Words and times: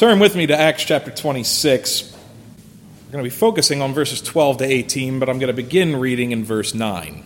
Turn 0.00 0.18
with 0.18 0.34
me 0.34 0.46
to 0.46 0.58
Acts 0.58 0.84
chapter 0.84 1.10
26. 1.10 2.10
We're 2.10 3.12
going 3.12 3.22
to 3.22 3.30
be 3.30 3.36
focusing 3.36 3.82
on 3.82 3.92
verses 3.92 4.22
12 4.22 4.56
to 4.56 4.64
18, 4.64 5.18
but 5.18 5.28
I'm 5.28 5.38
going 5.38 5.54
to 5.54 5.62
begin 5.62 5.94
reading 5.94 6.30
in 6.30 6.42
verse 6.42 6.72
9. 6.72 7.22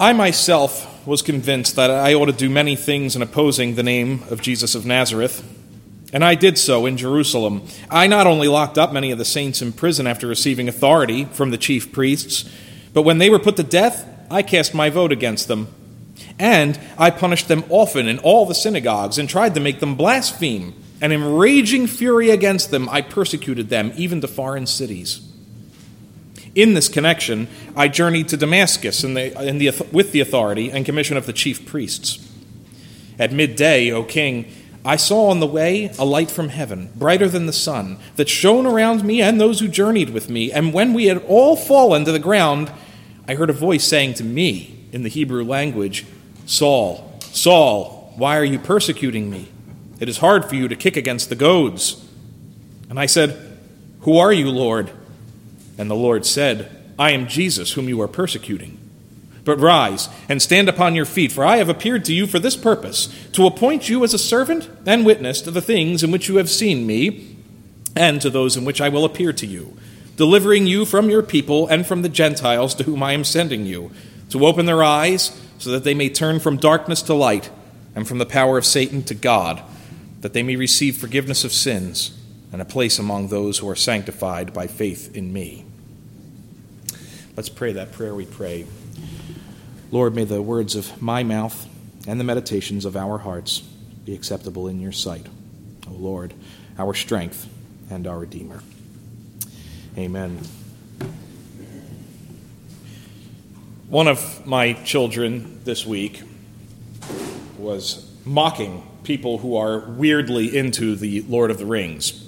I 0.00 0.12
myself 0.14 1.06
was 1.06 1.22
convinced 1.22 1.76
that 1.76 1.92
I 1.92 2.12
ought 2.12 2.26
to 2.26 2.32
do 2.32 2.50
many 2.50 2.74
things 2.74 3.14
in 3.14 3.22
opposing 3.22 3.76
the 3.76 3.84
name 3.84 4.24
of 4.30 4.42
Jesus 4.42 4.74
of 4.74 4.84
Nazareth, 4.84 5.48
and 6.12 6.24
I 6.24 6.34
did 6.34 6.58
so 6.58 6.84
in 6.84 6.96
Jerusalem. 6.96 7.64
I 7.88 8.08
not 8.08 8.26
only 8.26 8.48
locked 8.48 8.78
up 8.78 8.92
many 8.92 9.12
of 9.12 9.18
the 9.18 9.24
saints 9.24 9.62
in 9.62 9.74
prison 9.74 10.08
after 10.08 10.26
receiving 10.26 10.68
authority 10.68 11.26
from 11.26 11.50
the 11.50 11.56
chief 11.56 11.92
priests, 11.92 12.50
but 12.92 13.02
when 13.02 13.18
they 13.18 13.30
were 13.30 13.38
put 13.38 13.54
to 13.58 13.62
death, 13.62 14.08
I 14.28 14.42
cast 14.42 14.74
my 14.74 14.90
vote 14.90 15.12
against 15.12 15.46
them. 15.46 15.72
And 16.38 16.78
I 16.98 17.10
punished 17.10 17.48
them 17.48 17.64
often 17.68 18.08
in 18.08 18.18
all 18.18 18.46
the 18.46 18.54
synagogues 18.54 19.18
and 19.18 19.28
tried 19.28 19.54
to 19.54 19.60
make 19.60 19.80
them 19.80 19.96
blaspheme. 19.96 20.74
And 21.00 21.12
in 21.12 21.36
raging 21.36 21.86
fury 21.86 22.30
against 22.30 22.70
them, 22.70 22.88
I 22.88 23.02
persecuted 23.02 23.68
them, 23.68 23.92
even 23.96 24.20
to 24.20 24.28
foreign 24.28 24.66
cities. 24.66 25.28
In 26.54 26.74
this 26.74 26.88
connection, 26.88 27.48
I 27.74 27.88
journeyed 27.88 28.28
to 28.28 28.36
Damascus 28.36 29.04
in 29.04 29.14
the, 29.14 29.46
in 29.46 29.58
the, 29.58 29.72
with 29.90 30.12
the 30.12 30.20
authority 30.20 30.70
and 30.70 30.84
commission 30.84 31.16
of 31.16 31.26
the 31.26 31.32
chief 31.32 31.66
priests. 31.66 32.28
At 33.18 33.32
midday, 33.32 33.90
O 33.90 34.04
king, 34.04 34.52
I 34.84 34.96
saw 34.96 35.28
on 35.28 35.40
the 35.40 35.46
way 35.46 35.90
a 35.98 36.04
light 36.04 36.30
from 36.30 36.48
heaven, 36.48 36.90
brighter 36.96 37.28
than 37.28 37.46
the 37.46 37.52
sun, 37.52 37.98
that 38.16 38.28
shone 38.28 38.66
around 38.66 39.04
me 39.04 39.22
and 39.22 39.40
those 39.40 39.60
who 39.60 39.68
journeyed 39.68 40.10
with 40.10 40.28
me. 40.28 40.50
And 40.50 40.74
when 40.74 40.92
we 40.92 41.06
had 41.06 41.24
all 41.26 41.56
fallen 41.56 42.04
to 42.04 42.12
the 42.12 42.18
ground, 42.18 42.70
I 43.28 43.34
heard 43.34 43.50
a 43.50 43.54
voice 43.54 43.84
saying 43.84 44.14
to 44.14 44.24
me 44.24 44.71
in 44.92 45.02
the 45.02 45.08
Hebrew 45.08 45.44
language, 45.44 46.06
Saul, 46.46 47.18
Saul, 47.20 48.12
why 48.16 48.36
are 48.36 48.44
you 48.44 48.58
persecuting 48.58 49.30
me? 49.30 49.48
It 49.98 50.08
is 50.08 50.18
hard 50.18 50.44
for 50.44 50.54
you 50.54 50.68
to 50.68 50.76
kick 50.76 50.96
against 50.96 51.28
the 51.28 51.34
goads. 51.34 52.04
And 52.90 53.00
I 53.00 53.06
said, 53.06 53.58
Who 54.00 54.18
are 54.18 54.32
you, 54.32 54.50
Lord? 54.50 54.90
And 55.78 55.90
the 55.90 55.94
Lord 55.94 56.26
said, 56.26 56.70
I 56.98 57.12
am 57.12 57.26
Jesus, 57.26 57.72
whom 57.72 57.88
you 57.88 58.00
are 58.02 58.08
persecuting. 58.08 58.78
But 59.44 59.58
rise 59.58 60.08
and 60.28 60.40
stand 60.40 60.68
upon 60.68 60.94
your 60.94 61.04
feet, 61.04 61.32
for 61.32 61.44
I 61.44 61.56
have 61.56 61.68
appeared 61.68 62.04
to 62.04 62.14
you 62.14 62.26
for 62.26 62.38
this 62.38 62.56
purpose, 62.56 63.08
to 63.32 63.46
appoint 63.46 63.88
you 63.88 64.04
as 64.04 64.14
a 64.14 64.18
servant 64.18 64.68
and 64.86 65.06
witness 65.06 65.40
to 65.42 65.50
the 65.50 65.60
things 65.60 66.02
in 66.02 66.12
which 66.12 66.28
you 66.28 66.36
have 66.36 66.50
seen 66.50 66.86
me, 66.86 67.36
and 67.96 68.20
to 68.20 68.30
those 68.30 68.56
in 68.56 68.64
which 68.64 68.80
I 68.80 68.88
will 68.88 69.04
appear 69.04 69.32
to 69.32 69.46
you, 69.46 69.76
delivering 70.16 70.66
you 70.66 70.84
from 70.84 71.10
your 71.10 71.22
people 71.22 71.66
and 71.66 71.86
from 71.86 72.02
the 72.02 72.08
Gentiles 72.08 72.74
to 72.76 72.84
whom 72.84 73.02
I 73.02 73.12
am 73.12 73.24
sending 73.24 73.66
you, 73.66 73.90
to 74.32 74.46
open 74.46 74.66
their 74.66 74.82
eyes 74.82 75.40
so 75.58 75.70
that 75.70 75.84
they 75.84 75.94
may 75.94 76.08
turn 76.08 76.40
from 76.40 76.56
darkness 76.56 77.02
to 77.02 77.14
light 77.14 77.50
and 77.94 78.08
from 78.08 78.18
the 78.18 78.26
power 78.26 78.58
of 78.58 78.66
Satan 78.66 79.02
to 79.04 79.14
God, 79.14 79.62
that 80.20 80.32
they 80.32 80.42
may 80.42 80.56
receive 80.56 80.96
forgiveness 80.96 81.44
of 81.44 81.52
sins 81.52 82.18
and 82.50 82.60
a 82.60 82.66
place 82.66 82.98
among 82.98 83.28
those 83.28 83.58
who 83.58 83.68
are 83.68 83.76
sanctified 83.76 84.52
by 84.52 84.66
faith 84.66 85.14
in 85.16 85.32
me. 85.32 85.64
Let's 87.36 87.48
pray 87.48 87.72
that 87.72 87.92
prayer 87.92 88.14
we 88.14 88.26
pray. 88.26 88.66
Lord, 89.90 90.14
may 90.14 90.24
the 90.24 90.42
words 90.42 90.74
of 90.74 91.00
my 91.00 91.22
mouth 91.22 91.68
and 92.06 92.18
the 92.18 92.24
meditations 92.24 92.84
of 92.84 92.96
our 92.96 93.18
hearts 93.18 93.60
be 94.04 94.14
acceptable 94.14 94.68
in 94.68 94.80
your 94.80 94.92
sight. 94.92 95.26
O 95.88 95.92
Lord, 95.92 96.34
our 96.78 96.94
strength 96.94 97.48
and 97.90 98.06
our 98.06 98.18
Redeemer. 98.18 98.62
Amen. 99.96 100.40
One 103.92 104.08
of 104.08 104.46
my 104.46 104.72
children 104.72 105.60
this 105.64 105.84
week 105.84 106.22
was 107.58 108.10
mocking 108.24 108.82
people 109.04 109.36
who 109.36 109.54
are 109.58 109.80
weirdly 109.80 110.56
into 110.56 110.96
the 110.96 111.20
Lord 111.28 111.50
of 111.50 111.58
the 111.58 111.66
Rings. 111.66 112.26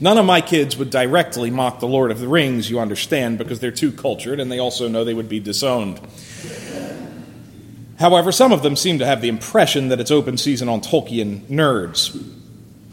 None 0.00 0.18
of 0.18 0.26
my 0.26 0.40
kids 0.40 0.76
would 0.76 0.90
directly 0.90 1.52
mock 1.52 1.78
the 1.78 1.86
Lord 1.86 2.10
of 2.10 2.18
the 2.18 2.26
Rings, 2.26 2.68
you 2.68 2.80
understand, 2.80 3.38
because 3.38 3.60
they're 3.60 3.70
too 3.70 3.92
cultured 3.92 4.40
and 4.40 4.50
they 4.50 4.58
also 4.58 4.88
know 4.88 5.04
they 5.04 5.14
would 5.14 5.28
be 5.28 5.38
disowned. 5.38 6.00
However, 8.00 8.32
some 8.32 8.50
of 8.50 8.64
them 8.64 8.74
seem 8.74 8.98
to 8.98 9.06
have 9.06 9.20
the 9.20 9.28
impression 9.28 9.90
that 9.90 10.00
it's 10.00 10.10
open 10.10 10.38
season 10.38 10.68
on 10.68 10.80
Tolkien 10.80 11.42
nerds. 11.42 12.20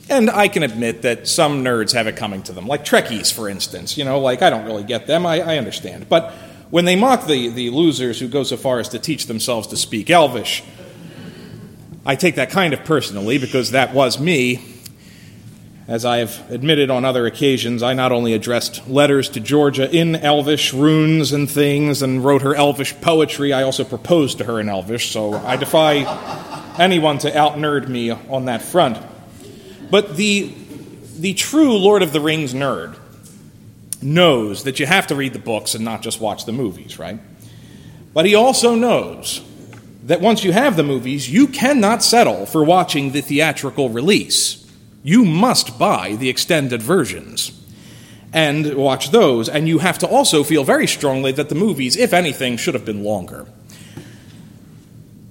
And 0.08 0.30
I 0.30 0.48
can 0.50 0.62
admit 0.62 1.02
that 1.02 1.28
some 1.28 1.64
nerds 1.64 1.94
have 1.94 2.06
it 2.06 2.16
coming 2.16 2.44
to 2.44 2.54
them, 2.54 2.68
like 2.68 2.86
Trekkies, 2.86 3.34
for 3.34 3.50
instance. 3.50 3.98
You 3.98 4.06
know, 4.06 4.20
like 4.20 4.44
I 4.44 4.52
don't 4.52 4.66
really 4.66 4.84
get 4.84 5.08
them, 5.08 5.26
I, 5.26 5.42
I 5.42 5.58
understand. 5.58 6.08
But 6.10 6.32
when 6.70 6.86
they 6.86 6.96
mock 6.96 7.28
the, 7.28 7.50
the 7.50 7.70
losers 7.70 8.20
who 8.20 8.28
go 8.28 8.44
so 8.44 8.58
far 8.58 8.80
as 8.80 8.90
to 8.90 9.00
teach 9.00 9.28
themselves 9.28 9.68
to 9.68 9.78
speak 9.78 10.10
Elvish, 10.10 10.64
I 12.06 12.16
take 12.16 12.36
that 12.36 12.50
kind 12.50 12.74
of 12.74 12.84
personally 12.84 13.38
because 13.38 13.72
that 13.72 13.94
was 13.94 14.20
me. 14.20 14.64
As 15.88 16.04
I 16.04 16.18
have 16.18 16.52
admitted 16.52 16.90
on 16.90 17.06
other 17.06 17.28
occasions, 17.28 17.84
I 17.84 17.94
not 17.94 18.12
only 18.12 18.34
addressed 18.34 18.88
letters 18.88 19.30
to 19.30 19.40
Georgia 19.40 19.90
in 19.96 20.16
Elvish 20.16 20.74
runes 20.74 21.32
and 21.32 21.50
things 21.50 22.02
and 22.02 22.26
wrote 22.26 22.42
her 22.42 22.56
Elvish 22.56 23.00
poetry, 23.02 23.54
I 23.54 23.62
also 23.62 23.84
proposed 23.84 24.40
to 24.40 24.46
her 24.46 24.60
in 24.60 24.68
Elvish, 24.68 25.12
so 25.12 25.36
I 25.36 25.58
defy 25.58 26.74
anyone 26.80 27.20
to 27.20 27.38
out 27.38 27.54
nerd 27.54 27.88
me 27.88 28.10
on 28.10 28.46
that 28.46 28.64
front. 28.64 28.98
But 29.92 30.16
the, 30.18 30.52
the 31.20 31.36
true 31.36 31.78
Lord 31.78 32.02
of 32.02 32.14
the 32.14 32.20
Rings 32.20 32.56
nerd 32.56 32.98
knows 34.06 34.64
that 34.64 34.80
you 34.80 34.86
have 34.86 35.08
to 35.08 35.16
read 35.16 35.34
the 35.34 35.40
books 35.40 35.76
and 35.76 35.84
not 35.84 36.02
just 36.02 36.22
watch 36.22 36.46
the 36.46 36.52
movies, 36.52 36.98
right? 37.00 37.20
But 38.14 38.26
he 38.26 38.36
also 38.36 38.76
knows 38.76 39.42
that 40.04 40.22
once 40.22 40.44
you 40.44 40.54
have 40.54 40.78
the 40.78 40.84
movies, 40.84 41.30
you 41.30 41.48
cannot 41.48 42.04
settle 42.04 42.46
for 42.46 42.64
watching 42.64 43.12
the 43.12 43.22
theatrical 43.22 43.90
release. 43.90 44.66
You 45.04 45.26
must 45.26 45.78
buy 45.78 46.16
the 46.16 46.30
extended 46.30 46.82
versions 46.82 47.52
and 48.32 48.76
watch 48.76 49.12
those, 49.12 49.50
and 49.50 49.68
you 49.68 49.80
have 49.80 49.98
to 50.00 50.08
also 50.08 50.44
feel 50.44 50.64
very 50.64 50.88
strongly 50.88 51.32
that 51.32 51.50
the 51.50 51.56
movies, 51.56 51.96
if 51.96 52.14
anything, 52.14 52.58
should 52.58 52.74
have 52.74 52.86
been 52.86 53.04
longer. 53.04 53.48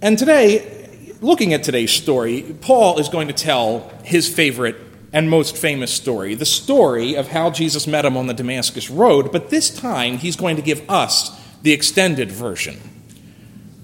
And 0.03 0.19
today, 0.19 1.15
looking 1.21 1.55
at 1.55 1.63
today's 1.63 1.93
story, 1.93 2.57
Paul 2.61 2.99
is 2.99 3.09
going 3.09 3.29
to 3.29 3.35
tell 3.35 3.91
his 4.03 4.33
favorite 4.33 4.84
and 5.15 5.31
most 5.31 5.57
famous 5.57 5.95
story, 5.95 6.35
the 6.35 6.45
story 6.45 7.15
of 7.15 7.29
how 7.29 7.49
Jesus 7.49 7.87
met 7.87 8.05
him 8.05 8.17
on 8.17 8.27
the 8.27 8.35
Damascus 8.35 8.91
Road, 8.91 9.31
but 9.31 9.49
this 9.49 9.71
time 9.71 10.19
he's 10.19 10.35
going 10.35 10.57
to 10.57 10.63
give 10.63 10.83
us 10.91 11.31
the 11.63 11.71
extended 11.71 12.33
version. 12.33 12.81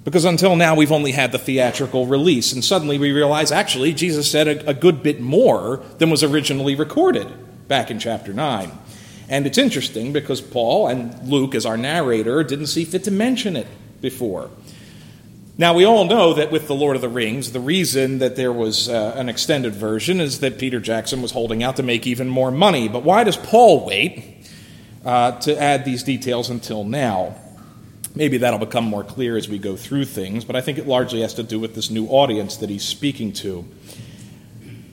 Because 0.02 0.24
until 0.24 0.56
now 0.56 0.74
we've 0.74 0.91
only 0.91 1.12
had 1.12 1.30
the 1.30 1.38
theatrical 1.38 2.06
release, 2.06 2.52
and 2.52 2.64
suddenly 2.64 2.98
we 2.98 3.12
realize 3.12 3.52
actually 3.52 3.94
Jesus 3.94 4.28
said 4.28 4.48
a, 4.48 4.70
a 4.70 4.74
good 4.74 5.04
bit 5.04 5.20
more 5.20 5.84
than 5.98 6.10
was 6.10 6.24
originally 6.24 6.74
recorded 6.74 7.28
back 7.68 7.92
in 7.92 8.00
chapter 8.00 8.32
9. 8.32 8.72
And 9.28 9.47
it's 9.47 9.58
interesting 9.58 10.12
because 10.12 10.41
Paul 10.41 10.88
and 10.88 11.28
Luke, 11.28 11.54
as 11.54 11.64
our 11.64 11.76
narrator, 11.76 12.42
didn't 12.42 12.66
see 12.66 12.84
fit 12.84 13.04
to 13.04 13.12
mention 13.12 13.54
it 13.54 13.68
before. 14.00 14.50
Now, 15.60 15.75
we 15.75 15.84
all 15.84 16.06
know 16.06 16.32
that 16.32 16.50
with 16.50 16.69
The 16.69 16.75
Lord 16.75 16.97
of 16.97 17.03
the 17.03 17.10
Rings, 17.10 17.53
the 17.53 17.60
reason 17.60 18.21
that 18.21 18.34
there 18.34 18.50
was 18.50 18.88
uh, 18.88 19.12
an 19.15 19.28
extended 19.28 19.75
version 19.75 20.19
is 20.19 20.41
that 20.41 20.59
Peter 20.59 20.81
Jackson 20.81 21.21
was 21.21 21.32
holding 21.32 21.62
out 21.62 21.76
to 21.76 21.82
make 21.82 22.06
even 22.06 22.31
more 22.31 22.50
money. 22.50 22.88
But 22.88 23.03
why 23.03 23.25
does 23.25 23.37
Paul 23.37 23.84
wait 23.84 24.48
uh, 25.04 25.32
to 25.41 25.60
add 25.60 25.84
these 25.84 26.03
details 26.03 26.48
until 26.48 26.82
now? 26.82 27.34
Maybe 28.15 28.38
that'll 28.38 28.59
become 28.59 28.84
more 28.84 29.04
clear 29.04 29.37
as 29.37 29.50
we 29.50 29.59
go 29.59 29.76
through 29.76 30.06
things, 30.06 30.47
but 30.47 30.56
I 30.56 30.62
think 30.62 30.78
it 30.78 30.87
largely 30.87 31.21
has 31.21 31.34
to 31.34 31.43
do 31.43 31.60
with 31.60 31.75
this 31.75 31.91
new 31.91 32.06
audience 32.06 32.56
that 32.56 32.71
he's 32.71 32.82
speaking 32.82 33.34
to. 33.34 33.69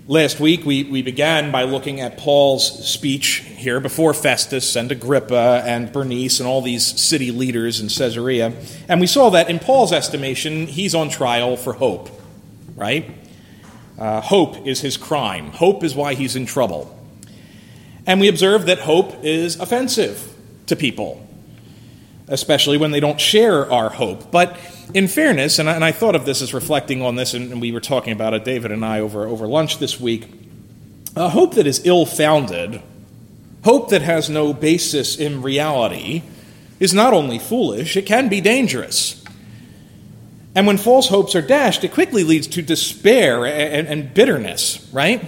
Last 0.09 0.39
week, 0.39 0.65
we, 0.65 0.85
we 0.85 1.01
began 1.01 1.51
by 1.51 1.63
looking 1.63 1.99
at 1.99 2.17
Paul's 2.17 2.87
speech 2.89 3.43
here 3.57 3.81
before 3.81 4.13
Festus 4.13 4.77
and 4.77 4.89
Agrippa 4.89 5.61
and 5.65 5.91
Bernice 5.91 6.39
and 6.39 6.47
all 6.47 6.61
these 6.61 6.85
city 6.85 7.29
leaders 7.29 7.81
in 7.81 7.89
Caesarea. 7.89 8.53
And 8.87 9.01
we 9.01 9.07
saw 9.07 9.29
that 9.31 9.49
in 9.49 9.59
Paul's 9.59 9.91
estimation, 9.91 10.67
he's 10.67 10.95
on 10.95 11.09
trial 11.09 11.57
for 11.57 11.73
hope, 11.73 12.09
right? 12.77 13.13
Uh, 13.99 14.21
hope 14.21 14.65
is 14.65 14.79
his 14.79 14.95
crime, 14.95 15.51
hope 15.51 15.83
is 15.83 15.93
why 15.93 16.13
he's 16.13 16.37
in 16.37 16.45
trouble. 16.45 16.97
And 18.05 18.21
we 18.21 18.29
observed 18.29 18.67
that 18.67 18.79
hope 18.79 19.25
is 19.25 19.59
offensive 19.59 20.33
to 20.67 20.77
people 20.77 21.26
especially 22.27 22.77
when 22.77 22.91
they 22.91 22.99
don't 22.99 23.19
share 23.19 23.71
our 23.71 23.89
hope. 23.89 24.31
But 24.31 24.57
in 24.93 25.07
fairness, 25.07 25.59
and 25.59 25.69
I, 25.69 25.75
and 25.75 25.83
I 25.83 25.91
thought 25.91 26.15
of 26.15 26.25
this 26.25 26.41
as 26.41 26.53
reflecting 26.53 27.01
on 27.01 27.15
this, 27.15 27.33
and, 27.33 27.61
we 27.61 27.71
were 27.71 27.79
talking 27.79 28.13
about 28.13 28.33
it, 28.33 28.43
David 28.43 28.71
and 28.71 28.83
I, 28.83 28.99
over, 28.99 29.25
over 29.25 29.47
lunch 29.47 29.79
this 29.79 29.99
week. 29.99 30.29
A 31.15 31.29
hope 31.29 31.55
that 31.55 31.65
is 31.65 31.85
ill 31.85 32.05
founded, 32.05 32.81
hope 33.63 33.89
that 33.89 34.01
has 34.01 34.29
no 34.29 34.53
basis 34.53 35.17
in 35.17 35.41
reality, 35.41 36.23
is 36.79 36.93
not 36.93 37.13
only 37.13 37.39
foolish, 37.39 37.97
it 37.97 38.05
can 38.05 38.29
be 38.29 38.41
dangerous. 38.41 39.23
And 40.53 40.67
when 40.67 40.77
false 40.77 41.07
hopes 41.07 41.35
are 41.35 41.41
dashed, 41.41 41.83
it 41.83 41.93
quickly 41.93 42.23
leads 42.23 42.47
to 42.47 42.61
despair 42.61 43.45
and, 43.45 43.87
and 43.87 44.13
bitterness, 44.13 44.87
right? 44.91 45.23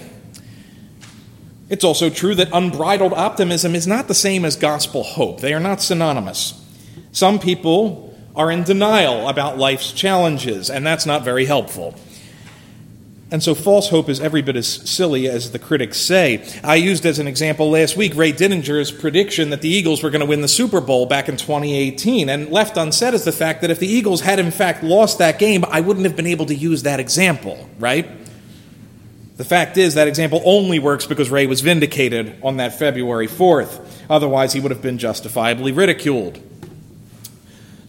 It's 1.70 1.84
also 1.84 2.10
true 2.10 2.34
that 2.36 2.50
unbridled 2.52 3.14
optimism 3.14 3.76
is 3.76 3.86
not 3.86 4.08
the 4.08 4.16
same 4.16 4.44
as 4.44 4.56
gospel 4.56 5.04
hope. 5.04 5.40
They 5.40 5.54
are 5.54 5.60
not 5.60 5.82
synonymous. 5.82 6.60
Some 7.12 7.40
people 7.40 8.18
are 8.36 8.52
in 8.52 8.64
denial 8.64 9.28
about 9.28 9.58
life's 9.58 9.92
challenges, 9.92 10.70
and 10.70 10.86
that's 10.86 11.06
not 11.06 11.24
very 11.24 11.46
helpful. 11.46 11.96
And 13.32 13.44
so 13.44 13.54
false 13.54 13.90
hope 13.90 14.10
is 14.10 14.20
every 14.20 14.42
bit 14.42 14.56
as 14.56 14.68
silly 14.68 15.28
as 15.28 15.52
the 15.52 15.60
critics 15.60 16.00
say. 16.00 16.44
I 16.64 16.76
used 16.76 17.06
as 17.06 17.20
an 17.20 17.28
example 17.28 17.70
last 17.70 17.96
week 17.96 18.16
Ray 18.16 18.34
Didinger's 18.34 18.92
prediction 18.92 19.52
that 19.52 19.62
the 19.62 19.70
Eagles 19.70 20.02
were 20.02 20.10
going 20.10 20.22
to 20.22 20.26
win 20.26 20.42
the 20.42 20.48
Super 20.48 20.82
Bowl 20.82 21.06
back 21.06 21.30
in 21.30 21.38
2018. 21.38 22.28
And 22.28 22.50
left 22.50 22.76
unsaid 22.76 23.14
is 23.14 23.26
the 23.26 23.32
fact 23.32 23.62
that 23.62 23.70
if 23.70 23.80
the 23.80 23.88
Eagles 23.88 24.22
had 24.22 24.40
in 24.40 24.50
fact 24.50 24.84
lost 24.84 25.20
that 25.20 25.38
game, 25.38 25.64
I 25.66 25.80
wouldn't 25.80 26.08
have 26.08 26.16
been 26.16 26.26
able 26.26 26.48
to 26.48 26.56
use 26.56 26.84
that 26.84 27.00
example, 27.00 27.70
right? 27.78 28.10
The 29.38 29.46
fact 29.46 29.78
is, 29.78 29.94
that 29.94 30.08
example 30.08 30.42
only 30.44 30.80
works 30.80 31.06
because 31.06 31.30
Ray 31.30 31.46
was 31.46 31.62
vindicated 31.62 32.36
on 32.44 32.58
that 32.58 32.78
February 32.78 33.28
4th. 33.28 33.80
Otherwise, 34.10 34.54
he 34.54 34.60
would 34.60 34.72
have 34.72 34.82
been 34.82 34.98
justifiably 34.98 35.72
ridiculed. 35.72 36.42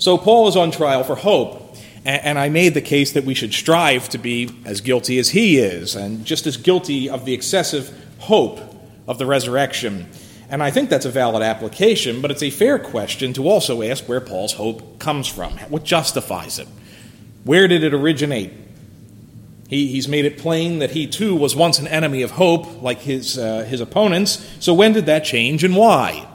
So, 0.00 0.18
Paul 0.18 0.48
is 0.48 0.56
on 0.56 0.70
trial 0.70 1.04
for 1.04 1.14
hope. 1.14 1.76
And 2.02 2.38
I 2.38 2.48
made 2.48 2.72
the 2.72 2.80
case 2.80 3.12
that 3.12 3.24
we 3.24 3.34
should 3.34 3.52
strive 3.52 4.08
to 4.08 4.18
be 4.18 4.48
as 4.64 4.80
guilty 4.80 5.18
as 5.18 5.28
he 5.28 5.58
is, 5.58 5.94
and 5.94 6.24
just 6.24 6.46
as 6.46 6.56
guilty 6.56 7.10
of 7.10 7.26
the 7.26 7.34
excessive 7.34 7.94
hope 8.20 8.58
of 9.06 9.18
the 9.18 9.26
resurrection. 9.26 10.08
And 10.48 10.62
I 10.62 10.70
think 10.70 10.88
that's 10.88 11.04
a 11.04 11.10
valid 11.10 11.42
application, 11.42 12.22
but 12.22 12.30
it's 12.30 12.42
a 12.42 12.48
fair 12.48 12.78
question 12.78 13.34
to 13.34 13.46
also 13.46 13.82
ask 13.82 14.08
where 14.08 14.22
Paul's 14.22 14.54
hope 14.54 14.98
comes 14.98 15.28
from. 15.28 15.52
What 15.68 15.84
justifies 15.84 16.58
it? 16.58 16.68
Where 17.44 17.68
did 17.68 17.84
it 17.84 17.92
originate? 17.92 18.52
He, 19.68 19.88
he's 19.88 20.08
made 20.08 20.24
it 20.24 20.38
plain 20.38 20.78
that 20.78 20.92
he 20.92 21.06
too 21.06 21.36
was 21.36 21.54
once 21.54 21.78
an 21.78 21.86
enemy 21.86 22.22
of 22.22 22.30
hope, 22.32 22.80
like 22.80 23.00
his, 23.00 23.36
uh, 23.38 23.64
his 23.64 23.82
opponents. 23.82 24.48
So 24.58 24.72
when 24.72 24.94
did 24.94 25.04
that 25.04 25.24
change 25.24 25.62
and 25.62 25.76
why? 25.76 26.26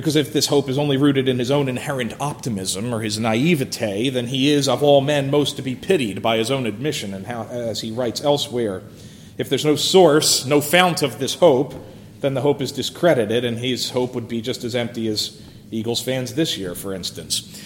Because 0.00 0.16
if 0.16 0.32
this 0.32 0.46
hope 0.46 0.70
is 0.70 0.78
only 0.78 0.96
rooted 0.96 1.28
in 1.28 1.38
his 1.38 1.50
own 1.50 1.68
inherent 1.68 2.14
optimism 2.18 2.94
or 2.94 3.00
his 3.00 3.18
naivete, 3.18 4.08
then 4.08 4.28
he 4.28 4.50
is, 4.50 4.66
of 4.66 4.82
all 4.82 5.02
men, 5.02 5.30
most 5.30 5.56
to 5.56 5.62
be 5.62 5.74
pitied 5.74 6.22
by 6.22 6.38
his 6.38 6.50
own 6.50 6.64
admission, 6.64 7.12
and 7.12 7.26
how, 7.26 7.42
as 7.50 7.82
he 7.82 7.90
writes 7.90 8.24
elsewhere. 8.24 8.80
If 9.36 9.50
there's 9.50 9.66
no 9.66 9.76
source, 9.76 10.46
no 10.46 10.62
fount 10.62 11.02
of 11.02 11.18
this 11.18 11.34
hope, 11.34 11.74
then 12.20 12.32
the 12.32 12.40
hope 12.40 12.62
is 12.62 12.72
discredited, 12.72 13.44
and 13.44 13.58
his 13.58 13.90
hope 13.90 14.14
would 14.14 14.26
be 14.26 14.40
just 14.40 14.64
as 14.64 14.74
empty 14.74 15.06
as 15.06 15.38
Eagles 15.70 16.00
fans 16.00 16.32
this 16.32 16.56
year, 16.56 16.74
for 16.74 16.94
instance. 16.94 17.62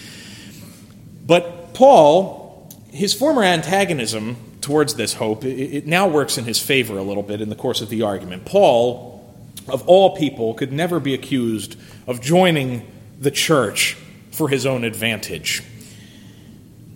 But 1.25 1.73
Paul, 1.73 2.69
his 2.91 3.13
former 3.13 3.43
antagonism 3.43 4.35
towards 4.59 4.95
this 4.95 5.13
hope, 5.13 5.45
it, 5.45 5.57
it 5.57 5.87
now 5.87 6.09
works 6.09 6.37
in 6.37 6.43
his 6.43 6.59
favor 6.59 6.97
a 6.97 7.03
little 7.03 7.23
bit 7.23 7.39
in 7.39 7.47
the 7.47 7.55
course 7.55 7.79
of 7.79 7.87
the 7.87 8.01
argument. 8.01 8.43
Paul, 8.43 9.23
of 9.69 9.87
all 9.87 10.17
people, 10.17 10.53
could 10.53 10.73
never 10.73 10.99
be 10.99 11.13
accused 11.13 11.77
of 12.07 12.21
joining 12.21 12.85
the 13.19 13.31
church 13.31 13.97
for 14.31 14.49
his 14.49 14.65
own 14.65 14.83
advantage. 14.83 15.63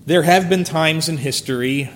There 0.06 0.24
have 0.24 0.50
been 0.50 0.64
times 0.64 1.10
in 1.10 1.18
history 1.18 1.90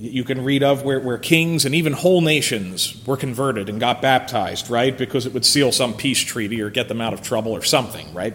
you 0.00 0.24
can 0.24 0.44
read 0.44 0.62
of 0.62 0.82
where, 0.82 0.98
where 0.98 1.18
kings 1.18 1.66
and 1.66 1.74
even 1.74 1.92
whole 1.92 2.22
nations 2.22 3.04
were 3.06 3.18
converted 3.18 3.68
and 3.68 3.78
got 3.78 4.00
baptized, 4.00 4.70
right? 4.70 4.96
Because 4.96 5.26
it 5.26 5.34
would 5.34 5.44
seal 5.44 5.72
some 5.72 5.92
peace 5.92 6.20
treaty 6.20 6.62
or 6.62 6.70
get 6.70 6.88
them 6.88 7.02
out 7.02 7.12
of 7.12 7.20
trouble 7.20 7.52
or 7.52 7.62
something, 7.62 8.12
right? 8.14 8.34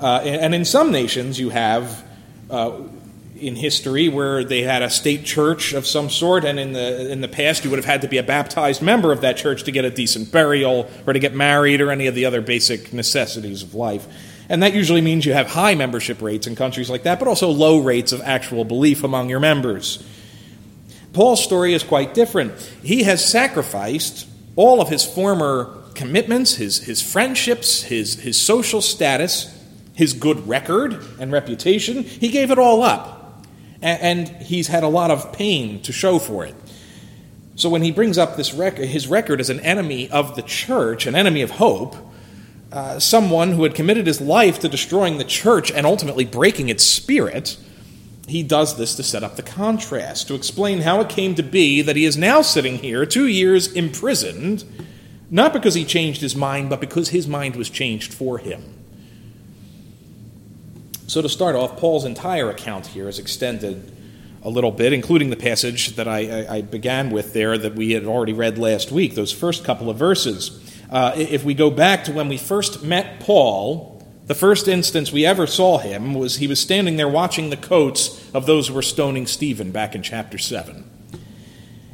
Uh, 0.00 0.20
and, 0.24 0.56
in 0.56 0.64
some 0.64 0.90
nations, 0.90 1.38
you 1.38 1.50
have 1.50 2.04
uh, 2.50 2.80
in 3.46 3.56
history 3.56 4.08
where 4.08 4.44
they 4.44 4.62
had 4.62 4.82
a 4.82 4.90
state 4.90 5.24
church 5.24 5.72
of 5.72 5.86
some 5.86 6.10
sort, 6.10 6.44
and 6.44 6.58
in 6.58 6.72
the 6.72 7.10
in 7.10 7.20
the 7.20 7.28
past, 7.28 7.64
you 7.64 7.70
would 7.70 7.78
have 7.78 7.84
had 7.84 8.02
to 8.02 8.08
be 8.08 8.18
a 8.18 8.22
baptized 8.22 8.82
member 8.82 9.12
of 9.12 9.20
that 9.20 9.36
church 9.36 9.64
to 9.64 9.72
get 9.72 9.84
a 9.84 9.90
decent 9.90 10.32
burial 10.32 10.90
or 11.06 11.12
to 11.12 11.18
get 11.18 11.34
married 11.34 11.80
or 11.80 11.90
any 11.90 12.06
of 12.06 12.14
the 12.14 12.24
other 12.24 12.40
basic 12.40 12.92
necessities 12.92 13.62
of 13.62 13.74
life. 13.74 14.06
And 14.48 14.62
that 14.62 14.74
usually 14.74 15.00
means 15.00 15.24
you 15.24 15.32
have 15.32 15.48
high 15.48 15.74
membership 15.74 16.20
rates 16.20 16.46
in 16.46 16.54
countries 16.54 16.90
like 16.90 17.04
that, 17.04 17.18
but 17.18 17.28
also 17.28 17.48
low 17.50 17.78
rates 17.78 18.12
of 18.12 18.20
actual 18.22 18.64
belief 18.64 19.02
among 19.02 19.30
your 19.30 19.40
members. 19.40 20.04
Paul's 21.12 21.42
story 21.42 21.74
is 21.74 21.82
quite 21.82 22.12
different. 22.12 22.52
He 22.82 23.04
has 23.04 23.26
sacrificed 23.26 24.26
all 24.56 24.80
of 24.80 24.88
his 24.88 25.04
former 25.04 25.82
commitments, 25.94 26.56
his, 26.56 26.84
his 26.84 27.00
friendships, 27.00 27.84
his, 27.84 28.20
his 28.20 28.38
social 28.38 28.82
status, 28.82 29.50
his 29.94 30.12
good 30.12 30.46
record 30.46 31.00
and 31.20 31.32
reputation. 31.32 32.02
He 32.02 32.28
gave 32.28 32.50
it 32.50 32.58
all 32.58 32.82
up. 32.82 33.23
And, 33.84 34.28
he's 34.28 34.68
had 34.68 34.82
a 34.82 34.88
lot 34.88 35.10
of 35.10 35.32
pain 35.32 35.82
to 35.82 35.92
show 35.92 36.18
for 36.18 36.46
it. 36.46 36.54
So 37.54 37.68
when 37.68 37.82
he 37.82 37.92
brings 37.92 38.16
up 38.16 38.36
this 38.36 38.54
rec- 38.54 38.78
his 38.78 39.06
record 39.06 39.40
as 39.40 39.50
an 39.50 39.60
enemy 39.60 40.10
of 40.10 40.36
the 40.36 40.42
church, 40.42 41.06
an 41.06 41.14
enemy 41.14 41.42
of 41.42 41.50
hope, 41.52 41.94
uh, 42.72 42.98
someone 42.98 43.52
who 43.52 43.62
had 43.62 43.74
committed 43.74 44.06
his 44.06 44.20
life 44.20 44.58
to 44.60 44.68
destroying 44.68 45.18
the 45.18 45.24
church 45.24 45.70
and 45.70 45.86
ultimately 45.86 46.24
breaking 46.24 46.70
its 46.70 46.82
spirit, 46.82 47.58
he 48.26 48.42
does 48.42 48.76
this 48.76 48.96
to 48.96 49.02
set 49.02 49.22
up 49.22 49.36
the 49.36 49.42
contrast, 49.42 50.28
to 50.28 50.34
explain 50.34 50.80
how 50.80 51.00
it 51.00 51.10
came 51.10 51.34
to 51.34 51.42
be 51.42 51.82
that 51.82 51.94
he 51.94 52.06
is 52.06 52.16
now 52.16 52.40
sitting 52.40 52.78
here, 52.78 53.04
two 53.04 53.26
years 53.26 53.70
imprisoned, 53.74 54.64
not 55.30 55.52
because 55.52 55.74
he 55.74 55.84
changed 55.84 56.22
his 56.22 56.34
mind, 56.34 56.70
but 56.70 56.80
because 56.80 57.10
his 57.10 57.28
mind 57.28 57.54
was 57.54 57.68
changed 57.68 58.14
for 58.14 58.38
him. 58.38 58.62
So, 61.06 61.20
to 61.20 61.28
start 61.28 61.54
off, 61.54 61.76
Paul's 61.76 62.04
entire 62.06 62.48
account 62.48 62.86
here 62.86 63.08
is 63.08 63.18
extended 63.18 63.92
a 64.42 64.48
little 64.48 64.70
bit, 64.70 64.92
including 64.92 65.30
the 65.30 65.36
passage 65.36 65.96
that 65.96 66.08
I, 66.08 66.46
I, 66.56 66.62
began 66.62 67.10
with 67.10 67.32
there 67.32 67.56
that 67.56 67.74
we 67.74 67.92
had 67.92 68.04
already 68.04 68.32
read 68.34 68.58
last 68.58 68.92
week, 68.92 69.14
those 69.14 69.32
first 69.32 69.64
couple 69.64 69.88
of 69.88 69.96
verses. 69.96 70.60
Uh, 70.90 71.12
if 71.16 71.44
we 71.44 71.54
go 71.54 71.70
back 71.70 72.04
to 72.04 72.12
when 72.12 72.28
we 72.28 72.36
first 72.36 72.82
met 72.82 73.20
Paul, 73.20 74.02
the 74.26 74.34
first 74.34 74.68
instance 74.68 75.12
we 75.12 75.26
ever 75.26 75.46
saw 75.46 75.78
him 75.78 76.14
was 76.14 76.36
he 76.36 76.46
was 76.46 76.60
standing 76.60 76.96
there 76.96 77.08
watching 77.08 77.50
the 77.50 77.56
coats 77.56 78.30
of 78.32 78.46
those 78.46 78.68
who 78.68 78.74
were 78.74 78.82
stoning 78.82 79.26
Stephen 79.26 79.72
back 79.72 79.94
in 79.94 80.02
chapter 80.02 80.38
7. 80.38 80.90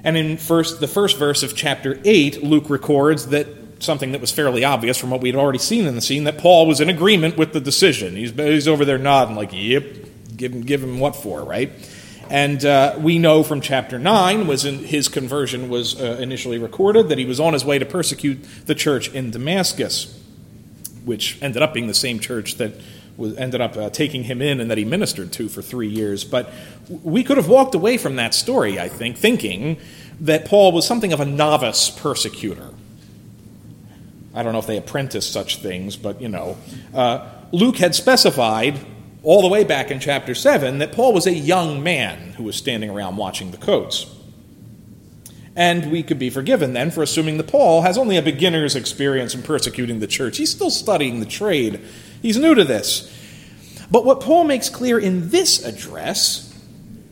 And 0.05 0.17
in 0.17 0.37
first, 0.37 0.81
the 0.81 0.89
first 0.89 1.19
verse 1.19 1.43
of 1.43 1.57
chapter 1.57 2.01
8, 2.05 2.43
Luke 2.43 2.71
records 2.71 3.29
that 3.29 3.60
something 3.81 4.13
that 4.13 4.21
was 4.21 4.31
fairly 4.31 4.65
obvious 4.65 4.97
from 4.97 5.11
what 5.11 5.21
we 5.21 5.29
had 5.29 5.37
already 5.37 5.59
seen 5.59 5.87
in 5.87 5.95
the 5.95 6.01
scene 6.01 6.25
that 6.25 6.39
Paul 6.39 6.67
was 6.67 6.81
in 6.81 6.89
agreement 6.89 7.37
with 7.37 7.53
the 7.53 7.61
decision. 7.61 8.17
He's, 8.17 8.33
he's 8.33 8.69
over 8.69 8.85
there 8.85 8.99
nodding, 8.99 9.37
like, 9.37 9.51
yep, 9.53 9.85
give 10.37 10.53
him, 10.53 10.63
give 10.63 10.83
him 10.83 11.01
what 11.01 11.17
for, 11.17 11.43
right? 11.43 11.73
And 12.29 12.65
uh, 12.65 12.97
we 12.99 13.19
know 13.19 13.43
from 13.43 13.61
chapter 13.61 13.99
9 13.99 14.47
was 14.47 14.65
in, 14.65 14.85
his 14.85 15.09
conversion 15.09 15.69
was 15.69 16.01
uh, 16.01 16.19
initially 16.21 16.59
recorded 16.59 17.09
that 17.09 17.19
he 17.19 17.25
was 17.25 17.41
on 17.41 17.55
his 17.55 17.65
way 17.65 17.79
to 17.79 17.85
persecute 17.87 18.45
the 18.67 18.75
church 18.75 19.13
in 19.13 19.33
Damascus 19.33 20.21
which 21.05 21.39
ended 21.43 21.63
up 21.63 21.75
being 21.75 21.87
the 21.87 21.95
same 21.95 22.19
church 22.21 22.57
that 22.57 22.73
was, 23.17 23.37
ended 23.37 23.61
up 23.61 23.77
uh, 23.77 23.91
taking 23.91 24.25
him 24.25 24.41
in 24.43 24.61
and 24.61 24.71
that 24.71 24.79
he 24.79 24.85
ministered 24.85 25.33
to 25.33 25.49
for 25.49 25.63
three 25.63 25.89
years. 25.89 26.25
But 26.25 26.53
we 26.89 27.25
could 27.25 27.37
have 27.37 27.49
walked 27.49 27.75
away 27.75 27.97
from 27.97 28.17
that 28.17 28.35
story, 28.35 28.79
I 28.79 28.89
think, 28.89 29.17
thinking 29.17 29.79
that 30.21 30.45
Paul 30.45 30.73
was 30.73 30.87
something 30.87 31.13
of 31.13 31.21
a 31.21 31.25
novice 31.25 31.91
persecutor. 31.91 32.71
I 34.35 34.43
don't 34.43 34.53
know 34.53 34.59
if 34.59 34.67
they 34.67 34.77
apprentice 34.77 35.29
such 35.29 35.59
things, 35.59 35.97
but 35.97 36.21
you 36.21 36.29
know. 36.29 36.57
Uh, 36.95 37.29
Luke 37.53 37.79
had 37.79 37.95
specified 37.95 38.79
all 39.23 39.43
the 39.43 39.49
way 39.49 39.65
back 39.65 39.91
in 39.91 40.01
chapter 40.01 40.35
7 40.35 40.79
that 40.79 40.93
Paul 40.93 41.13
was 41.13 41.27
a 41.27 41.35
young 41.35 41.83
man 41.83 42.33
who 42.35 42.45
was 42.45 42.57
standing 42.57 42.91
around 42.91 43.17
watching 43.17 43.51
the 43.51 43.57
coats. 43.57 44.07
And 45.57 45.91
we 45.91 46.03
could 46.03 46.19
be 46.19 46.31
forgiven 46.31 46.73
then 46.73 46.91
for 46.91 47.03
assuming 47.03 47.37
that 47.37 47.49
Paul 47.49 47.83
has 47.83 47.99
only 47.99 48.17
a 48.17 48.23
beginner's 48.23 48.77
experience 48.77 49.35
in 49.35 49.43
persecuting 49.43 49.99
the 49.99 50.07
church. 50.07 50.37
He's 50.37 50.51
still 50.51 50.71
studying 50.71 51.21
the 51.21 51.27
trade, 51.27 51.81
he's 52.23 52.39
new 52.39 52.55
to 52.55 52.65
this. 52.65 53.17
But 53.91 54.05
what 54.05 54.21
Paul 54.21 54.45
makes 54.45 54.71
clear 54.71 54.99
in 54.99 55.31
this 55.31 55.65
address 55.65 56.50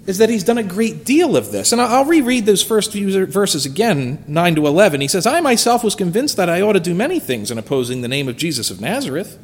is 0.08 0.18
that 0.18 0.30
he's 0.30 0.42
done 0.42 0.56
a 0.56 0.62
great 0.62 1.04
deal 1.04 1.36
of 1.36 1.52
this. 1.52 1.70
And 1.70 1.82
I'll 1.82 2.06
reread 2.06 2.46
those 2.46 2.62
first 2.62 2.92
few 2.92 3.26
verses 3.26 3.66
again, 3.66 4.24
9 4.26 4.54
to 4.54 4.66
11. 4.66 5.02
He 5.02 5.06
says, 5.06 5.26
I 5.26 5.40
myself 5.40 5.84
was 5.84 5.94
convinced 5.94 6.38
that 6.38 6.48
I 6.48 6.62
ought 6.62 6.72
to 6.72 6.80
do 6.80 6.94
many 6.94 7.20
things 7.20 7.50
in 7.50 7.58
opposing 7.58 8.00
the 8.00 8.08
name 8.08 8.26
of 8.26 8.38
Jesus 8.38 8.70
of 8.70 8.80
Nazareth. 8.80 9.38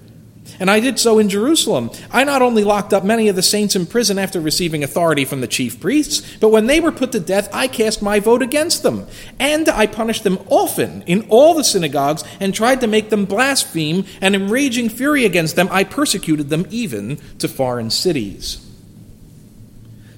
And 0.58 0.70
I 0.70 0.80
did 0.80 0.98
so 0.98 1.18
in 1.18 1.28
Jerusalem. 1.28 1.90
I 2.10 2.24
not 2.24 2.40
only 2.40 2.64
locked 2.64 2.94
up 2.94 3.04
many 3.04 3.28
of 3.28 3.36
the 3.36 3.42
saints 3.42 3.76
in 3.76 3.84
prison 3.84 4.18
after 4.18 4.40
receiving 4.40 4.82
authority 4.82 5.26
from 5.26 5.42
the 5.42 5.46
chief 5.46 5.80
priests, 5.80 6.38
but 6.40 6.48
when 6.48 6.66
they 6.66 6.80
were 6.80 6.92
put 6.92 7.12
to 7.12 7.20
death, 7.20 7.50
I 7.52 7.68
cast 7.68 8.00
my 8.00 8.18
vote 8.18 8.40
against 8.40 8.82
them. 8.82 9.06
And 9.38 9.68
I 9.68 9.86
punished 9.86 10.24
them 10.24 10.38
often 10.48 11.02
in 11.02 11.26
all 11.28 11.52
the 11.52 11.64
synagogues 11.64 12.24
and 12.40 12.54
tried 12.54 12.80
to 12.80 12.86
make 12.86 13.10
them 13.10 13.26
blaspheme, 13.26 14.06
and 14.22 14.34
in 14.34 14.48
raging 14.48 14.88
fury 14.88 15.26
against 15.26 15.56
them, 15.56 15.68
I 15.70 15.84
persecuted 15.84 16.48
them 16.48 16.66
even 16.70 17.18
to 17.38 17.48
foreign 17.48 17.90
cities. 17.90 18.63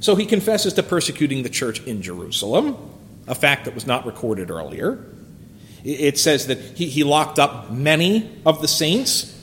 So 0.00 0.14
he 0.14 0.26
confesses 0.26 0.74
to 0.74 0.82
persecuting 0.82 1.42
the 1.42 1.48
church 1.48 1.82
in 1.84 2.02
Jerusalem, 2.02 2.76
a 3.26 3.34
fact 3.34 3.64
that 3.64 3.74
was 3.74 3.86
not 3.86 4.06
recorded 4.06 4.50
earlier. 4.50 5.04
It 5.84 6.18
says 6.18 6.48
that 6.48 6.58
he, 6.58 6.88
he 6.88 7.04
locked 7.04 7.38
up 7.38 7.70
many 7.70 8.40
of 8.44 8.60
the 8.60 8.68
saints 8.68 9.35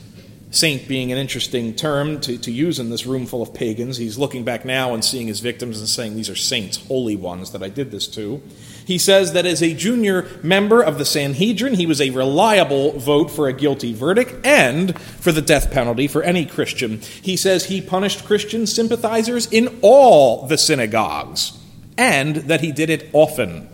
saint 0.54 0.88
being 0.88 1.12
an 1.12 1.18
interesting 1.18 1.74
term 1.74 2.20
to, 2.20 2.38
to 2.38 2.50
use 2.50 2.78
in 2.78 2.90
this 2.90 3.06
room 3.06 3.26
full 3.26 3.42
of 3.42 3.52
pagans. 3.52 3.96
He's 3.96 4.18
looking 4.18 4.44
back 4.44 4.64
now 4.64 4.94
and 4.94 5.04
seeing 5.04 5.26
his 5.26 5.40
victims 5.40 5.78
and 5.78 5.88
saying, 5.88 6.14
These 6.14 6.30
are 6.30 6.36
saints, 6.36 6.86
holy 6.86 7.16
ones 7.16 7.52
that 7.52 7.62
I 7.62 7.68
did 7.68 7.90
this 7.90 8.06
to. 8.08 8.42
He 8.86 8.98
says 8.98 9.32
that 9.32 9.46
as 9.46 9.62
a 9.62 9.74
junior 9.74 10.28
member 10.42 10.82
of 10.82 10.98
the 10.98 11.04
Sanhedrin, 11.04 11.74
he 11.74 11.86
was 11.86 12.00
a 12.00 12.10
reliable 12.10 12.98
vote 12.98 13.30
for 13.30 13.48
a 13.48 13.52
guilty 13.52 13.94
verdict 13.94 14.34
and 14.44 14.98
for 14.98 15.32
the 15.32 15.42
death 15.42 15.72
penalty 15.72 16.06
for 16.06 16.22
any 16.22 16.44
Christian. 16.44 17.00
He 17.00 17.36
says 17.36 17.66
he 17.66 17.80
punished 17.80 18.24
Christian 18.24 18.66
sympathizers 18.66 19.46
in 19.50 19.78
all 19.82 20.46
the 20.46 20.58
synagogues. 20.58 21.58
and 21.96 22.36
that 22.36 22.60
he 22.60 22.72
did 22.72 22.90
it 22.90 23.08
often. 23.12 23.68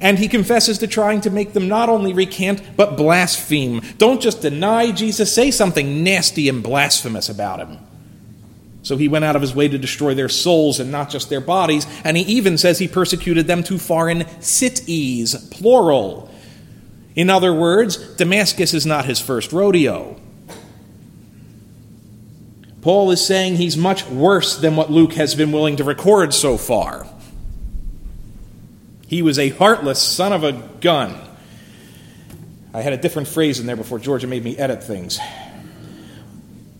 And 0.00 0.18
he 0.18 0.28
confesses 0.28 0.78
to 0.78 0.86
trying 0.86 1.20
to 1.22 1.30
make 1.30 1.52
them 1.52 1.68
not 1.68 1.88
only 1.88 2.12
recant, 2.12 2.62
but 2.76 2.96
blaspheme. 2.96 3.82
Don't 3.98 4.20
just 4.20 4.40
deny 4.40 4.92
Jesus, 4.92 5.32
say 5.32 5.50
something 5.50 6.02
nasty 6.02 6.48
and 6.48 6.62
blasphemous 6.62 7.28
about 7.28 7.60
him. 7.60 7.78
So 8.82 8.96
he 8.96 9.08
went 9.08 9.26
out 9.26 9.36
of 9.36 9.42
his 9.42 9.54
way 9.54 9.68
to 9.68 9.76
destroy 9.76 10.14
their 10.14 10.30
souls 10.30 10.80
and 10.80 10.90
not 10.90 11.10
just 11.10 11.28
their 11.28 11.42
bodies, 11.42 11.86
and 12.02 12.16
he 12.16 12.22
even 12.22 12.56
says 12.56 12.78
he 12.78 12.88
persecuted 12.88 13.46
them 13.46 13.62
to 13.64 13.78
foreign 13.78 14.26
cities, 14.40 15.34
plural. 15.50 16.30
In 17.14 17.28
other 17.28 17.52
words, 17.52 17.98
Damascus 18.16 18.72
is 18.72 18.86
not 18.86 19.04
his 19.04 19.20
first 19.20 19.52
rodeo. 19.52 20.18
Paul 22.80 23.10
is 23.10 23.24
saying 23.24 23.56
he's 23.56 23.76
much 23.76 24.06
worse 24.06 24.56
than 24.56 24.76
what 24.76 24.90
Luke 24.90 25.12
has 25.12 25.34
been 25.34 25.52
willing 25.52 25.76
to 25.76 25.84
record 25.84 26.32
so 26.32 26.56
far. 26.56 27.06
He 29.10 29.22
was 29.22 29.40
a 29.40 29.48
heartless 29.48 30.00
son 30.00 30.32
of 30.32 30.44
a 30.44 30.52
gun. 30.52 31.20
I 32.72 32.80
had 32.80 32.92
a 32.92 32.96
different 32.96 33.26
phrase 33.26 33.58
in 33.58 33.66
there 33.66 33.74
before 33.74 33.98
Georgia 33.98 34.28
made 34.28 34.44
me 34.44 34.56
edit 34.56 34.84
things. 34.84 35.18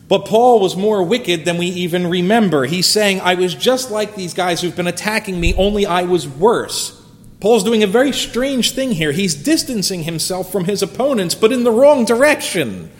But 0.06 0.26
Paul 0.26 0.60
was 0.60 0.76
more 0.76 1.02
wicked 1.02 1.44
than 1.44 1.58
we 1.58 1.66
even 1.66 2.06
remember. 2.06 2.66
He's 2.66 2.86
saying, 2.86 3.20
I 3.20 3.34
was 3.34 3.52
just 3.52 3.90
like 3.90 4.14
these 4.14 4.32
guys 4.32 4.60
who've 4.60 4.76
been 4.76 4.86
attacking 4.86 5.40
me, 5.40 5.54
only 5.54 5.86
I 5.86 6.04
was 6.04 6.28
worse. 6.28 6.96
Paul's 7.40 7.64
doing 7.64 7.82
a 7.82 7.88
very 7.88 8.12
strange 8.12 8.76
thing 8.76 8.92
here. 8.92 9.10
He's 9.10 9.34
distancing 9.34 10.04
himself 10.04 10.52
from 10.52 10.66
his 10.66 10.82
opponents, 10.84 11.34
but 11.34 11.50
in 11.50 11.64
the 11.64 11.72
wrong 11.72 12.04
direction. 12.04 12.92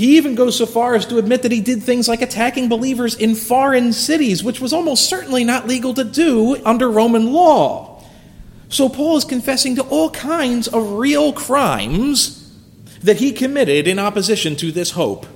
He 0.00 0.16
even 0.16 0.34
goes 0.34 0.56
so 0.56 0.64
far 0.64 0.94
as 0.94 1.04
to 1.08 1.18
admit 1.18 1.42
that 1.42 1.52
he 1.52 1.60
did 1.60 1.82
things 1.82 2.08
like 2.08 2.22
attacking 2.22 2.70
believers 2.70 3.14
in 3.14 3.34
foreign 3.34 3.92
cities, 3.92 4.42
which 4.42 4.58
was 4.58 4.72
almost 4.72 5.10
certainly 5.10 5.44
not 5.44 5.68
legal 5.68 5.92
to 5.92 6.04
do 6.04 6.56
under 6.64 6.88
Roman 6.88 7.34
law. 7.34 8.02
So 8.70 8.88
Paul 8.88 9.18
is 9.18 9.26
confessing 9.26 9.76
to 9.76 9.82
all 9.82 10.08
kinds 10.08 10.68
of 10.68 10.92
real 10.92 11.34
crimes 11.34 12.50
that 13.02 13.18
he 13.18 13.30
committed 13.30 13.86
in 13.86 13.98
opposition 13.98 14.56
to 14.56 14.72
this 14.72 14.92
hope. 14.92 15.26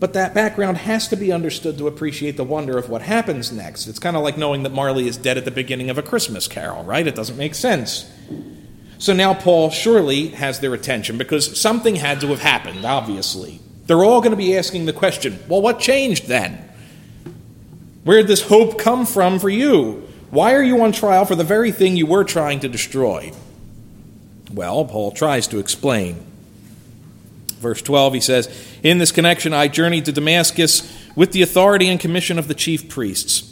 But 0.00 0.14
that 0.14 0.32
background 0.32 0.78
has 0.78 1.08
to 1.08 1.16
be 1.16 1.30
understood 1.30 1.76
to 1.76 1.88
appreciate 1.88 2.38
the 2.38 2.42
wonder 2.42 2.78
of 2.78 2.88
what 2.88 3.02
happens 3.02 3.52
next. 3.52 3.86
It's 3.86 3.98
kind 3.98 4.16
of 4.16 4.22
like 4.22 4.38
knowing 4.38 4.62
that 4.62 4.72
Marley 4.72 5.06
is 5.06 5.18
dead 5.18 5.36
at 5.36 5.44
the 5.44 5.50
beginning 5.50 5.90
of 5.90 5.98
a 5.98 6.02
Christmas 6.02 6.48
carol, 6.48 6.84
right? 6.84 7.06
It 7.06 7.16
doesn't 7.16 7.36
make 7.36 7.54
sense. 7.54 8.10
So 9.02 9.12
now 9.12 9.34
Paul 9.34 9.70
surely 9.70 10.28
has 10.28 10.60
their 10.60 10.74
attention 10.74 11.18
because 11.18 11.60
something 11.60 11.96
had 11.96 12.20
to 12.20 12.28
have 12.28 12.38
happened, 12.38 12.84
obviously. 12.84 13.58
They're 13.86 14.04
all 14.04 14.20
going 14.20 14.30
to 14.30 14.36
be 14.36 14.56
asking 14.56 14.86
the 14.86 14.92
question 14.92 15.40
well, 15.48 15.60
what 15.60 15.80
changed 15.80 16.28
then? 16.28 16.70
Where 18.04 18.18
did 18.18 18.28
this 18.28 18.42
hope 18.42 18.78
come 18.78 19.04
from 19.04 19.40
for 19.40 19.50
you? 19.50 20.08
Why 20.30 20.54
are 20.54 20.62
you 20.62 20.80
on 20.82 20.92
trial 20.92 21.24
for 21.24 21.34
the 21.34 21.42
very 21.42 21.72
thing 21.72 21.96
you 21.96 22.06
were 22.06 22.22
trying 22.22 22.60
to 22.60 22.68
destroy? 22.68 23.32
Well, 24.52 24.84
Paul 24.84 25.10
tries 25.10 25.48
to 25.48 25.58
explain. 25.58 26.24
Verse 27.58 27.82
12, 27.82 28.14
he 28.14 28.20
says, 28.20 28.68
In 28.84 28.98
this 28.98 29.10
connection, 29.10 29.52
I 29.52 29.66
journeyed 29.66 30.04
to 30.04 30.12
Damascus 30.12 30.96
with 31.16 31.32
the 31.32 31.42
authority 31.42 31.88
and 31.88 31.98
commission 31.98 32.38
of 32.38 32.46
the 32.46 32.54
chief 32.54 32.88
priests. 32.88 33.51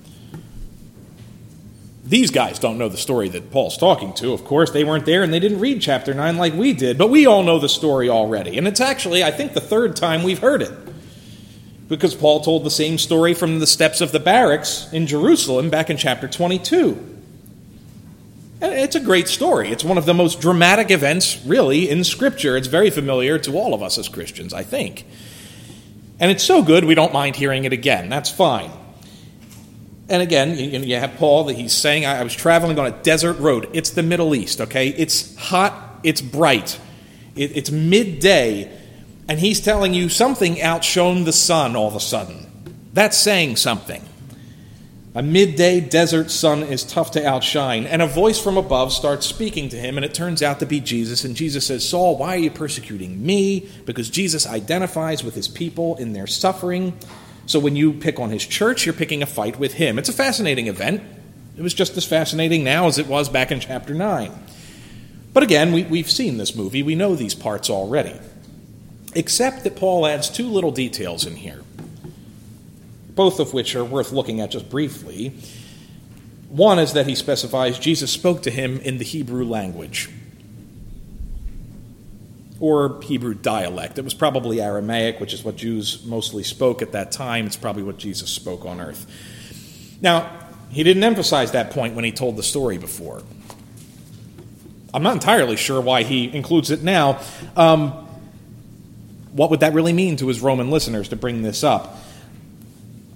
These 2.11 2.31
guys 2.31 2.59
don't 2.59 2.77
know 2.77 2.89
the 2.89 2.97
story 2.97 3.29
that 3.29 3.51
Paul's 3.51 3.77
talking 3.77 4.11
to. 4.15 4.33
Of 4.33 4.43
course, 4.43 4.71
they 4.71 4.83
weren't 4.83 5.05
there 5.05 5.23
and 5.23 5.33
they 5.33 5.39
didn't 5.39 5.61
read 5.61 5.81
chapter 5.81 6.13
9 6.13 6.35
like 6.35 6.53
we 6.53 6.73
did, 6.73 6.97
but 6.97 7.09
we 7.09 7.25
all 7.25 7.41
know 7.41 7.57
the 7.57 7.69
story 7.69 8.09
already. 8.09 8.57
And 8.57 8.67
it's 8.67 8.81
actually, 8.81 9.23
I 9.23 9.31
think, 9.31 9.53
the 9.53 9.61
third 9.61 9.95
time 9.95 10.21
we've 10.21 10.39
heard 10.39 10.61
it. 10.61 10.73
Because 11.87 12.13
Paul 12.13 12.41
told 12.41 12.65
the 12.65 12.69
same 12.69 12.97
story 12.97 13.33
from 13.33 13.59
the 13.59 13.65
steps 13.65 14.01
of 14.01 14.11
the 14.11 14.19
barracks 14.19 14.91
in 14.91 15.07
Jerusalem 15.07 15.69
back 15.69 15.89
in 15.89 15.95
chapter 15.95 16.27
22. 16.27 16.89
And 18.59 18.73
it's 18.73 18.97
a 18.97 18.99
great 18.99 19.29
story. 19.29 19.69
It's 19.69 19.85
one 19.85 19.97
of 19.97 20.05
the 20.05 20.13
most 20.13 20.41
dramatic 20.41 20.91
events, 20.91 21.41
really, 21.45 21.89
in 21.89 22.03
Scripture. 22.03 22.57
It's 22.57 22.67
very 22.67 22.89
familiar 22.89 23.39
to 23.39 23.57
all 23.57 23.73
of 23.73 23.81
us 23.81 23.97
as 23.97 24.09
Christians, 24.09 24.53
I 24.53 24.63
think. 24.63 25.05
And 26.19 26.29
it's 26.29 26.43
so 26.43 26.61
good 26.61 26.83
we 26.83 26.93
don't 26.93 27.13
mind 27.13 27.37
hearing 27.37 27.63
it 27.63 27.71
again. 27.71 28.09
That's 28.09 28.29
fine. 28.29 28.71
And 30.11 30.21
again, 30.21 30.57
you 30.57 30.95
have 30.97 31.15
Paul 31.15 31.45
that 31.45 31.55
he's 31.55 31.71
saying, 31.71 32.05
I 32.05 32.21
was 32.21 32.35
traveling 32.35 32.77
on 32.77 32.85
a 32.85 32.91
desert 32.91 33.39
road. 33.39 33.69
It's 33.71 33.91
the 33.91 34.03
Middle 34.03 34.35
East, 34.35 34.59
okay? 34.59 34.89
It's 34.89 35.33
hot, 35.37 36.01
it's 36.03 36.19
bright, 36.19 36.77
it's 37.33 37.71
midday, 37.71 38.77
and 39.29 39.39
he's 39.39 39.61
telling 39.61 39.93
you 39.93 40.09
something 40.09 40.61
outshone 40.61 41.23
the 41.23 41.31
sun 41.31 41.77
all 41.77 41.87
of 41.87 41.95
a 41.95 42.01
sudden. 42.01 42.45
That's 42.91 43.17
saying 43.17 43.55
something. 43.55 44.05
A 45.15 45.21
midday 45.21 45.79
desert 45.79 46.29
sun 46.29 46.63
is 46.63 46.83
tough 46.83 47.11
to 47.11 47.25
outshine, 47.25 47.85
and 47.85 48.01
a 48.01 48.07
voice 48.07 48.37
from 48.37 48.57
above 48.57 48.91
starts 48.91 49.25
speaking 49.25 49.69
to 49.69 49.77
him, 49.77 49.97
and 49.97 50.03
it 50.03 50.13
turns 50.13 50.43
out 50.43 50.59
to 50.59 50.65
be 50.65 50.81
Jesus. 50.81 51.23
And 51.23 51.37
Jesus 51.37 51.67
says, 51.67 51.87
Saul, 51.87 52.17
why 52.17 52.35
are 52.35 52.39
you 52.39 52.51
persecuting 52.51 53.25
me? 53.25 53.69
Because 53.85 54.09
Jesus 54.09 54.45
identifies 54.45 55.23
with 55.23 55.35
his 55.35 55.47
people 55.47 55.95
in 55.95 56.11
their 56.11 56.27
suffering 56.27 56.97
so 57.51 57.59
when 57.59 57.75
you 57.75 57.91
pick 57.91 58.17
on 58.17 58.29
his 58.29 58.45
church, 58.45 58.85
you're 58.85 58.93
picking 58.93 59.21
a 59.21 59.25
fight 59.25 59.59
with 59.59 59.73
him. 59.73 59.99
It's 59.99 60.07
a 60.07 60.13
fascinating 60.13 60.67
event. 60.67 61.03
It 61.57 61.61
was 61.61 61.73
just 61.73 61.97
as 61.97 62.05
fascinating 62.05 62.63
now 62.63 62.87
as 62.87 62.97
it 62.97 63.07
was 63.07 63.27
back 63.27 63.51
in 63.51 63.59
chapter 63.59 63.93
9. 63.93 64.31
But 65.33 65.43
again, 65.43 65.73
we, 65.73 65.83
we've 65.83 66.09
seen 66.09 66.37
this 66.37 66.55
movie, 66.55 66.81
we 66.81 66.95
know 66.95 67.15
these 67.15 67.35
parts 67.35 67.69
already. 67.69 68.17
Except 69.15 69.65
that 69.65 69.75
Paul 69.75 70.07
adds 70.07 70.29
two 70.29 70.47
little 70.47 70.71
details 70.71 71.25
in 71.25 71.35
here, 71.35 71.61
both 73.09 73.41
of 73.41 73.53
which 73.53 73.75
are 73.75 73.83
worth 73.83 74.13
looking 74.13 74.39
at 74.39 74.51
just 74.51 74.69
briefly. 74.69 75.35
One 76.47 76.79
is 76.79 76.93
that 76.93 77.07
he 77.07 77.15
specifies 77.15 77.77
Jesus 77.77 78.11
spoke 78.11 78.43
to 78.43 78.51
him 78.51 78.79
in 78.79 78.97
the 78.97 79.03
Hebrew 79.03 79.43
language 79.43 80.09
or 82.61 83.01
Hebrew 83.01 83.33
dialect. 83.33 83.97
It 83.97 84.03
was 84.03 84.13
probably 84.13 84.61
Aramaic, 84.61 85.19
which 85.19 85.33
is 85.33 85.43
what 85.43 85.57
Jews 85.57 86.05
mostly 86.05 86.43
spoke 86.43 86.83
at 86.83 86.91
that 86.91 87.11
time. 87.11 87.47
It's 87.47 87.57
probably 87.57 87.81
what 87.81 87.97
Jesus 87.97 88.29
spoke 88.29 88.65
on 88.65 88.79
earth. 88.79 89.07
Now, 89.99 90.31
he 90.69 90.83
didn't 90.83 91.03
emphasize 91.03 91.51
that 91.51 91.71
point 91.71 91.95
when 91.95 92.05
he 92.05 92.11
told 92.11 92.37
the 92.37 92.43
story 92.43 92.77
before. 92.77 93.23
I'm 94.93 95.01
not 95.01 95.13
entirely 95.13 95.55
sure 95.55 95.81
why 95.81 96.03
he 96.03 96.33
includes 96.33 96.69
it 96.69 96.83
now. 96.83 97.19
Um, 97.57 97.91
what 99.31 99.49
would 99.49 99.61
that 99.61 99.73
really 99.73 99.93
mean 99.93 100.17
to 100.17 100.27
his 100.27 100.39
Roman 100.39 100.69
listeners 100.69 101.09
to 101.09 101.15
bring 101.15 101.41
this 101.41 101.63
up? 101.63 101.97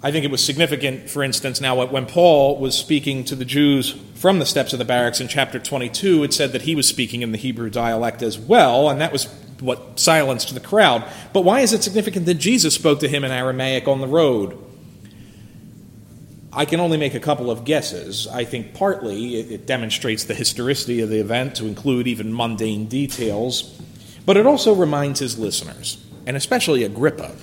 I 0.04 0.12
think 0.12 0.26
it 0.26 0.32
was 0.32 0.44
significant, 0.44 1.10
for 1.10 1.24
instance, 1.24 1.60
now 1.60 1.84
when 1.86 2.06
Paul 2.06 2.60
was 2.60 2.78
speaking 2.78 3.24
to 3.26 3.36
the 3.36 3.46
Jews 3.46 3.92
from 4.14 4.40
the 4.40 4.46
steps 4.46 4.74
of 4.74 4.80
the 4.80 4.86
barracks 4.86 5.20
in 5.20 5.28
chapter 5.28 5.58
22, 5.58 6.24
it 6.24 6.34
said 6.34 6.52
that 6.52 6.64
he 6.64 6.76
was 6.76 6.88
speaking 6.88 7.22
in 7.22 7.32
the 7.32 7.38
Hebrew 7.38 7.70
dialect 7.70 8.22
as 8.22 8.38
well, 8.38 8.90
and 8.90 9.02
that 9.02 9.12
was 9.12 9.26
what 9.60 10.00
silenced 10.00 10.54
the 10.54 10.60
crowd. 10.60 11.04
But 11.34 11.42
why 11.42 11.62
is 11.62 11.74
it 11.74 11.82
significant 11.82 12.26
that 12.26 12.36
Jesus 12.36 12.76
spoke 12.76 13.00
to 13.00 13.08
him 13.08 13.24
in 13.24 13.32
Aramaic 13.32 13.88
on 13.88 14.02
the 14.02 14.08
road? 14.08 14.62
I 16.52 16.64
can 16.66 16.80
only 16.80 16.98
make 16.98 17.14
a 17.14 17.20
couple 17.20 17.52
of 17.52 17.66
guesses. 17.66 18.28
I 18.28 18.46
think 18.46 18.74
partly 18.74 19.40
it, 19.40 19.66
demonstrates 19.66 20.24
the 20.24 20.34
historicity 20.34 21.02
of 21.02 21.10
the 21.10 21.20
event 21.20 21.56
to 21.56 21.66
include 21.66 22.08
even 22.08 22.34
mundane 22.34 22.86
details, 22.86 23.64
but 24.26 24.38
it 24.38 24.46
also 24.46 24.74
reminds 24.74 25.20
his 25.20 25.38
listeners, 25.38 26.04
and 26.26 26.38
especially 26.38 26.84
Agrippa, 26.84 27.36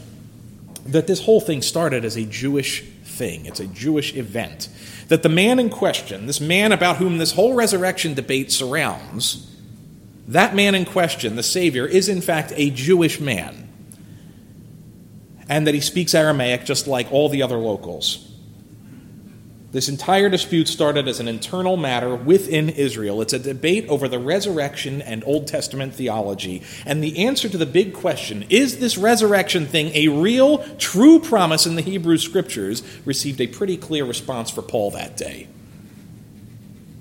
that 0.87 1.07
this 1.07 1.25
whole 1.25 1.41
thing 1.41 1.63
started 1.63 2.05
as 2.05 2.17
a 2.17 2.25
Jewish 2.25 2.83
thing, 3.05 3.47
it's 3.47 3.61
a 3.61 3.67
Jewish 3.67 4.15
event. 4.15 4.69
That 5.09 5.23
the 5.23 5.29
man 5.29 5.59
in 5.59 5.71
question, 5.71 6.27
this 6.27 6.41
man 6.41 6.73
about 6.73 6.97
whom 6.97 7.19
this 7.19 7.33
whole 7.33 7.55
resurrection 7.55 8.15
debate 8.15 8.51
surrounds, 8.51 9.49
that 10.29 10.55
man 10.55 10.75
in 10.75 10.85
question, 10.85 11.37
the 11.37 11.43
Savior, 11.43 11.87
is 11.87 12.09
in 12.09 12.21
fact 12.21 12.53
a 12.57 12.71
Jewish 12.71 13.21
man. 13.21 13.69
And 15.49 15.67
that 15.67 15.75
he 15.75 15.81
speaks 15.81 16.15
Aramaic 16.15 16.65
just 16.65 16.87
like 16.87 17.13
all 17.13 17.29
the 17.29 17.43
other 17.43 17.59
locals. 17.59 18.32
This 19.73 19.89
entire 19.89 20.29
dispute 20.29 20.69
started 20.69 21.09
as 21.09 21.19
an 21.19 21.29
internal 21.29 21.79
matter 21.79 22.15
within 22.15 22.69
Israel. 22.69 23.23
It's 23.23 23.33
a 23.33 23.39
debate 23.39 23.89
over 23.89 24.07
the 24.07 24.19
resurrection 24.19 25.01
and 25.01 25.25
Old 25.25 25.47
Testament 25.47 25.95
theology. 25.95 26.63
And 26.85 27.03
the 27.03 27.25
answer 27.25 27.49
to 27.49 27.57
the 27.57 27.65
big 27.65 27.95
question, 27.95 28.45
is 28.51 28.79
this 28.79 28.99
resurrection 28.99 29.65
thing 29.65 29.91
a 29.95 30.09
real, 30.09 30.59
true 30.77 31.19
promise 31.19 31.65
in 31.67 31.77
the 31.77 31.83
Hebrew 31.83 32.19
Scriptures, 32.19 32.83
received 33.07 33.41
a 33.41 33.47
pretty 33.47 33.79
clear 33.79 34.05
response 34.05 34.51
for 34.51 34.61
Paul 34.61 34.91
that 34.91 35.17
day. 35.17 35.49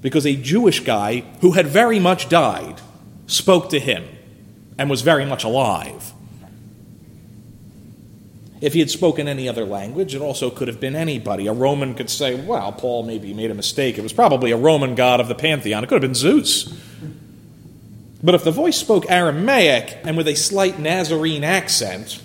Because 0.02 0.26
a 0.26 0.38
Jewish 0.38 0.80
guy 0.80 1.26
who 1.42 1.52
had 1.52 1.68
very 1.68 2.00
much 2.00 2.30
died 2.30 2.80
spoke 3.28 3.70
to 3.72 3.82
him 3.82 4.08
and 4.78 4.90
was 4.90 5.02
very 5.02 5.26
much 5.26 5.44
alive. 5.44 6.11
If 8.62 8.74
he 8.74 8.80
had 8.80 8.92
spoken 8.92 9.28
any 9.28 9.50
other 9.50 9.66
language, 9.66 10.14
it 10.14 10.22
also 10.22 10.52
could 10.52 10.68
have 10.68 10.80
been 10.80 10.96
anybody. 10.96 11.48
A 11.48 11.54
Roman 11.54 11.96
could 11.96 12.12
say, 12.12 12.36
well, 12.36 12.72
Paul 12.72 13.04
maybe 13.04 13.34
made 13.34 13.50
a 13.50 13.56
mistake. 13.56 13.98
It 13.98 14.02
was 14.02 14.14
probably 14.14 14.52
a 14.52 14.58
Roman 14.58 14.94
god 14.94 15.20
of 15.20 15.28
the 15.28 15.36
pantheon. 15.36 15.84
It 15.84 15.88
could 15.88 15.96
have 15.96 16.08
been 16.08 16.14
Zeus. 16.14 16.72
But 18.22 18.36
if 18.36 18.44
the 18.44 18.52
voice 18.52 18.78
spoke 18.78 19.10
Aramaic 19.10 19.98
and 20.04 20.16
with 20.16 20.28
a 20.28 20.36
slight 20.36 20.78
Nazarene 20.78 21.44
accent, 21.44 22.22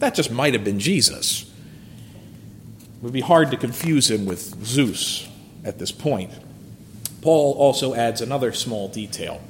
that 0.00 0.16
just 0.16 0.32
might 0.32 0.54
have 0.54 0.64
been 0.64 0.80
Jesus. 0.80 1.42
It 1.42 3.02
would 3.02 3.12
be 3.12 3.20
hard 3.20 3.52
to 3.52 3.56
confuse 3.56 4.10
him 4.10 4.26
with 4.26 4.64
Zeus 4.64 5.28
at 5.64 5.78
this 5.78 5.92
point. 5.92 6.32
Paul 7.20 7.54
also 7.54 7.94
adds 7.94 8.20
another 8.20 8.52
small 8.52 8.88
detail. 8.88 9.40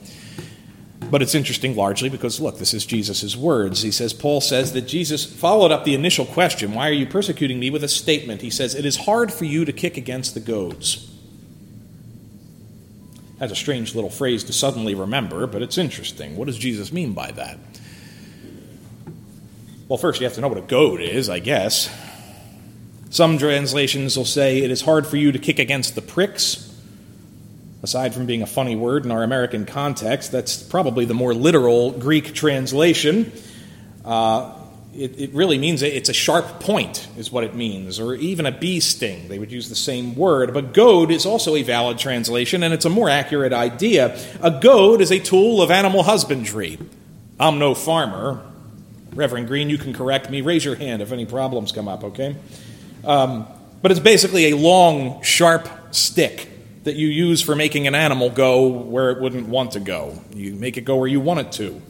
But 1.11 1.21
it's 1.21 1.35
interesting 1.35 1.77
largely 1.77 2.09
because, 2.09 2.41
look, 2.41 2.59
this 2.59 2.73
is 2.73 2.87
Jesus' 2.87 3.37
words. 3.37 3.83
He 3.83 3.91
says, 3.91 4.13
Paul 4.13 4.41
says 4.41 4.73
that 4.73 4.83
Jesus 4.83 5.25
followed 5.25 5.71
up 5.71 5.85
the 5.85 5.95
initial 5.95 6.25
question, 6.25 6.73
Why 6.73 6.89
are 6.89 6.93
you 6.93 7.07
persecuting 7.07 7.59
me? 7.59 7.71
with 7.71 7.85
a 7.85 7.89
statement. 7.89 8.41
He 8.41 8.51
says, 8.51 8.75
It 8.75 8.85
is 8.85 8.97
hard 8.97 9.33
for 9.33 9.45
you 9.45 9.65
to 9.65 9.73
kick 9.73 9.97
against 9.97 10.35
the 10.35 10.41
goads. 10.41 11.11
That's 13.39 13.53
a 13.53 13.57
strange 13.57 13.95
little 13.95 14.11
phrase 14.11 14.45
to 14.45 14.53
suddenly 14.53 14.95
remember, 14.95 15.47
but 15.47 15.63
it's 15.63 15.77
interesting. 15.77 16.37
What 16.37 16.47
does 16.47 16.59
Jesus 16.59 16.93
mean 16.93 17.13
by 17.13 17.33
that? 17.33 17.59
Well, 19.89 19.99
first 19.99 20.21
you 20.21 20.25
have 20.25 20.35
to 20.35 20.41
know 20.41 20.49
what 20.49 20.59
a 20.59 20.63
goad 20.63 21.01
is, 21.01 21.29
I 21.29 21.41
guess. 21.41 21.91
Some 23.11 23.37
translations 23.37 24.17
will 24.17 24.25
say 24.25 24.59
it 24.59 24.71
is 24.71 24.83
hard 24.83 25.07
for 25.07 25.17
you 25.17 25.33
to 25.33 25.39
kick 25.39 25.59
against 25.59 25.95
the 25.95 26.01
pricks 26.03 26.72
Aside 27.83 28.15
from 28.15 28.27
being 28.27 28.43
a 28.43 28.47
funny 28.47 28.77
word 28.77 29.05
in 29.05 29.11
our 29.11 29.25
American 29.25 29.67
context, 29.67 30.31
that's 30.31 30.63
probably 30.63 31.05
the 31.05 31.15
more 31.15 31.35
literal 31.35 31.91
Greek 31.91 32.33
translation. 32.33 33.33
Uh, 34.05 34.57
it, 34.95 35.19
it, 35.19 35.33
really 35.33 35.59
means 35.59 35.83
it's 35.83 36.09
a 36.09 36.13
sharp 36.13 36.61
point, 36.61 37.09
is 37.17 37.33
what 37.33 37.43
it 37.43 37.57
means, 37.57 37.99
or 37.99 38.15
even 38.15 38.47
a 38.47 38.53
bee 38.53 38.79
sting. 38.79 39.27
They 39.29 39.39
would 39.39 39.51
use 39.51 39.69
the 39.69 39.75
same 39.75 40.15
word. 40.15 40.55
But 40.55 40.75
goad 40.75 41.11
is 41.11 41.27
also 41.27 41.57
a 41.57 41.63
valid 41.63 41.99
translation, 41.99 42.63
and 42.63 42.73
it's 42.73 42.85
a 42.85 42.91
more 42.91 43.09
accurate 43.09 43.53
idea. 43.53 44.17
A 44.41 44.51
goad 44.51 45.01
is 45.01 45.11
a 45.11 45.19
tool 45.19 45.61
of 45.61 45.73
animal 45.73 46.05
husbandry. 46.05 46.79
I'm 47.41 47.59
no 47.59 47.75
farmer. 47.75 48.43
Reverend 49.15 49.49
Green, 49.49 49.71
you 49.71 49.79
can 49.79 49.93
correct 49.93 50.31
me. 50.31 50.41
Raise 50.41 50.65
your 50.65 50.77
hand 50.77 51.03
if 51.03 51.11
any 51.11 51.27
problems 51.27 51.73
come 51.73 51.89
up, 51.89 52.05
okay? 52.05 52.37
Um, 53.05 53.47
but 53.81 53.91
it's 53.91 54.01
basically 54.01 54.51
a 54.51 54.57
long, 54.57 55.23
sharp 55.23 55.69
stick 55.91 56.49
that 56.85 56.97
you 56.97 57.07
use 57.07 57.41
for 57.41 57.55
making 57.55 57.87
an 57.87 57.95
animal 57.95 58.31
go 58.31 58.67
where 58.67 59.11
it 59.11 59.21
wouldn't 59.21 59.49
want 59.49 59.73
to 59.73 59.81
go. 59.81 60.21
You 60.35 60.55
make 60.55 60.77
it 60.77 60.83
go 60.83 60.97
where 60.97 61.09
you 61.09 61.21
want 61.21 61.41
it 61.41 61.53
to. 61.53 61.81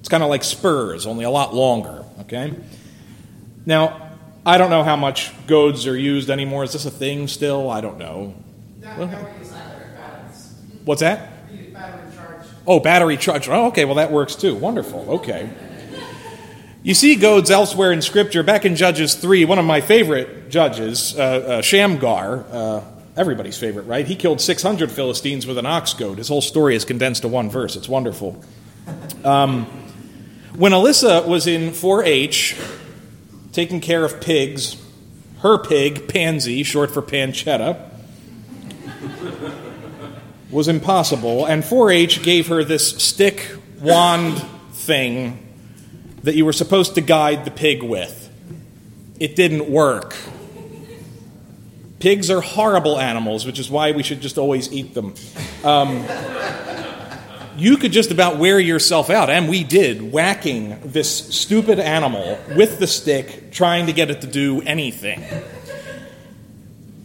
It's 0.00 0.08
kind 0.08 0.22
of 0.22 0.28
like 0.28 0.42
spurs, 0.42 1.06
only 1.06 1.24
a 1.24 1.30
lot 1.30 1.54
longer, 1.54 2.04
okay? 2.20 2.52
Now, 3.66 4.10
I 4.44 4.58
don't 4.58 4.70
know 4.70 4.82
how 4.82 4.96
much 4.96 5.32
goads 5.46 5.86
are 5.86 5.96
used 5.96 6.30
anymore. 6.30 6.64
Is 6.64 6.72
this 6.72 6.86
a 6.86 6.90
thing 6.90 7.28
still? 7.28 7.70
I 7.70 7.80
don't 7.80 7.98
know. 7.98 8.34
What's 10.84 11.00
that? 11.02 11.28
Oh, 12.66 12.80
battery 12.80 13.16
charge. 13.16 13.48
Oh, 13.48 13.66
okay, 13.66 13.84
well, 13.84 13.96
that 13.96 14.10
works 14.10 14.34
too. 14.34 14.54
Wonderful. 14.54 15.06
Okay. 15.20 15.50
You 16.82 16.94
see 16.94 17.14
goads 17.14 17.50
elsewhere 17.50 17.92
in 17.92 18.00
Scripture. 18.00 18.42
Back 18.42 18.64
in 18.64 18.74
Judges 18.74 19.14
3, 19.14 19.44
one 19.44 19.58
of 19.58 19.66
my 19.66 19.82
favorite 19.82 20.48
judges, 20.48 21.14
uh, 21.14 21.20
uh, 21.20 21.60
Shamgar, 21.60 22.46
uh, 22.50 22.80
everybody's 23.16 23.58
favorite, 23.58 23.82
right? 23.82 24.06
He 24.06 24.16
killed 24.16 24.40
600 24.40 24.90
Philistines 24.90 25.46
with 25.46 25.58
an 25.58 25.66
ox 25.66 25.94
goad. 25.94 26.18
His 26.18 26.28
whole 26.28 26.40
story 26.40 26.74
is 26.74 26.84
condensed 26.84 27.22
to 27.22 27.28
one 27.28 27.50
verse. 27.50 27.76
It's 27.76 27.88
wonderful. 27.88 28.42
Um, 29.24 29.66
when 30.56 30.72
Alyssa 30.72 31.26
was 31.26 31.46
in 31.46 31.72
4 31.72 32.04
H, 32.04 32.56
taking 33.52 33.80
care 33.80 34.04
of 34.04 34.20
pigs, 34.20 34.76
her 35.40 35.58
pig, 35.58 36.08
Pansy, 36.08 36.62
short 36.62 36.90
for 36.90 37.02
pancetta, 37.02 37.88
was 40.50 40.68
impossible, 40.68 41.46
and 41.46 41.64
4 41.64 41.90
H 41.90 42.22
gave 42.22 42.48
her 42.48 42.64
this 42.64 42.96
stick 43.02 43.50
wand 43.80 44.42
thing 44.72 45.46
that 46.22 46.34
you 46.34 46.44
were 46.44 46.52
supposed 46.52 46.94
to 46.96 47.00
guide 47.00 47.44
the 47.44 47.50
pig 47.50 47.82
with. 47.82 48.28
It 49.18 49.36
didn't 49.36 49.70
work. 49.70 50.16
Pigs 52.00 52.30
are 52.30 52.40
horrible 52.40 52.98
animals, 52.98 53.46
which 53.46 53.58
is 53.58 53.70
why 53.70 53.92
we 53.92 54.02
should 54.02 54.20
just 54.20 54.38
always 54.38 54.72
eat 54.72 54.94
them. 54.94 55.14
Um, 55.62 56.06
you 57.56 57.76
could 57.76 57.92
just 57.92 58.10
about 58.10 58.38
wear 58.38 58.58
yourself 58.58 59.10
out, 59.10 59.28
and 59.28 59.50
we 59.50 59.64
did, 59.64 60.10
whacking 60.10 60.80
this 60.82 61.34
stupid 61.34 61.78
animal 61.78 62.38
with 62.56 62.78
the 62.78 62.86
stick, 62.86 63.52
trying 63.52 63.84
to 63.86 63.92
get 63.92 64.10
it 64.10 64.22
to 64.22 64.26
do 64.26 64.62
anything. 64.62 65.22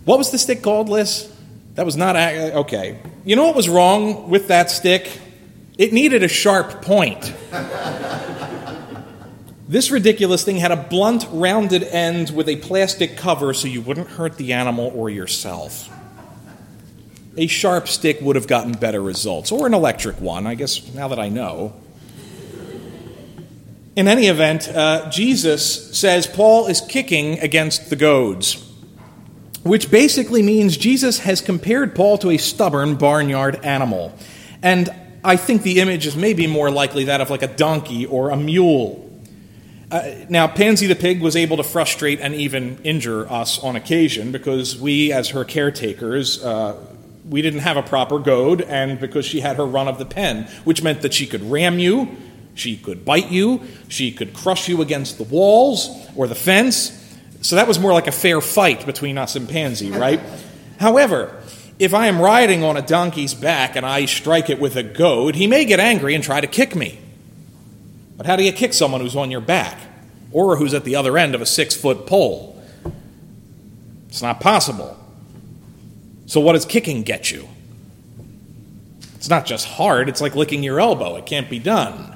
What 0.05 0.17
was 0.17 0.31
the 0.31 0.37
stick 0.37 0.63
called, 0.63 0.87
Liz? 0.87 1.29
That 1.73 1.85
was 1.85 1.97
not. 1.97 2.15
Okay. 2.15 2.97
You 3.25 3.35
know 3.35 3.47
what 3.47 3.55
was 3.55 3.67
wrong 3.67 4.29
with 4.29 4.47
that 4.47 4.71
stick? 4.71 5.19
It 5.77 5.91
needed 5.91 6.23
a 6.23 6.29
sharp 6.29 6.81
point. 6.83 7.33
This 9.67 9.89
ridiculous 9.89 10.43
thing 10.43 10.57
had 10.57 10.71
a 10.71 10.75
blunt, 10.75 11.25
rounded 11.31 11.81
end 11.81 12.29
with 12.29 12.47
a 12.47 12.57
plastic 12.57 13.17
cover 13.17 13.51
so 13.53 13.67
you 13.67 13.81
wouldn't 13.81 14.09
hurt 14.09 14.37
the 14.37 14.53
animal 14.53 14.91
or 14.93 15.09
yourself. 15.09 15.89
A 17.35 17.47
sharp 17.47 17.87
stick 17.87 18.21
would 18.21 18.35
have 18.35 18.47
gotten 18.47 18.73
better 18.73 19.01
results, 19.01 19.51
or 19.51 19.65
an 19.65 19.73
electric 19.73 20.21
one, 20.21 20.45
I 20.45 20.53
guess, 20.53 20.93
now 20.93 21.07
that 21.07 21.19
I 21.19 21.29
know. 21.29 21.73
In 23.95 24.07
any 24.07 24.27
event, 24.27 24.69
uh, 24.69 25.09
Jesus 25.09 25.97
says 25.97 26.27
Paul 26.27 26.67
is 26.67 26.81
kicking 26.81 27.39
against 27.39 27.89
the 27.89 27.95
goads, 27.95 28.63
which 29.63 29.89
basically 29.89 30.43
means 30.43 30.77
Jesus 30.77 31.19
has 31.19 31.41
compared 31.41 31.95
Paul 31.95 32.19
to 32.19 32.29
a 32.29 32.37
stubborn 32.37 32.95
barnyard 32.95 33.65
animal. 33.65 34.13
And 34.61 34.93
I 35.23 35.37
think 35.37 35.63
the 35.63 35.79
image 35.79 36.05
is 36.05 36.15
maybe 36.15 36.45
more 36.45 36.69
likely 36.69 37.05
that 37.05 37.19
of 37.19 37.31
like 37.31 37.41
a 37.41 37.47
donkey 37.47 38.05
or 38.05 38.29
a 38.29 38.37
mule. 38.37 39.04
Uh, 39.91 40.09
now, 40.29 40.47
Pansy 40.47 40.87
the 40.87 40.95
pig 40.95 41.21
was 41.21 41.35
able 41.35 41.57
to 41.57 41.63
frustrate 41.63 42.19
and 42.19 42.33
even 42.33 42.79
injure 42.83 43.31
us 43.31 43.59
on 43.59 43.75
occasion 43.75 44.31
because 44.31 44.79
we, 44.79 45.11
as 45.11 45.29
her 45.29 45.45
caretakers, 45.45 46.43
uh, 46.43 46.75
we 47.29 47.41
didn't 47.41 47.59
have 47.59 47.77
a 47.77 47.83
proper 47.83 48.19
goad, 48.19 48.61
and 48.61 48.99
because 48.99 49.25
she 49.25 49.39
had 49.39 49.57
her 49.57 49.65
run 49.65 49.87
of 49.87 49.97
the 49.97 50.05
pen, 50.05 50.43
which 50.63 50.81
meant 50.81 51.01
that 51.01 51.13
she 51.13 51.27
could 51.27 51.43
ram 51.43 51.79
you, 51.79 52.15
she 52.55 52.77
could 52.77 53.05
bite 53.05 53.31
you, 53.31 53.61
she 53.87 54.11
could 54.11 54.33
crush 54.33 54.67
you 54.67 54.81
against 54.81 55.17
the 55.17 55.23
walls 55.23 55.89
or 56.15 56.27
the 56.27 56.35
fence. 56.35 57.01
So 57.41 57.55
that 57.55 57.67
was 57.67 57.79
more 57.79 57.93
like 57.93 58.07
a 58.07 58.11
fair 58.11 58.41
fight 58.41 58.85
between 58.85 59.17
us 59.17 59.35
and 59.35 59.47
Pansy, 59.47 59.91
right? 59.91 60.19
However, 60.79 61.41
if 61.77 61.93
I 61.93 62.07
am 62.07 62.19
riding 62.19 62.63
on 62.63 62.77
a 62.77 62.81
donkey's 62.81 63.33
back 63.33 63.75
and 63.75 63.85
I 63.85 64.05
strike 64.05 64.49
it 64.49 64.59
with 64.59 64.77
a 64.77 64.83
goad, 64.83 65.35
he 65.35 65.45
may 65.45 65.65
get 65.65 65.79
angry 65.79 66.15
and 66.15 66.23
try 66.23 66.41
to 66.41 66.47
kick 66.47 66.75
me. 66.75 66.99
But 68.17 68.25
how 68.25 68.35
do 68.35 68.43
you 68.43 68.51
kick 68.51 68.73
someone 68.73 69.01
who's 69.01 69.15
on 69.15 69.31
your 69.31 69.41
back 69.41 69.77
or 70.31 70.55
who's 70.55 70.73
at 70.73 70.83
the 70.83 70.95
other 70.95 71.17
end 71.17 71.35
of 71.35 71.41
a 71.41 71.45
six 71.45 71.75
foot 71.75 72.05
pole? 72.05 72.61
It's 74.07 74.21
not 74.21 74.39
possible. 74.39 74.97
So, 76.25 76.39
what 76.39 76.53
does 76.53 76.65
kicking 76.65 77.03
get 77.03 77.31
you? 77.31 77.47
It's 79.15 79.29
not 79.29 79.45
just 79.45 79.67
hard, 79.67 80.07
it's 80.07 80.21
like 80.21 80.35
licking 80.35 80.63
your 80.63 80.79
elbow. 80.79 81.15
It 81.17 81.25
can't 81.25 81.49
be 81.49 81.59
done. 81.59 82.11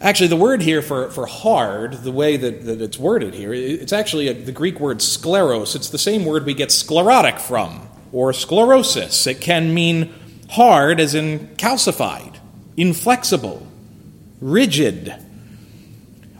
Actually, 0.00 0.28
the 0.28 0.36
word 0.36 0.60
here 0.60 0.82
for, 0.82 1.10
for 1.10 1.26
hard, 1.26 2.04
the 2.04 2.12
way 2.12 2.36
that, 2.36 2.64
that 2.66 2.82
it's 2.82 2.98
worded 2.98 3.32
here, 3.32 3.54
it's 3.54 3.92
actually 3.92 4.28
a, 4.28 4.34
the 4.34 4.52
Greek 4.52 4.78
word 4.78 4.98
scleros. 4.98 5.74
It's 5.74 5.88
the 5.88 5.98
same 5.98 6.26
word 6.26 6.44
we 6.44 6.52
get 6.52 6.70
sclerotic 6.70 7.38
from, 7.38 7.88
or 8.12 8.34
sclerosis. 8.34 9.26
It 9.26 9.40
can 9.40 9.72
mean 9.72 10.12
hard, 10.50 11.00
as 11.00 11.14
in 11.14 11.48
calcified 11.56 12.33
inflexible, 12.76 13.66
rigid. 14.40 15.14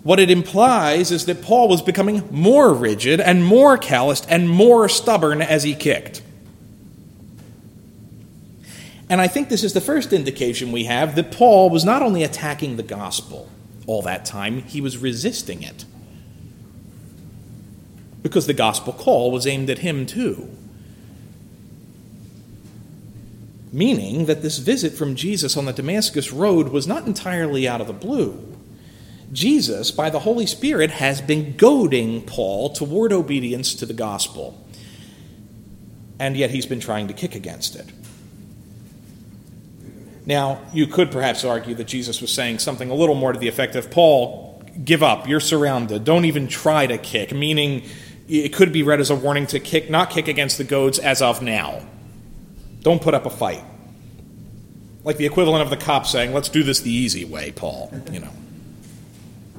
What 0.03 0.21
it 0.21 0.31
implies 0.31 1.11
is 1.11 1.27
that 1.27 1.43
Paul 1.43 1.69
was 1.69 1.83
becoming 1.83 2.29
more 2.31 2.75
rigid 2.75 3.21
and 3.21 3.45
more 3.45 3.79
calloused 3.79 4.27
and 4.29 4.49
more 4.49 4.89
stubborn 4.89 5.41
as 5.43 5.63
he 5.63 5.75
kicked. 5.75 6.23
And 9.09 9.21
I 9.21 9.29
think 9.29 9.49
this 9.49 9.65
is 9.65 9.73
the 9.75 9.81
first 9.81 10.13
indication 10.13 10.73
we 10.73 10.85
have 10.85 11.15
that 11.17 11.31
Paul 11.31 11.71
was 11.71 11.85
not 11.85 12.03
only 12.03 12.23
attacking 12.23 12.77
the 12.77 12.83
gospel 12.83 13.49
all 13.87 14.03
that 14.03 14.25
time, 14.25 14.63
he 14.63 14.81
was 14.81 14.99
resisting 14.99 15.63
it. 15.63 15.85
because 18.23 18.47
the 18.47 18.55
gospel 18.55 18.93
call 18.93 19.31
was 19.31 19.47
aimed 19.47 19.69
at 19.69 19.79
him 19.81 20.07
too. 20.07 20.49
Meaning 23.75 24.27
that 24.27 24.41
this 24.41 24.59
visit 24.59 24.93
from 24.93 25.17
Jesus 25.17 25.57
on 25.57 25.65
the 25.65 25.73
Damascus 25.73 26.33
Road 26.33 26.69
was 26.69 26.87
not 26.87 27.09
entirely 27.09 27.67
out 27.67 27.81
of 27.81 27.89
the 27.89 27.93
blue. 27.93 28.57
Jesus, 29.33 29.91
by 29.91 30.11
the 30.11 30.21
Holy 30.21 30.47
Spirit, 30.47 30.93
has 30.93 31.21
been 31.21 31.57
goading 31.57 32.23
Paul 32.23 32.71
toward 32.71 33.13
obedience 33.13 33.75
to 33.75 33.85
the 33.85 33.93
gospel. 33.93 34.65
And 36.21 36.37
yet 36.37 36.51
he's 36.51 36.67
been 36.67 36.79
trying 36.79 37.09
to 37.09 37.15
kick 37.15 37.35
against 37.35 37.75
it. 37.75 37.91
Now, 40.25 40.61
you 40.73 40.87
could 40.87 41.11
perhaps 41.11 41.43
argue 41.43 41.75
that 41.75 41.89
Jesus 41.89 42.21
was 42.21 42.31
saying 42.31 42.61
something 42.61 42.91
a 42.91 42.95
little 42.95 43.17
more 43.17 43.33
to 43.33 43.41
the 43.41 43.49
effect 43.49 43.75
of 43.75 43.91
Paul, 43.91 44.63
give 44.85 45.03
up, 45.03 45.27
you're 45.27 45.41
surrounded, 45.41 46.05
don't 46.05 46.27
even 46.27 46.47
try 46.47 46.87
to 46.87 46.97
kick, 46.97 47.33
meaning 47.33 47.83
it 48.29 48.51
could 48.51 48.73
be 48.73 48.85
read 48.85 49.01
as 49.01 49.11
a 49.11 49.17
warning 49.17 49.49
to 49.49 49.59
kick, 49.59 49.91
not 49.91 50.11
kick 50.11 50.29
against 50.29 50.59
the 50.59 50.65
goads 50.65 51.01
as 51.01 51.21
of 51.21 51.43
now. 51.43 51.83
Don't 52.85 53.03
put 53.03 53.15
up 53.15 53.27
a 53.27 53.31
fight. 53.31 53.65
Like 55.03 55.17
the 55.17 55.27
equivalent 55.27 55.63
of 55.63 55.71
the 55.71 55.77
cop 55.77 56.07
saying, 56.07 56.33
let's 56.33 56.49
do 56.49 56.63
this 56.63 56.81
the 56.81 56.93
easy 56.93 57.25
way, 57.25 57.51
Paul, 57.51 57.93
you 58.13 58.21
know. 58.21 58.31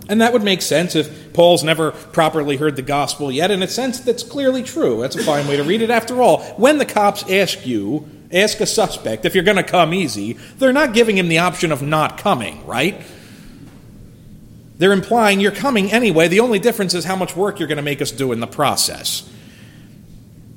And 0.07 0.21
that 0.21 0.31
would 0.31 0.43
make 0.43 0.61
sense 0.61 0.95
if 0.95 1.33
Paul's 1.33 1.63
never 1.63 1.91
properly 1.91 2.57
heard 2.57 2.75
the 2.75 2.83
gospel 2.83 3.31
yet. 3.31 3.49
In 3.49 3.63
a 3.63 3.67
sense, 3.67 3.99
that's 3.99 4.21
clearly 4.21 4.61
true. 4.61 5.01
That's 5.01 5.15
a 5.15 5.23
fine 5.23 5.47
way 5.47 5.57
to 5.57 5.63
read 5.63 5.81
it. 5.81 5.89
After 5.89 6.21
all, 6.21 6.43
when 6.53 6.77
the 6.77 6.85
cops 6.85 7.27
ask 7.29 7.65
you, 7.65 8.07
ask 8.31 8.59
a 8.61 8.67
suspect 8.67 9.25
if 9.25 9.33
you're 9.33 9.43
going 9.43 9.57
to 9.57 9.63
come 9.63 9.93
easy, 9.93 10.33
they're 10.59 10.73
not 10.73 10.93
giving 10.93 11.17
him 11.17 11.27
the 11.27 11.39
option 11.39 11.71
of 11.71 11.81
not 11.81 12.19
coming, 12.19 12.65
right? 12.67 13.01
They're 14.77 14.93
implying 14.93 15.39
you're 15.39 15.51
coming 15.51 15.91
anyway. 15.91 16.27
The 16.27 16.41
only 16.41 16.59
difference 16.59 16.93
is 16.93 17.05
how 17.05 17.15
much 17.15 17.35
work 17.35 17.59
you're 17.59 17.67
going 17.67 17.77
to 17.77 17.81
make 17.81 18.01
us 18.01 18.11
do 18.11 18.31
in 18.31 18.39
the 18.39 18.47
process. 18.47 19.27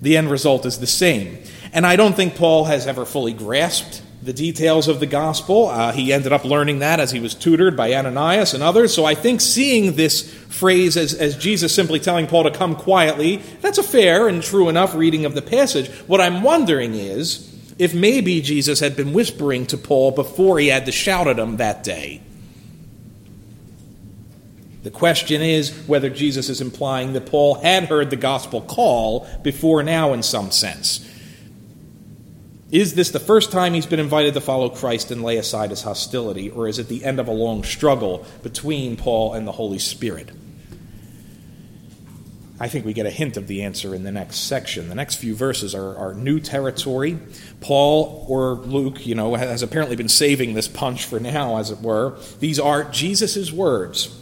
The 0.02 0.18
end 0.18 0.30
result 0.30 0.66
is 0.66 0.78
the 0.78 0.86
same. 0.86 1.38
And 1.72 1.86
I 1.86 1.96
don't 1.96 2.14
think 2.14 2.36
Paul 2.36 2.64
has 2.64 2.86
ever 2.86 3.04
fully 3.04 3.32
grasped 3.32 4.02
the 4.22 4.32
details 4.32 4.88
of 4.88 5.00
the 5.00 5.06
gospel. 5.06 5.68
Uh, 5.68 5.92
he 5.92 6.12
ended 6.12 6.32
up 6.32 6.44
learning 6.44 6.80
that 6.80 6.98
as 6.98 7.10
he 7.10 7.20
was 7.20 7.34
tutored 7.34 7.76
by 7.76 7.94
Ananias 7.94 8.52
and 8.52 8.62
others. 8.62 8.92
So 8.92 9.04
I 9.04 9.14
think 9.14 9.40
seeing 9.40 9.94
this 9.94 10.32
phrase 10.48 10.96
as, 10.96 11.14
as 11.14 11.36
Jesus 11.36 11.74
simply 11.74 12.00
telling 12.00 12.26
Paul 12.26 12.44
to 12.44 12.50
come 12.50 12.74
quietly, 12.74 13.36
that's 13.60 13.78
a 13.78 13.82
fair 13.82 14.28
and 14.28 14.42
true 14.42 14.68
enough 14.68 14.94
reading 14.94 15.24
of 15.24 15.34
the 15.34 15.42
passage. 15.42 15.88
What 16.08 16.20
I'm 16.20 16.42
wondering 16.42 16.94
is 16.94 17.54
if 17.78 17.94
maybe 17.94 18.40
Jesus 18.42 18.80
had 18.80 18.96
been 18.96 19.12
whispering 19.12 19.66
to 19.66 19.78
Paul 19.78 20.10
before 20.10 20.58
he 20.58 20.66
had 20.66 20.86
to 20.86 20.92
shout 20.92 21.28
at 21.28 21.38
him 21.38 21.58
that 21.58 21.84
day. 21.84 22.20
The 24.82 24.90
question 24.90 25.42
is 25.42 25.70
whether 25.86 26.10
Jesus 26.10 26.48
is 26.48 26.60
implying 26.60 27.12
that 27.12 27.26
Paul 27.26 27.56
had 27.56 27.84
heard 27.84 28.10
the 28.10 28.16
gospel 28.16 28.62
call 28.62 29.28
before 29.42 29.82
now, 29.82 30.12
in 30.12 30.22
some 30.22 30.50
sense. 30.50 31.04
Is 32.70 32.94
this 32.94 33.10
the 33.10 33.20
first 33.20 33.50
time 33.50 33.72
he's 33.72 33.86
been 33.86 34.00
invited 34.00 34.34
to 34.34 34.42
follow 34.42 34.68
Christ 34.68 35.10
and 35.10 35.22
lay 35.22 35.38
aside 35.38 35.70
his 35.70 35.82
hostility, 35.82 36.50
or 36.50 36.68
is 36.68 36.78
it 36.78 36.88
the 36.88 37.02
end 37.02 37.18
of 37.18 37.26
a 37.26 37.32
long 37.32 37.64
struggle 37.64 38.26
between 38.42 38.96
Paul 38.96 39.32
and 39.32 39.46
the 39.46 39.52
Holy 39.52 39.78
Spirit? 39.78 40.30
I 42.60 42.68
think 42.68 42.84
we 42.84 42.92
get 42.92 43.06
a 43.06 43.10
hint 43.10 43.36
of 43.36 43.46
the 43.46 43.62
answer 43.62 43.94
in 43.94 44.02
the 44.02 44.12
next 44.12 44.38
section. 44.40 44.88
The 44.88 44.94
next 44.94 45.14
few 45.14 45.34
verses 45.34 45.74
are, 45.74 45.96
are 45.96 46.12
new 46.12 46.40
territory. 46.40 47.18
Paul 47.60 48.26
or 48.28 48.54
Luke, 48.54 49.06
you 49.06 49.14
know, 49.14 49.34
has 49.34 49.62
apparently 49.62 49.96
been 49.96 50.08
saving 50.08 50.54
this 50.54 50.68
punch 50.68 51.04
for 51.04 51.20
now, 51.20 51.58
as 51.58 51.70
it 51.70 51.78
were. 51.78 52.18
These 52.40 52.58
are 52.58 52.84
Jesus' 52.84 53.52
words, 53.52 54.14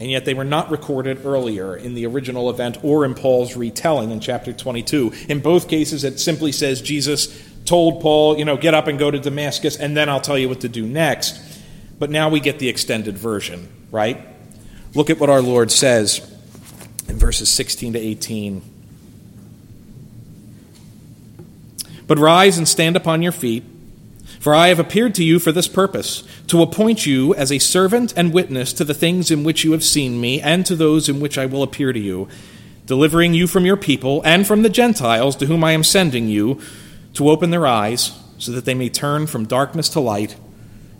and 0.00 0.10
yet 0.10 0.24
they 0.24 0.34
were 0.34 0.44
not 0.44 0.70
recorded 0.70 1.24
earlier 1.26 1.76
in 1.76 1.94
the 1.94 2.06
original 2.06 2.48
event 2.48 2.78
or 2.82 3.04
in 3.04 3.14
Paul's 3.14 3.54
retelling 3.54 4.10
in 4.10 4.18
chapter 4.18 4.52
22. 4.52 5.12
In 5.28 5.40
both 5.40 5.68
cases, 5.68 6.04
it 6.04 6.18
simply 6.18 6.52
says 6.52 6.80
Jesus 6.80 7.47
told 7.68 8.00
Paul, 8.00 8.38
you 8.38 8.44
know, 8.46 8.56
get 8.56 8.72
up 8.72 8.86
and 8.86 8.98
go 8.98 9.10
to 9.10 9.18
Damascus, 9.18 9.76
and 9.76 9.94
then 9.96 10.08
I'll 10.08 10.22
tell 10.22 10.38
you 10.38 10.48
what 10.48 10.62
to 10.62 10.68
do 10.68 10.86
next. 10.86 11.38
But 11.98 12.10
now 12.10 12.30
we 12.30 12.40
get 12.40 12.58
the 12.58 12.68
extended 12.68 13.18
version, 13.18 13.68
right? 13.90 14.26
Look 14.94 15.10
at 15.10 15.20
what 15.20 15.28
our 15.28 15.42
Lord 15.42 15.70
says 15.70 16.20
in 17.08 17.18
verses 17.18 17.50
16 17.50 17.92
to 17.92 17.98
18. 17.98 18.62
But 22.06 22.18
rise 22.18 22.56
and 22.56 22.66
stand 22.66 22.96
upon 22.96 23.20
your 23.20 23.32
feet, 23.32 23.64
for 24.40 24.54
I 24.54 24.68
have 24.68 24.78
appeared 24.78 25.14
to 25.16 25.24
you 25.24 25.38
for 25.38 25.52
this 25.52 25.68
purpose, 25.68 26.24
to 26.46 26.62
appoint 26.62 27.04
you 27.04 27.34
as 27.34 27.52
a 27.52 27.58
servant 27.58 28.14
and 28.16 28.32
witness 28.32 28.72
to 28.74 28.84
the 28.84 28.94
things 28.94 29.30
in 29.30 29.44
which 29.44 29.62
you 29.62 29.72
have 29.72 29.84
seen 29.84 30.18
me, 30.18 30.40
and 30.40 30.64
to 30.64 30.74
those 30.74 31.10
in 31.10 31.20
which 31.20 31.36
I 31.36 31.44
will 31.44 31.62
appear 31.62 31.92
to 31.92 32.00
you, 32.00 32.28
delivering 32.86 33.34
you 33.34 33.46
from 33.46 33.66
your 33.66 33.76
people 33.76 34.22
and 34.24 34.46
from 34.46 34.62
the 34.62 34.70
Gentiles 34.70 35.36
to 35.36 35.46
whom 35.46 35.62
I 35.62 35.72
am 35.72 35.84
sending 35.84 36.28
you, 36.28 36.58
to 37.18 37.28
open 37.28 37.50
their 37.50 37.66
eyes, 37.66 38.18
so 38.38 38.50
that 38.52 38.64
they 38.64 38.74
may 38.74 38.88
turn 38.88 39.26
from 39.26 39.44
darkness 39.44 39.88
to 39.90 40.00
light, 40.00 40.36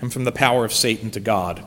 and 0.00 0.12
from 0.12 0.24
the 0.24 0.32
power 0.32 0.64
of 0.64 0.72
Satan 0.72 1.10
to 1.10 1.20
God 1.20 1.64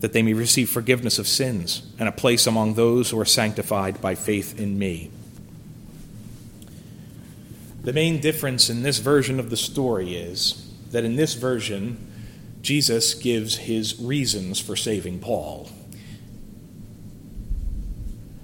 that 0.00 0.12
they 0.12 0.22
may 0.22 0.34
receive 0.34 0.68
forgiveness 0.68 1.18
of 1.18 1.26
sins 1.26 1.82
and 1.98 2.08
a 2.08 2.12
place 2.12 2.46
among 2.46 2.74
those 2.74 3.10
who 3.10 3.18
are 3.18 3.24
sanctified 3.24 4.00
by 4.00 4.14
faith 4.14 4.58
in 4.58 4.78
me. 4.78 5.10
The 7.82 7.92
main 7.92 8.20
difference 8.20 8.68
in 8.68 8.82
this 8.82 8.98
version 8.98 9.40
of 9.40 9.48
the 9.48 9.56
story 9.56 10.16
is 10.16 10.70
that 10.90 11.04
in 11.04 11.16
this 11.16 11.34
version, 11.34 11.98
Jesus 12.60 13.14
gives 13.14 13.56
his 13.56 13.98
reasons 14.00 14.60
for 14.60 14.76
saving 14.76 15.20
Paul. 15.20 15.70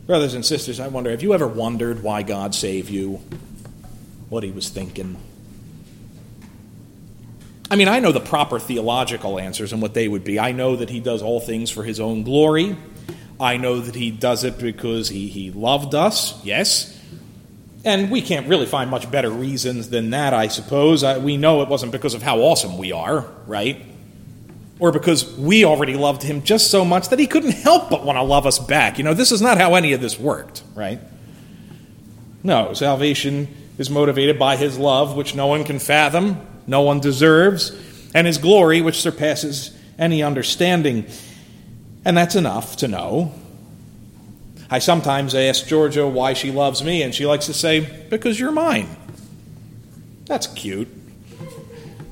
Brothers 0.06 0.34
and 0.34 0.44
sisters, 0.44 0.80
I 0.80 0.88
wonder 0.88 1.10
have 1.10 1.22
you 1.22 1.34
ever 1.34 1.48
wondered 1.48 2.02
why 2.02 2.22
God 2.22 2.54
saved 2.54 2.90
you? 2.90 3.20
What 4.28 4.42
he 4.42 4.50
was 4.50 4.68
thinking? 4.68 5.16
I 7.70 7.76
mean, 7.76 7.88
I 7.88 8.00
know 8.00 8.12
the 8.12 8.20
proper 8.20 8.58
theological 8.58 9.38
answers 9.38 9.72
and 9.72 9.80
what 9.80 9.94
they 9.94 10.06
would 10.08 10.24
be. 10.24 10.38
I 10.38 10.52
know 10.52 10.76
that 10.76 10.90
he 10.90 11.00
does 11.00 11.22
all 11.22 11.40
things 11.40 11.70
for 11.70 11.82
his 11.84 12.00
own 12.00 12.22
glory. 12.22 12.76
I 13.40 13.56
know 13.56 13.80
that 13.80 13.94
he 13.94 14.10
does 14.10 14.44
it 14.44 14.58
because 14.58 15.08
he, 15.08 15.28
he 15.28 15.50
loved 15.50 15.94
us, 15.94 16.42
yes. 16.44 16.98
And 17.84 18.10
we 18.10 18.22
can't 18.22 18.46
really 18.46 18.66
find 18.66 18.90
much 18.90 19.10
better 19.10 19.30
reasons 19.30 19.88
than 19.88 20.10
that, 20.10 20.34
I 20.34 20.48
suppose. 20.48 21.02
I, 21.02 21.18
we 21.18 21.36
know 21.36 21.62
it 21.62 21.68
wasn't 21.68 21.92
because 21.92 22.14
of 22.14 22.22
how 22.22 22.38
awesome 22.38 22.78
we 22.78 22.92
are, 22.92 23.26
right? 23.46 23.84
Or 24.78 24.92
because 24.92 25.36
we 25.36 25.64
already 25.64 25.94
loved 25.94 26.22
him 26.22 26.42
just 26.42 26.70
so 26.70 26.84
much 26.84 27.08
that 27.08 27.18
he 27.18 27.26
couldn't 27.26 27.52
help 27.52 27.90
but 27.90 28.04
want 28.04 28.16
to 28.16 28.22
love 28.22 28.46
us 28.46 28.58
back. 28.58 28.98
You 28.98 29.04
know, 29.04 29.14
this 29.14 29.32
is 29.32 29.42
not 29.42 29.58
how 29.58 29.74
any 29.74 29.92
of 29.92 30.00
this 30.00 30.18
worked, 30.18 30.62
right? 30.74 31.00
No, 32.44 32.74
salvation 32.74 33.48
is 33.78 33.90
motivated 33.90 34.38
by 34.38 34.56
his 34.56 34.78
love, 34.78 35.16
which 35.16 35.34
no 35.34 35.46
one 35.48 35.64
can 35.64 35.78
fathom, 35.78 36.46
no 36.66 36.82
one 36.82 37.00
deserves, 37.00 37.70
and 38.14 38.26
his 38.26 38.38
glory, 38.38 38.80
which 38.80 39.00
surpasses 39.00 39.76
any 39.98 40.22
understanding. 40.22 41.06
And 42.04 42.16
that's 42.16 42.34
enough 42.34 42.76
to 42.78 42.88
know. 42.88 43.32
I 44.70 44.78
sometimes 44.78 45.34
ask 45.34 45.66
Georgia 45.66 46.06
why 46.06 46.32
she 46.32 46.50
loves 46.50 46.82
me, 46.82 47.02
and 47.02 47.14
she 47.14 47.26
likes 47.26 47.46
to 47.46 47.54
say, 47.54 47.80
Because 48.08 48.40
you're 48.40 48.52
mine. 48.52 48.88
That's 50.24 50.46
cute. 50.46 50.88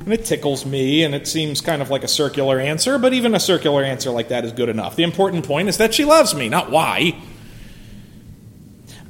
And 0.00 0.12
it 0.12 0.24
tickles 0.24 0.64
me, 0.64 1.02
and 1.02 1.14
it 1.14 1.28
seems 1.28 1.60
kind 1.60 1.82
of 1.82 1.90
like 1.90 2.04
a 2.04 2.08
circular 2.08 2.58
answer, 2.58 2.98
but 2.98 3.12
even 3.12 3.34
a 3.34 3.40
circular 3.40 3.82
answer 3.82 4.10
like 4.10 4.28
that 4.28 4.44
is 4.44 4.52
good 4.52 4.68
enough. 4.68 4.96
The 4.96 5.02
important 5.02 5.46
point 5.46 5.68
is 5.68 5.76
that 5.78 5.94
she 5.94 6.04
loves 6.04 6.34
me, 6.34 6.48
not 6.48 6.70
why. 6.70 7.20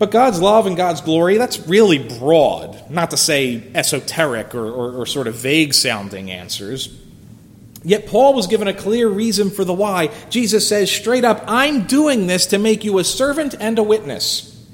But 0.01 0.11
God's 0.11 0.41
love 0.41 0.65
and 0.65 0.79
God's 0.79 1.03
glory, 1.03 1.37
that's 1.37 1.61
really 1.69 1.99
broad, 1.99 2.91
not 2.91 3.11
to 3.11 3.19
say 3.19 3.63
esoteric 3.75 4.55
or, 4.55 4.67
or, 4.67 4.93
or, 5.03 5.05
sort 5.05 5.27
of 5.27 5.35
vague 5.35 5.75
sounding 5.75 6.31
answers. 6.31 6.99
Yet 7.85 8.07
Paul 8.07 8.33
was 8.33 8.47
given 8.47 8.67
a 8.67 8.73
clear 8.73 9.09
reason 9.09 9.51
for 9.51 9.63
the 9.63 9.75
why. 9.75 10.09
Jesus 10.31 10.67
says 10.67 10.91
straight 10.91 11.23
up, 11.23 11.45
I'm 11.47 11.87
doing 11.87 12.29
this 12.29 12.47
to 12.47 12.57
make 12.57 12.83
you 12.83 12.99
a 12.99 13.05
servant 13.05 13.55
and 13.61 13.79
a 13.79 13.83
witness. 13.83 14.67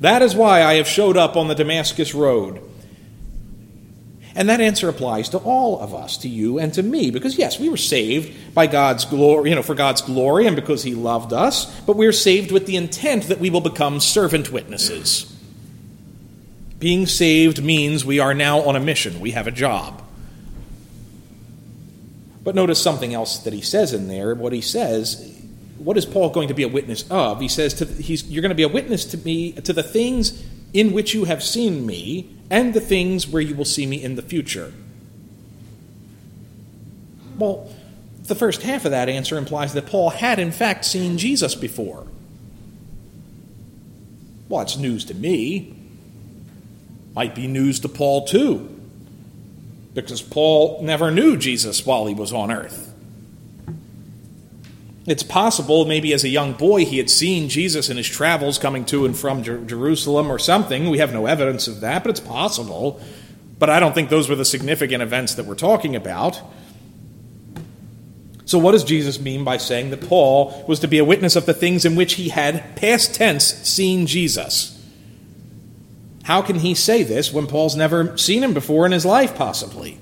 That 0.00 0.20
is 0.20 0.34
why 0.34 0.64
I 0.64 0.74
have 0.74 0.88
showed 0.88 1.16
up 1.16 1.36
on 1.36 1.46
the 1.46 1.54
Damascus 1.54 2.12
road. 2.12 2.60
And 4.36 4.48
that 4.48 4.60
answer 4.60 4.88
applies 4.88 5.28
to 5.30 5.38
all 5.38 5.78
of 5.80 5.94
us, 5.94 6.16
to 6.18 6.28
you 6.28 6.58
and 6.58 6.74
to 6.74 6.82
me, 6.82 7.10
because 7.10 7.38
yes, 7.38 7.60
we 7.60 7.68
were 7.68 7.76
saved 7.76 8.54
by 8.54 8.66
God's 8.66 9.04
glory, 9.04 9.50
you 9.50 9.56
know, 9.56 9.62
for 9.62 9.76
God's 9.76 10.02
glory 10.02 10.46
and 10.46 10.56
because 10.56 10.82
He 10.82 10.94
loved 10.94 11.32
us, 11.32 11.80
but 11.82 11.96
we're 11.96 12.12
saved 12.12 12.50
with 12.50 12.66
the 12.66 12.76
intent 12.76 13.24
that 13.24 13.38
we 13.38 13.50
will 13.50 13.60
become 13.60 14.00
servant 14.00 14.50
witnesses. 14.50 15.30
Being 16.80 17.06
saved 17.06 17.62
means 17.62 18.04
we 18.04 18.18
are 18.18 18.34
now 18.34 18.60
on 18.60 18.74
a 18.74 18.80
mission, 18.80 19.20
we 19.20 19.30
have 19.30 19.46
a 19.46 19.52
job. 19.52 20.02
But 22.42 22.54
notice 22.54 22.82
something 22.82 23.14
else 23.14 23.38
that 23.38 23.54
he 23.54 23.62
says 23.62 23.94
in 23.94 24.08
there. 24.08 24.34
What 24.34 24.52
he 24.52 24.60
says, 24.60 25.34
what 25.78 25.96
is 25.96 26.04
Paul 26.04 26.28
going 26.28 26.48
to 26.48 26.54
be 26.54 26.62
a 26.62 26.68
witness 26.68 27.10
of? 27.10 27.40
He 27.40 27.48
says, 27.48 27.74
to, 27.74 27.86
he's, 27.86 28.28
You're 28.28 28.42
going 28.42 28.50
to 28.50 28.54
be 28.54 28.64
a 28.64 28.68
witness 28.68 29.06
to 29.06 29.18
me, 29.18 29.52
to 29.52 29.72
the 29.72 29.82
things 29.82 30.44
in 30.74 30.92
which 30.92 31.14
you 31.14 31.24
have 31.24 31.42
seen 31.42 31.86
me, 31.86 32.28
and 32.50 32.74
the 32.74 32.80
things 32.80 33.26
where 33.26 33.40
you 33.40 33.54
will 33.54 33.64
see 33.64 33.86
me 33.86 34.02
in 34.02 34.16
the 34.16 34.22
future. 34.22 34.72
Well, 37.38 37.72
the 38.24 38.34
first 38.34 38.62
half 38.62 38.84
of 38.84 38.90
that 38.90 39.08
answer 39.08 39.38
implies 39.38 39.72
that 39.74 39.86
Paul 39.86 40.10
had, 40.10 40.38
in 40.38 40.52
fact, 40.52 40.84
seen 40.84 41.16
Jesus 41.16 41.54
before. 41.54 42.06
Well, 44.48 44.62
it's 44.62 44.76
news 44.76 45.04
to 45.06 45.14
me. 45.14 45.74
Might 47.14 47.34
be 47.34 47.46
news 47.46 47.80
to 47.80 47.88
Paul, 47.88 48.26
too, 48.26 48.80
because 49.94 50.22
Paul 50.22 50.82
never 50.82 51.10
knew 51.10 51.36
Jesus 51.36 51.86
while 51.86 52.06
he 52.06 52.14
was 52.14 52.32
on 52.32 52.50
earth. 52.50 52.93
It's 55.06 55.22
possible, 55.22 55.84
maybe 55.84 56.14
as 56.14 56.24
a 56.24 56.28
young 56.28 56.54
boy, 56.54 56.86
he 56.86 56.96
had 56.96 57.10
seen 57.10 57.50
Jesus 57.50 57.90
in 57.90 57.98
his 57.98 58.08
travels 58.08 58.58
coming 58.58 58.86
to 58.86 59.04
and 59.04 59.16
from 59.16 59.42
Jer- 59.42 59.62
Jerusalem 59.64 60.32
or 60.32 60.38
something. 60.38 60.88
We 60.88 60.98
have 60.98 61.12
no 61.12 61.26
evidence 61.26 61.68
of 61.68 61.80
that, 61.80 62.02
but 62.02 62.10
it's 62.10 62.20
possible. 62.20 63.00
But 63.58 63.68
I 63.68 63.80
don't 63.80 63.94
think 63.94 64.08
those 64.08 64.28
were 64.28 64.34
the 64.34 64.46
significant 64.46 65.02
events 65.02 65.34
that 65.34 65.44
we're 65.44 65.56
talking 65.56 65.94
about. 65.94 66.40
So, 68.46 68.58
what 68.58 68.72
does 68.72 68.84
Jesus 68.84 69.20
mean 69.20 69.44
by 69.44 69.58
saying 69.58 69.90
that 69.90 70.06
Paul 70.08 70.64
was 70.66 70.80
to 70.80 70.88
be 70.88 70.98
a 70.98 71.04
witness 71.04 71.36
of 71.36 71.46
the 71.46 71.54
things 71.54 71.84
in 71.84 71.96
which 71.96 72.14
he 72.14 72.30
had, 72.30 72.76
past 72.76 73.14
tense, 73.14 73.44
seen 73.44 74.06
Jesus? 74.06 74.70
How 76.24 76.40
can 76.40 76.56
he 76.56 76.74
say 76.74 77.02
this 77.02 77.32
when 77.32 77.46
Paul's 77.46 77.76
never 77.76 78.16
seen 78.16 78.42
him 78.42 78.54
before 78.54 78.86
in 78.86 78.92
his 78.92 79.04
life, 79.04 79.34
possibly? 79.34 79.98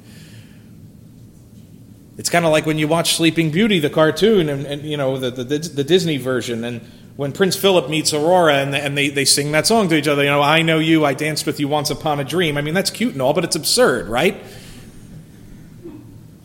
It's 2.18 2.28
kind 2.28 2.44
of 2.44 2.52
like 2.52 2.66
when 2.66 2.78
you 2.78 2.88
watch 2.88 3.16
Sleeping 3.16 3.50
Beauty, 3.50 3.78
the 3.78 3.90
cartoon, 3.90 4.48
and, 4.48 4.66
and 4.66 4.82
you 4.82 4.96
know, 4.96 5.18
the, 5.18 5.30
the, 5.30 5.44
the, 5.44 5.84
Disney 5.84 6.18
version, 6.18 6.62
and 6.62 6.82
when 7.16 7.32
Prince 7.32 7.56
Philip 7.56 7.88
meets 7.88 8.12
Aurora 8.12 8.56
and, 8.56 8.74
and 8.74 8.96
they, 8.96 9.08
they 9.08 9.24
sing 9.24 9.52
that 9.52 9.66
song 9.66 9.88
to 9.88 9.96
each 9.96 10.08
other, 10.08 10.22
you 10.22 10.30
know, 10.30 10.42
I 10.42 10.62
know 10.62 10.78
you, 10.78 11.04
I 11.04 11.14
danced 11.14 11.46
with 11.46 11.58
you 11.58 11.68
once 11.68 11.90
upon 11.90 12.20
a 12.20 12.24
dream. 12.24 12.58
I 12.58 12.62
mean, 12.62 12.74
that's 12.74 12.90
cute 12.90 13.12
and 13.12 13.22
all, 13.22 13.32
but 13.32 13.44
it's 13.44 13.56
absurd, 13.56 14.08
right? 14.08 14.42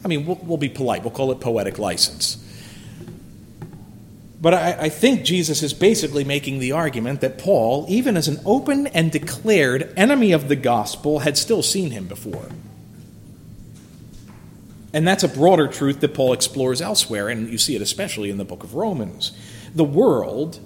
I 0.04 0.08
mean, 0.08 0.26
we'll, 0.26 0.40
we'll 0.42 0.58
be 0.58 0.70
polite, 0.70 1.04
we'll 1.04 1.12
call 1.12 1.32
it 1.32 1.42
poetic 1.42 1.78
license. 1.78 2.44
But 4.40 4.54
I, 4.54 4.78
I, 4.82 4.90
think 4.90 5.26
Jesus 5.26 5.64
is 5.64 5.74
basically 5.74 6.24
making 6.24 6.60
the 6.60 6.74
argument 6.74 7.22
that 7.22 7.40
Paul, 7.40 7.86
even 7.90 8.16
as 8.16 8.28
an 8.28 8.40
open 8.46 8.86
and 8.88 9.12
declared 9.12 9.92
enemy 9.98 10.32
of 10.32 10.48
the 10.48 10.56
gospel, 10.56 11.20
had 11.20 11.38
still 11.38 11.64
seen 11.64 11.90
him 11.90 12.06
before. 12.06 12.48
And 14.98 15.08
that's 15.08 15.24
a 15.24 15.28
broader 15.28 15.68
truth 15.68 16.00
that 16.00 16.16
Paul 16.16 16.34
explores 16.34 16.82
elsewhere, 16.82 17.30
and 17.30 17.50
you 17.50 17.60
see 17.60 17.76
it 17.76 17.84
especially 17.84 18.32
in 18.32 18.40
the 18.40 18.44
book 18.44 18.64
of 18.64 18.74
Romans. 18.74 19.32
The 19.76 19.84
world, 19.84 20.60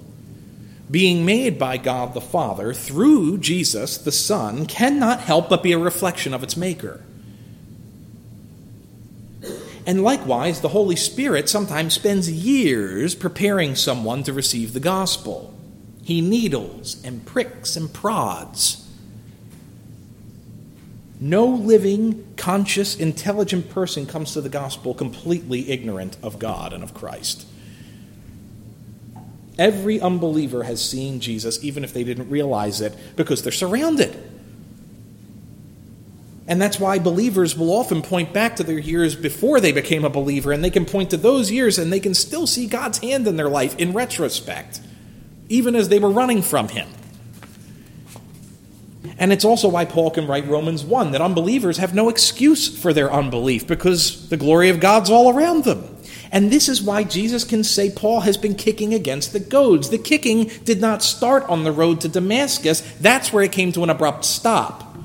being 0.90 1.26
made 1.26 1.60
by 1.60 1.76
God 1.76 2.14
the 2.14 2.22
Father 2.22 2.74
through 2.74 3.40
Jesus 3.40 3.98
the 3.98 4.12
Son, 4.14 4.66
cannot 4.68 5.20
help 5.20 5.50
but 5.50 5.62
be 5.62 5.74
a 5.74 5.78
reflection 5.78 6.34
of 6.34 6.44
its 6.44 6.56
Maker. 6.56 7.04
And 9.86 10.02
likewise, 10.02 10.62
the 10.62 10.70
Holy 10.70 10.96
Spirit 10.96 11.50
sometimes 11.50 11.94
spends 11.94 12.32
years 12.32 13.16
preparing 13.16 13.76
someone 13.76 14.24
to 14.24 14.32
receive 14.32 14.72
the 14.72 14.80
gospel. 14.80 15.54
He 16.06 16.22
needles 16.22 17.04
and 17.04 17.26
pricks 17.26 17.76
and 17.76 17.94
prods 17.94 18.88
no 21.22 21.46
living, 21.46 22.34
conscious, 22.36 22.96
intelligent 22.96 23.70
person 23.70 24.08
comes 24.08 24.34
to 24.34 24.42
the 24.42 24.50
gospel 24.50 24.96
completely 24.96 25.70
ignorant 25.70 26.18
of 26.24 26.40
God 26.40 26.74
and 26.74 26.84
of 26.84 26.96
Christ. 26.96 27.46
Every 29.60 30.02
unbeliever 30.02 30.64
has 30.64 30.84
seen 30.84 31.20
Jesus, 31.20 31.64
even 31.64 31.84
if 31.84 31.94
they 31.94 32.04
didn't 32.04 32.32
realize 32.32 32.82
it, 32.82 32.98
because 33.16 33.44
they're 33.44 33.52
surrounded. 33.52 34.18
And 36.48 36.60
that's 36.60 36.80
why 36.80 36.98
believers 36.98 37.56
will 37.56 37.72
often 37.72 38.02
point 38.02 38.34
back 38.34 38.56
to 38.56 38.64
their 38.64 38.80
years 38.80 39.16
before 39.16 39.60
they 39.60 39.72
became 39.72 40.04
a 40.04 40.10
believer, 40.10 40.52
and 40.52 40.64
they 40.64 40.72
can 40.72 40.86
point 40.86 41.12
to 41.12 41.18
those 41.18 41.52
years 41.52 41.78
and 41.78 41.94
they 41.94 42.00
can 42.00 42.16
still 42.16 42.48
see 42.48 42.66
God's 42.66 42.98
hand 42.98 43.28
in 43.28 43.38
their 43.38 43.48
life 43.48 43.78
in 43.78 43.94
retrospect, 43.94 44.82
even 45.50 45.76
as 45.76 45.90
they 45.90 46.00
were 46.00 46.10
running 46.10 46.42
from 46.42 46.70
Him. 46.70 46.90
And 49.22 49.32
it's 49.32 49.46
also 49.46 49.70
why 49.70 49.86
Paul 49.86 50.10
can 50.10 50.26
write 50.26 50.48
Romans 50.48 50.84
1 50.84 51.12
that 51.12 51.22
unbelievers 51.22 51.78
have 51.78 51.94
no 51.94 52.10
excuse 52.10 52.68
for 52.68 52.92
their 52.92 53.14
unbelief 53.14 53.68
because 53.68 54.28
the 54.30 54.36
glory 54.36 54.70
of 54.70 54.80
God's 54.80 55.12
all 55.12 55.30
around 55.30 55.64
them. 55.64 55.96
And 56.32 56.50
this 56.50 56.68
is 56.68 56.82
why 56.82 57.04
Jesus 57.04 57.44
can 57.44 57.64
say 57.64 57.92
Paul 57.92 58.22
has 58.22 58.36
been 58.36 58.56
kicking 58.56 58.96
against 58.96 59.32
the 59.32 59.40
goads. 59.40 59.92
The 59.92 60.00
kicking 60.00 60.46
did 60.64 60.82
not 60.82 61.04
start 61.04 61.44
on 61.44 61.64
the 61.64 61.72
road 61.72 62.02
to 62.02 62.08
Damascus, 62.08 62.82
that's 63.00 63.32
where 63.32 63.44
it 63.44 63.52
came 63.52 63.72
to 63.74 63.84
an 63.84 63.92
abrupt 63.92 64.26
stop. 64.26 64.98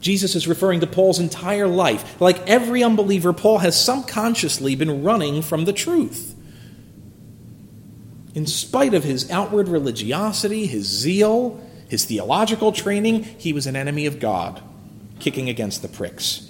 Jesus 0.00 0.34
is 0.34 0.48
referring 0.48 0.80
to 0.80 0.86
Paul's 0.86 1.18
entire 1.18 1.68
life. 1.68 2.18
Like 2.18 2.48
every 2.48 2.82
unbeliever, 2.82 3.34
Paul 3.34 3.58
has 3.58 3.78
subconsciously 3.78 4.74
been 4.74 5.02
running 5.02 5.42
from 5.42 5.66
the 5.66 5.74
truth. 5.74 6.34
In 8.34 8.46
spite 8.46 8.94
of 8.94 9.04
his 9.04 9.30
outward 9.30 9.68
religiosity, 9.68 10.64
his 10.64 10.86
zeal, 10.86 11.62
his 11.90 12.04
theological 12.04 12.70
training, 12.70 13.24
he 13.24 13.52
was 13.52 13.66
an 13.66 13.74
enemy 13.74 14.06
of 14.06 14.20
God, 14.20 14.62
kicking 15.18 15.48
against 15.48 15.82
the 15.82 15.88
pricks. 15.88 16.48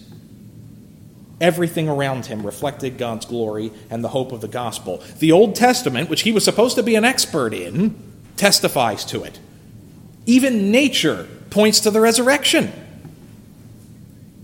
Everything 1.40 1.88
around 1.88 2.26
him 2.26 2.44
reflected 2.44 2.98
God's 2.98 3.24
glory 3.24 3.72
and 3.88 4.04
the 4.04 4.08
hope 4.08 4.32
of 4.32 4.42
the 4.42 4.48
gospel. 4.48 5.02
The 5.18 5.32
Old 5.32 5.56
Testament, 5.56 6.10
which 6.10 6.22
he 6.22 6.32
was 6.32 6.44
supposed 6.44 6.76
to 6.76 6.82
be 6.82 6.94
an 6.94 7.06
expert 7.06 7.54
in, 7.54 7.96
testifies 8.36 9.06
to 9.06 9.24
it. 9.24 9.38
Even 10.26 10.70
nature 10.70 11.26
points 11.48 11.80
to 11.80 11.90
the 11.90 12.02
resurrection. 12.02 12.70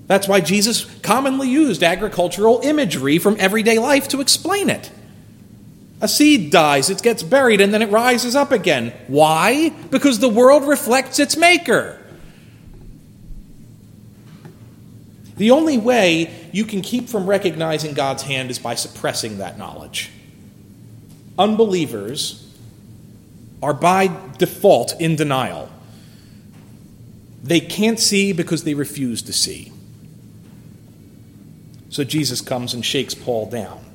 That's 0.07 0.27
why 0.27 0.41
Jesus 0.41 0.87
commonly 1.01 1.51
used 1.51 1.83
agricultural 1.83 2.61
imagery 2.63 3.19
from 3.19 3.37
everyday 3.39 3.79
life 3.79 4.09
to 4.09 4.23
explain 4.23 4.71
it. 4.71 4.91
A 6.01 6.09
seed 6.09 6.51
dies, 6.51 6.91
it 6.91 7.03
gets 7.03 7.23
buried, 7.23 7.61
and 7.61 7.73
then 7.73 7.81
it 7.81 7.91
rises 7.91 8.37
up 8.37 8.53
again. 8.53 8.93
Why? 9.07 9.71
Because 9.91 10.19
the 10.19 10.29
world 10.29 10.69
reflects 10.69 11.19
its 11.19 11.37
maker. 11.37 11.99
The 15.37 15.51
only 15.51 15.79
way 15.79 16.49
you 16.53 16.65
can 16.65 16.83
keep 16.83 17.09
from 17.09 17.27
recognizing 17.27 17.95
God's 17.95 18.25
hand 18.25 18.51
is 18.51 18.59
by 18.59 18.75
suppressing 18.75 19.39
that 19.39 19.59
knowledge. 19.59 20.11
Unbelievers 21.39 22.43
are 23.63 23.75
by 23.75 24.15
default 24.39 24.99
in 25.01 25.17
denial. 25.17 25.71
They 27.43 27.61
can't 27.61 28.01
see 28.01 28.33
because 28.33 28.65
they 28.65 28.75
refuse 28.75 29.23
to 29.23 29.33
see. 29.33 29.73
So 31.89 32.05
Jesus 32.05 32.41
comes 32.41 32.75
and 32.75 32.85
shakes 32.85 33.15
Paul 33.15 33.49
down. 33.49 33.86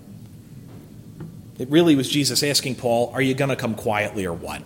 It 1.59 1.69
really 1.69 1.95
was 1.95 2.09
Jesus 2.09 2.43
asking 2.43 2.75
Paul, 2.75 3.11
Are 3.13 3.21
you 3.21 3.33
going 3.33 3.49
to 3.49 3.55
come 3.55 3.75
quietly 3.75 4.25
or 4.25 4.33
what? 4.33 4.61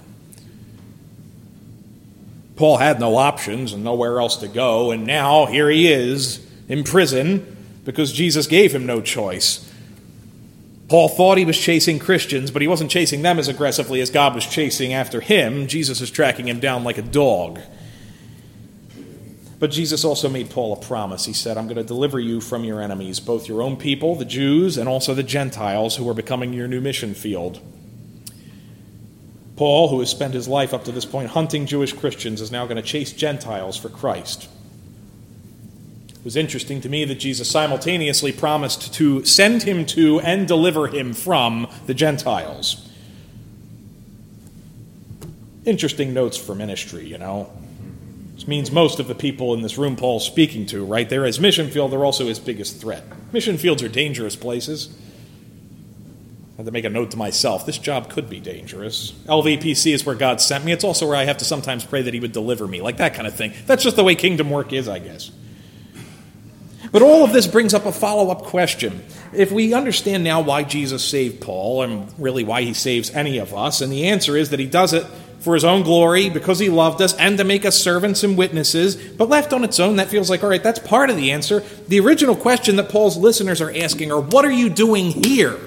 Paul 2.56 2.78
had 2.78 3.00
no 3.00 3.18
options 3.18 3.74
and 3.74 3.84
nowhere 3.84 4.20
else 4.20 4.38
to 4.38 4.48
go, 4.48 4.92
and 4.92 5.06
now 5.06 5.46
here 5.46 5.70
he 5.70 5.92
is 5.92 6.46
in 6.70 6.84
prison 6.84 7.58
because 7.84 8.14
Jesus 8.14 8.48
gave 8.48 8.74
him 8.74 8.86
no 8.86 9.02
choice. 9.02 9.70
Paul 10.88 11.10
thought 11.10 11.38
he 11.38 11.46
was 11.46 11.58
chasing 11.58 12.00
Christians, 12.00 12.52
but 12.52 12.62
he 12.62 12.68
wasn't 12.68 12.92
chasing 12.92 13.24
them 13.24 13.40
as 13.40 13.48
aggressively 13.48 14.02
as 14.02 14.10
God 14.10 14.36
was 14.36 14.46
chasing 14.46 14.94
after 14.94 15.20
him. 15.20 15.68
Jesus 15.68 16.00
is 16.00 16.12
tracking 16.12 16.48
him 16.48 16.60
down 16.60 16.84
like 16.84 16.98
a 16.98 17.02
dog. 17.02 17.60
But 19.58 19.72
Jesus 19.72 20.04
also 20.04 20.28
made 20.28 20.50
Paul 20.50 20.74
a 20.74 20.76
promise. 20.76 21.26
He 21.26 21.34
said, 21.34 21.58
I'm 21.58 21.66
going 21.66 21.78
to 21.78 21.84
deliver 21.84 22.20
you 22.20 22.42
from 22.42 22.66
your 22.66 22.82
enemies, 22.82 23.20
both 23.20 23.48
your 23.48 23.62
own 23.62 23.78
people, 23.78 24.16
the 24.16 24.26
Jews, 24.26 24.78
and 24.78 24.90
also 24.90 25.14
the 25.14 25.24
Gentiles 25.24 25.96
who 25.96 26.08
are 26.10 26.14
becoming 26.14 26.52
your 26.52 26.68
new 26.68 26.82
mission 26.82 27.14
field. 27.14 27.62
Paul, 29.56 29.88
who 29.88 30.02
has 30.02 30.10
spent 30.10 30.34
his 30.34 30.50
life 30.50 30.74
up 30.74 30.84
to 30.84 30.92
this 30.92 31.06
point 31.06 31.30
hunting 31.30 31.66
Jewish 31.66 31.94
Christians, 31.94 32.42
is 32.42 32.52
now 32.52 32.66
going 32.66 32.76
to 32.76 32.82
chase 32.82 33.14
Gentiles 33.14 33.78
for 33.78 33.88
Christ. 33.88 34.50
It 36.10 36.26
was 36.26 36.36
interesting 36.36 36.82
to 36.82 36.90
me 36.90 37.06
that 37.06 37.16
Jesus 37.16 37.50
simultaneously 37.50 38.34
promised 38.34 38.94
to 38.96 39.24
send 39.24 39.64
him 39.64 39.86
to 39.86 40.20
and 40.20 40.48
deliver 40.48 40.88
him 40.88 41.14
from 41.14 41.70
the 41.86 41.94
Gentiles. 41.94 42.90
Interesting 45.64 46.14
notes 46.14 46.36
for 46.36 46.54
ministry, 46.54 47.08
you 47.08 47.18
know. 47.18 47.50
This 48.46 48.50
means 48.50 48.72
most 48.72 49.00
of 49.00 49.08
the 49.08 49.16
people 49.16 49.56
in 49.56 49.64
this 49.64 49.76
room 49.76 49.96
Paul's 49.96 50.24
speaking 50.24 50.68
to, 50.68 50.86
right? 50.86 51.10
They're 51.10 51.26
his 51.26 51.40
mission 51.40 51.72
field, 51.72 51.92
they're 51.92 52.06
also 52.06 52.28
his 52.28 52.38
biggest 52.38 52.80
threat. 52.80 53.04
Mission 53.34 53.58
fields 53.58 53.82
are 53.82 53.90
dangerous 53.90 54.36
places. 54.36 54.96
I 56.54 56.58
have 56.58 56.68
to 56.68 56.72
make 56.72 56.86
a 56.86 56.90
note 56.90 57.10
to 57.12 57.18
myself. 57.18 57.66
This 57.66 57.80
job 57.80 58.08
could 58.08 58.30
be 58.30 58.40
dangerous. 58.40 59.14
LVPC 59.26 59.96
is 59.96 60.06
where 60.06 60.14
God 60.14 60.42
sent 60.42 60.64
me. 60.64 60.72
It's 60.72 60.84
also 60.84 61.08
where 61.08 61.16
I 61.16 61.24
have 61.24 61.40
to 61.40 61.46
sometimes 61.46 61.86
pray 61.86 62.04
that 62.04 62.14
He 62.14 62.20
would 62.20 62.34
deliver 62.34 62.68
me, 62.68 62.82
like 62.82 62.98
that 62.98 63.16
kind 63.16 63.26
of 63.26 63.34
thing. 63.34 63.52
That's 63.66 63.84
just 63.84 63.96
the 63.96 64.04
way 64.04 64.14
kingdom 64.14 64.52
work 64.52 64.74
is, 64.74 64.88
I 64.88 65.00
guess. 65.00 65.32
But 66.92 67.02
all 67.02 67.24
of 67.24 67.34
this 67.34 67.48
brings 67.48 67.74
up 67.74 67.88
a 67.88 67.92
follow 67.92 68.30
up 68.30 68.44
question. 68.44 69.04
If 69.34 69.52
we 69.52 69.74
understand 69.74 70.24
now 70.24 70.42
why 70.42 70.62
Jesus 70.62 71.04
saved 71.04 71.42
Paul, 71.42 71.82
and 71.82 72.14
really 72.20 72.44
why 72.44 72.62
he 72.62 72.76
saves 72.76 73.10
any 73.10 73.40
of 73.40 73.56
us, 73.56 73.82
and 73.82 73.92
the 73.92 74.06
answer 74.06 74.38
is 74.38 74.52
that 74.52 74.60
he 74.60 74.68
does 74.68 74.94
it 74.94 75.04
for 75.46 75.54
his 75.54 75.64
own 75.64 75.84
glory, 75.84 76.28
because 76.28 76.58
he 76.58 76.70
loved 76.70 77.02
us, 77.04 77.14
and 77.18 77.38
to 77.38 77.44
make 77.44 77.66
us 77.66 77.80
servants 77.80 78.24
and 78.24 78.36
witnesses. 78.36 78.96
But 78.96 79.30
left 79.30 79.54
on 79.54 79.64
its 79.64 79.80
own, 79.80 79.98
that 79.98 80.10
feels 80.10 80.28
like, 80.28 80.44
all 80.44 80.50
right, 80.50 80.64
that's 80.64 80.80
part 80.80 81.12
of 81.12 81.16
the 81.18 81.32
answer. 81.32 81.60
The 81.88 82.00
original 82.00 82.36
question 82.36 82.78
that 82.78 82.90
Paul's 82.90 83.16
listeners 83.16 83.62
are 83.62 83.72
asking 83.72 84.12
are, 84.12 84.20
what 84.20 84.44
are 84.44 84.52
you 84.52 84.70
doing 84.70 85.12
here? 85.12 85.60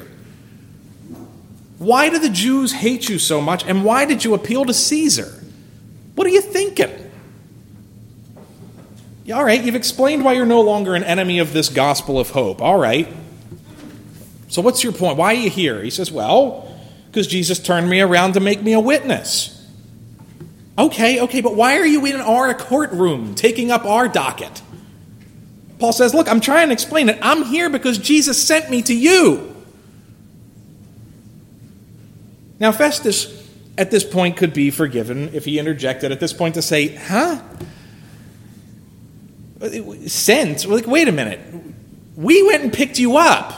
Why 1.78 2.10
do 2.10 2.18
the 2.18 2.28
Jews 2.28 2.72
hate 2.72 3.08
you 3.08 3.20
so 3.20 3.40
much, 3.40 3.64
and 3.64 3.84
why 3.84 4.04
did 4.04 4.24
you 4.24 4.34
appeal 4.34 4.64
to 4.64 4.74
Caesar? 4.74 5.32
What 6.16 6.26
are 6.26 6.30
you 6.30 6.40
thinking? 6.40 6.90
All 9.32 9.44
right, 9.44 9.62
you've 9.62 9.76
explained 9.76 10.24
why 10.24 10.32
you're 10.32 10.44
no 10.44 10.60
longer 10.60 10.96
an 10.96 11.04
enemy 11.04 11.38
of 11.38 11.52
this 11.52 11.68
gospel 11.68 12.18
of 12.18 12.30
hope. 12.30 12.60
All 12.60 12.78
right. 12.78 13.06
So, 14.48 14.60
what's 14.60 14.82
your 14.82 14.92
point? 14.92 15.18
Why 15.18 15.34
are 15.34 15.38
you 15.38 15.50
here? 15.50 15.82
He 15.82 15.90
says, 15.90 16.10
Well, 16.10 16.68
because 17.06 17.26
Jesus 17.26 17.58
turned 17.58 17.88
me 17.88 18.00
around 18.00 18.32
to 18.32 18.40
make 18.40 18.60
me 18.62 18.72
a 18.72 18.80
witness. 18.80 19.57
Okay, 20.78 21.20
okay, 21.20 21.40
but 21.40 21.56
why 21.56 21.76
are 21.78 21.86
you 21.86 22.06
in 22.06 22.20
our 22.20 22.54
courtroom 22.54 23.34
taking 23.34 23.72
up 23.72 23.84
our 23.84 24.06
docket? 24.06 24.62
Paul 25.80 25.92
says, 25.92 26.14
Look, 26.14 26.28
I'm 26.28 26.40
trying 26.40 26.68
to 26.68 26.72
explain 26.72 27.08
it. 27.08 27.18
I'm 27.20 27.44
here 27.44 27.68
because 27.68 27.98
Jesus 27.98 28.40
sent 28.40 28.70
me 28.70 28.82
to 28.82 28.94
you. 28.94 29.56
Now, 32.60 32.70
Festus 32.70 33.34
at 33.76 33.90
this 33.90 34.04
point 34.04 34.36
could 34.36 34.52
be 34.52 34.70
forgiven 34.70 35.30
if 35.32 35.44
he 35.44 35.58
interjected 35.58 36.12
at 36.12 36.20
this 36.20 36.32
point 36.32 36.54
to 36.54 36.62
say, 36.62 36.94
Huh? 36.94 37.40
Sent? 40.06 40.64
Like, 40.64 40.86
wait 40.86 41.08
a 41.08 41.12
minute. 41.12 41.40
We 42.16 42.44
went 42.44 42.62
and 42.62 42.72
picked 42.72 43.00
you 43.00 43.16
up. 43.16 43.52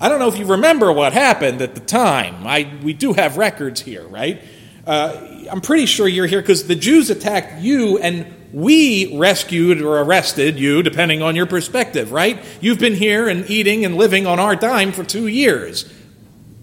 I 0.00 0.08
don't 0.08 0.20
know 0.20 0.28
if 0.28 0.38
you 0.38 0.46
remember 0.46 0.92
what 0.92 1.12
happened 1.12 1.60
at 1.60 1.74
the 1.74 1.80
time. 1.80 2.46
I, 2.46 2.72
we 2.82 2.92
do 2.92 3.12
have 3.12 3.36
records 3.36 3.80
here, 3.80 4.06
right? 4.06 4.40
Uh, 4.86 5.26
I'm 5.50 5.60
pretty 5.60 5.86
sure 5.86 6.06
you're 6.06 6.26
here 6.26 6.40
because 6.40 6.66
the 6.66 6.76
Jews 6.76 7.10
attacked 7.10 7.60
you 7.60 7.98
and 7.98 8.32
we 8.52 9.16
rescued 9.16 9.80
or 9.80 10.00
arrested 10.00 10.58
you, 10.58 10.82
depending 10.82 11.22
on 11.22 11.36
your 11.36 11.46
perspective, 11.46 12.12
right? 12.12 12.42
You've 12.60 12.78
been 12.78 12.94
here 12.94 13.28
and 13.28 13.48
eating 13.48 13.84
and 13.84 13.96
living 13.96 14.26
on 14.26 14.38
our 14.38 14.56
dime 14.56 14.92
for 14.92 15.04
two 15.04 15.26
years. 15.26 15.92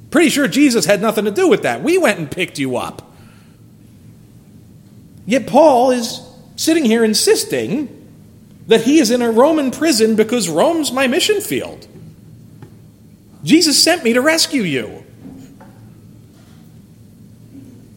Pretty 0.10 0.30
sure 0.30 0.47
Jesus 0.47 0.86
had 0.86 1.02
nothing 1.02 1.26
to 1.26 1.32
do 1.32 1.47
with 1.47 1.63
that. 1.63 1.84
We 1.84 1.97
went 1.97 2.19
and 2.19 2.30
picked 2.30 2.60
you 2.60 2.78
up. 2.78 3.12
Yet 5.26 5.47
Paul 5.47 5.91
is 5.91 6.21
sitting 6.56 6.86
here 6.86 7.04
insisting 7.04 7.93
that 8.67 8.82
he 8.82 9.00
is 9.00 9.12
in 9.12 9.21
a 9.21 9.32
Roman 9.32 9.71
prison 9.71 10.15
because 10.15 10.50
Rome's 10.50 10.91
my 10.91 11.08
mission 11.08 11.41
field. 11.41 11.88
Jesus 13.43 13.82
sent 13.82 14.04
me 14.04 14.13
to 14.13 14.21
rescue 14.21 14.63
you. 14.63 15.06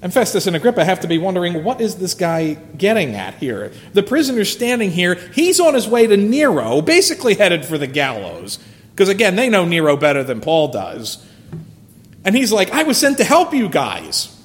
And 0.03 0.13
Festus 0.13 0.47
and 0.47 0.57
Agrippa 0.57 0.85
have 0.85 1.01
to 1.01 1.09
be 1.09 1.19
wondering 1.19 1.63
what 1.63 1.81
is 1.81 1.97
this 1.97 2.15
guy 2.15 2.55
getting 2.55 3.15
at 3.15 3.35
here? 3.35 3.73
The 3.93 4.03
prisoner's 4.03 4.51
standing 4.51 4.91
here. 4.91 5.17
He's 5.35 5.61
on 5.61 5.75
his 5.75 5.87
way 5.87 6.07
to 6.07 6.17
Nero, 6.17 6.81
basically 6.81 7.35
headed 7.35 7.67
for 7.67 7.77
the 7.77 7.87
gallows. 7.87 8.59
Because 8.93 9.11
again, 9.11 9.37
they 9.37 9.49
know 9.49 9.67
Nero 9.67 9.97
better 9.97 10.25
than 10.25 10.41
Paul 10.41 10.69
does. 10.69 11.27
And 12.25 12.35
he's 12.35 12.53
like, 12.53 12.71
I 12.71 12.83
was 12.85 12.99
sent 12.99 13.19
to 13.19 13.25
help 13.25 13.53
you 13.53 13.69
guys. 13.69 14.37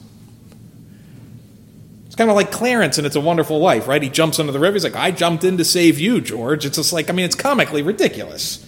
It's 2.05 2.15
kind 2.15 2.29
of 2.29 2.35
like 2.35 2.51
Clarence 2.51 2.97
and 2.97 3.07
It's 3.07 3.17
a 3.17 3.21
Wonderful 3.21 3.59
Life, 3.59 3.87
right? 3.87 4.01
He 4.01 4.09
jumps 4.09 4.39
into 4.39 4.53
the 4.53 4.59
river. 4.59 4.75
He's 4.75 4.85
like, 4.85 4.95
I 4.95 5.11
jumped 5.11 5.43
in 5.43 5.57
to 5.57 5.65
save 5.65 5.99
you, 5.99 6.21
George. 6.21 6.65
It's 6.65 6.77
just 6.77 6.93
like, 6.93 7.09
I 7.09 7.13
mean, 7.13 7.25
it's 7.25 7.35
comically 7.35 7.81
ridiculous. 7.81 8.65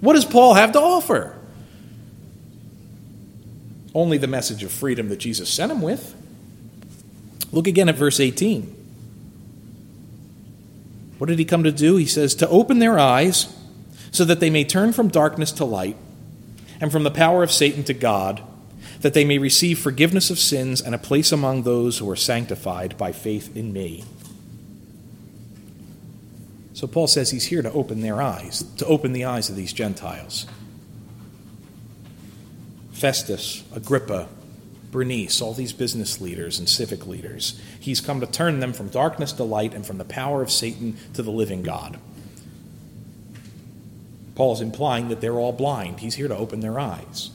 What 0.00 0.14
does 0.14 0.24
Paul 0.24 0.54
have 0.54 0.72
to 0.72 0.80
offer? 0.80 1.39
Only 3.94 4.18
the 4.18 4.26
message 4.26 4.62
of 4.62 4.70
freedom 4.70 5.08
that 5.08 5.18
Jesus 5.18 5.48
sent 5.48 5.72
him 5.72 5.82
with. 5.82 6.14
Look 7.52 7.66
again 7.66 7.88
at 7.88 7.96
verse 7.96 8.20
18. 8.20 8.76
What 11.18 11.26
did 11.26 11.38
he 11.38 11.44
come 11.44 11.64
to 11.64 11.72
do? 11.72 11.96
He 11.96 12.06
says, 12.06 12.34
To 12.36 12.48
open 12.48 12.78
their 12.78 12.98
eyes 12.98 13.54
so 14.10 14.24
that 14.24 14.40
they 14.40 14.50
may 14.50 14.64
turn 14.64 14.92
from 14.92 15.08
darkness 15.08 15.52
to 15.52 15.64
light 15.64 15.96
and 16.80 16.90
from 16.90 17.02
the 17.02 17.10
power 17.10 17.42
of 17.42 17.52
Satan 17.52 17.84
to 17.84 17.94
God, 17.94 18.42
that 19.00 19.14
they 19.14 19.24
may 19.24 19.38
receive 19.38 19.78
forgiveness 19.78 20.30
of 20.30 20.38
sins 20.38 20.80
and 20.80 20.94
a 20.94 20.98
place 20.98 21.32
among 21.32 21.62
those 21.62 21.98
who 21.98 22.08
are 22.10 22.16
sanctified 22.16 22.96
by 22.96 23.12
faith 23.12 23.54
in 23.56 23.72
me. 23.72 24.04
So 26.72 26.86
Paul 26.86 27.06
says 27.06 27.30
he's 27.30 27.46
here 27.46 27.60
to 27.60 27.72
open 27.72 28.00
their 28.00 28.22
eyes, 28.22 28.62
to 28.78 28.86
open 28.86 29.12
the 29.12 29.26
eyes 29.26 29.50
of 29.50 29.56
these 29.56 29.72
Gentiles. 29.72 30.46
Festus, 33.00 33.64
Agrippa, 33.74 34.28
Bernice, 34.90 35.40
all 35.40 35.54
these 35.54 35.72
business 35.72 36.20
leaders 36.20 36.58
and 36.58 36.68
civic 36.68 37.06
leaders. 37.06 37.58
He's 37.80 37.98
come 37.98 38.20
to 38.20 38.26
turn 38.26 38.60
them 38.60 38.74
from 38.74 38.88
darkness 38.88 39.32
to 39.32 39.44
light 39.44 39.72
and 39.72 39.86
from 39.86 39.96
the 39.96 40.04
power 40.04 40.42
of 40.42 40.50
Satan 40.50 40.98
to 41.14 41.22
the 41.22 41.30
living 41.30 41.62
God. 41.62 41.98
Paul's 44.34 44.60
implying 44.60 45.08
that 45.08 45.22
they're 45.22 45.38
all 45.38 45.52
blind. 45.52 46.00
He's 46.00 46.16
here 46.16 46.28
to 46.28 46.36
open 46.36 46.60
their 46.60 46.78
eyes. 46.78 47.30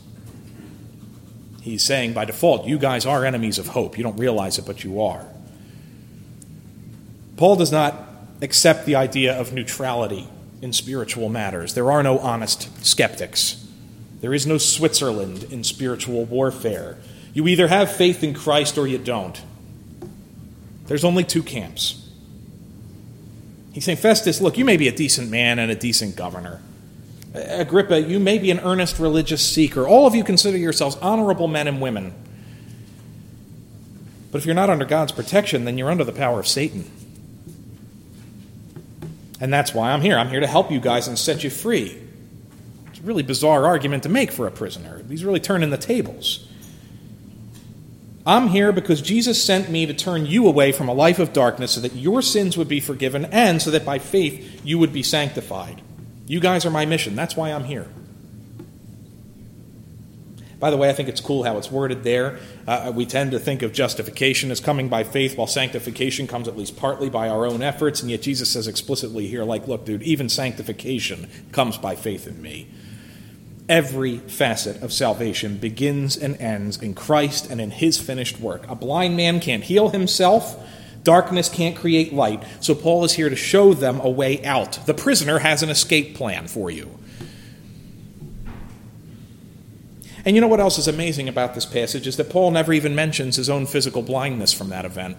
He's 1.63 1.81
saying 1.81 2.13
by 2.13 2.25
default, 2.25 2.67
you 2.67 2.77
guys 2.77 3.07
are 3.07 3.25
enemies 3.25 3.57
of 3.57 3.69
hope. 3.69 3.97
You 3.97 4.03
don't 4.03 4.17
realize 4.17 4.59
it, 4.59 4.67
but 4.67 4.83
you 4.83 5.01
are. 5.01 5.25
Paul 7.37 7.55
does 7.55 7.71
not 7.71 8.07
accept 8.39 8.85
the 8.85 8.95
idea 8.95 9.33
of 9.33 9.51
neutrality 9.51 10.27
in 10.61 10.73
spiritual 10.73 11.29
matters. 11.29 11.73
There 11.73 11.91
are 11.91 12.03
no 12.03 12.19
honest 12.19 12.85
skeptics. 12.85 13.64
There 14.25 14.33
is 14.33 14.47
no 14.47 14.57
Switzerland 14.57 15.43
in 15.51 15.63
spiritual 15.63 16.25
warfare. 16.25 16.97
You 17.35 17.47
either 17.47 17.67
have 17.67 17.95
faith 17.95 18.23
in 18.23 18.33
Christ 18.33 18.75
or 18.75 18.87
you 18.87 18.97
don't. 18.97 19.39
There's 20.87 21.03
only 21.03 21.23
two 21.23 21.43
camps. 21.43 22.09
He's 23.71 23.85
saying, 23.85 23.99
Festus, 23.99 24.41
look, 24.41 24.57
you 24.57 24.65
may 24.65 24.77
be 24.77 24.87
a 24.87 24.91
decent 24.91 25.29
man 25.29 25.59
and 25.59 25.71
a 25.71 25.75
decent 25.75 26.15
governor. 26.15 26.59
Agrippa, 27.35 28.01
you 28.01 28.19
may 28.19 28.39
be 28.39 28.49
an 28.49 28.61
earnest 28.61 28.97
religious 28.97 29.47
seeker. 29.47 29.87
All 29.87 30.07
of 30.07 30.15
you 30.15 30.23
consider 30.23 30.57
yourselves 30.57 30.95
honorable 31.03 31.47
men 31.47 31.67
and 31.67 31.79
women. 31.79 32.11
But 34.31 34.39
if 34.39 34.47
you're 34.47 34.55
not 34.55 34.71
under 34.71 34.85
God's 34.85 35.11
protection, 35.11 35.65
then 35.65 35.77
you're 35.77 35.91
under 35.91 36.03
the 36.03 36.11
power 36.11 36.39
of 36.39 36.47
Satan. 36.47 36.89
And 39.39 39.53
that's 39.53 39.71
why 39.71 39.91
I'm 39.91 40.01
here. 40.01 40.17
I'm 40.17 40.29
here 40.29 40.39
to 40.39 40.47
help 40.47 40.71
you 40.71 40.79
guys 40.79 41.07
and 41.07 41.15
set 41.15 41.43
you 41.43 41.51
free 41.51 42.01
really 43.05 43.23
bizarre 43.23 43.65
argument 43.65 44.03
to 44.03 44.09
make 44.09 44.31
for 44.31 44.47
a 44.47 44.51
prisoner. 44.51 45.03
He's 45.07 45.23
really 45.23 45.39
turning 45.39 45.69
the 45.69 45.77
tables. 45.77 46.47
I'm 48.27 48.47
here 48.47 48.71
because 48.71 49.01
Jesus 49.03 49.43
sent 49.43 49.69
me 49.69 49.85
to 49.85 49.93
turn 49.93 50.25
you 50.25 50.47
away 50.47 50.71
from 50.71 50.89
a 50.89 50.93
life 50.93 51.19
of 51.19 51.31
darkness 51.31 51.73
so 51.73 51.81
that 51.81 51.93
your 51.93 52.23
sins 52.23 52.57
would 52.57 52.67
be 52.67 52.79
forgiven 52.79 53.25
and 53.25 53.61
so 53.61 53.69
that 53.69 53.85
by 53.85 53.99
faith 53.99 54.61
you 54.65 54.79
would 54.79 54.91
be 54.91 55.03
sanctified. 55.03 55.81
You 56.25 56.39
guys 56.39 56.65
are 56.65 56.71
my 56.71 56.85
mission. 56.87 57.15
That's 57.15 57.37
why 57.37 57.51
I'm 57.51 57.65
here. 57.65 57.87
By 60.59 60.71
the 60.71 60.77
way, 60.77 60.89
I 60.89 60.93
think 60.93 61.09
it's 61.09 61.21
cool 61.21 61.43
how 61.43 61.57
it's 61.59 61.69
worded 61.69 62.03
there. 62.03 62.39
Uh, 62.65 62.91
we 62.95 63.05
tend 63.05 63.31
to 63.31 63.39
think 63.39 63.61
of 63.61 63.73
justification 63.73 64.49
as 64.49 64.59
coming 64.59 64.89
by 64.89 65.03
faith, 65.03 65.37
while 65.37 65.45
sanctification 65.45 66.25
comes 66.25 66.47
at 66.47 66.57
least 66.57 66.77
partly 66.77 67.09
by 67.09 67.29
our 67.29 67.45
own 67.45 67.61
efforts. 67.61 68.01
And 68.01 68.09
yet 68.09 68.23
Jesus 68.23 68.49
says 68.49 68.67
explicitly 68.67 69.27
here, 69.27 69.43
like, 69.43 69.67
look, 69.67 69.85
dude, 69.85 70.01
even 70.01 70.29
sanctification 70.29 71.29
comes 71.51 71.77
by 71.77 71.95
faith 71.95 72.25
in 72.25 72.41
me. 72.41 72.67
Every 73.67 74.17
facet 74.19 74.83
of 74.83 74.93
salvation 74.93 75.57
begins 75.57 76.15
and 76.15 76.39
ends 76.39 76.81
in 76.81 76.93
Christ 76.93 77.49
and 77.49 77.59
in 77.59 77.71
his 77.71 77.99
finished 77.99 78.39
work. 78.39 78.69
A 78.69 78.75
blind 78.75 79.17
man 79.17 79.39
can't 79.39 79.63
heal 79.63 79.89
himself. 79.89 80.63
Darkness 81.03 81.49
can't 81.49 81.75
create 81.75 82.13
light. 82.13 82.43
So 82.59 82.75
Paul 82.75 83.03
is 83.03 83.13
here 83.13 83.29
to 83.29 83.35
show 83.35 83.73
them 83.73 83.99
a 84.01 84.09
way 84.09 84.43
out. 84.45 84.85
The 84.85 84.93
prisoner 84.93 85.39
has 85.39 85.63
an 85.63 85.69
escape 85.69 86.15
plan 86.15 86.47
for 86.47 86.69
you. 86.69 86.99
And 90.25 90.35
you 90.35 90.41
know 90.41 90.47
what 90.47 90.59
else 90.59 90.77
is 90.77 90.87
amazing 90.87 91.27
about 91.27 91.53
this 91.53 91.65
passage 91.65 92.07
is 92.07 92.17
that 92.17 92.29
Paul 92.29 92.51
never 92.51 92.73
even 92.73 92.95
mentions 92.95 93.35
his 93.35 93.49
own 93.49 93.65
physical 93.65 94.01
blindness 94.01 94.53
from 94.53 94.69
that 94.69 94.85
event 94.85 95.17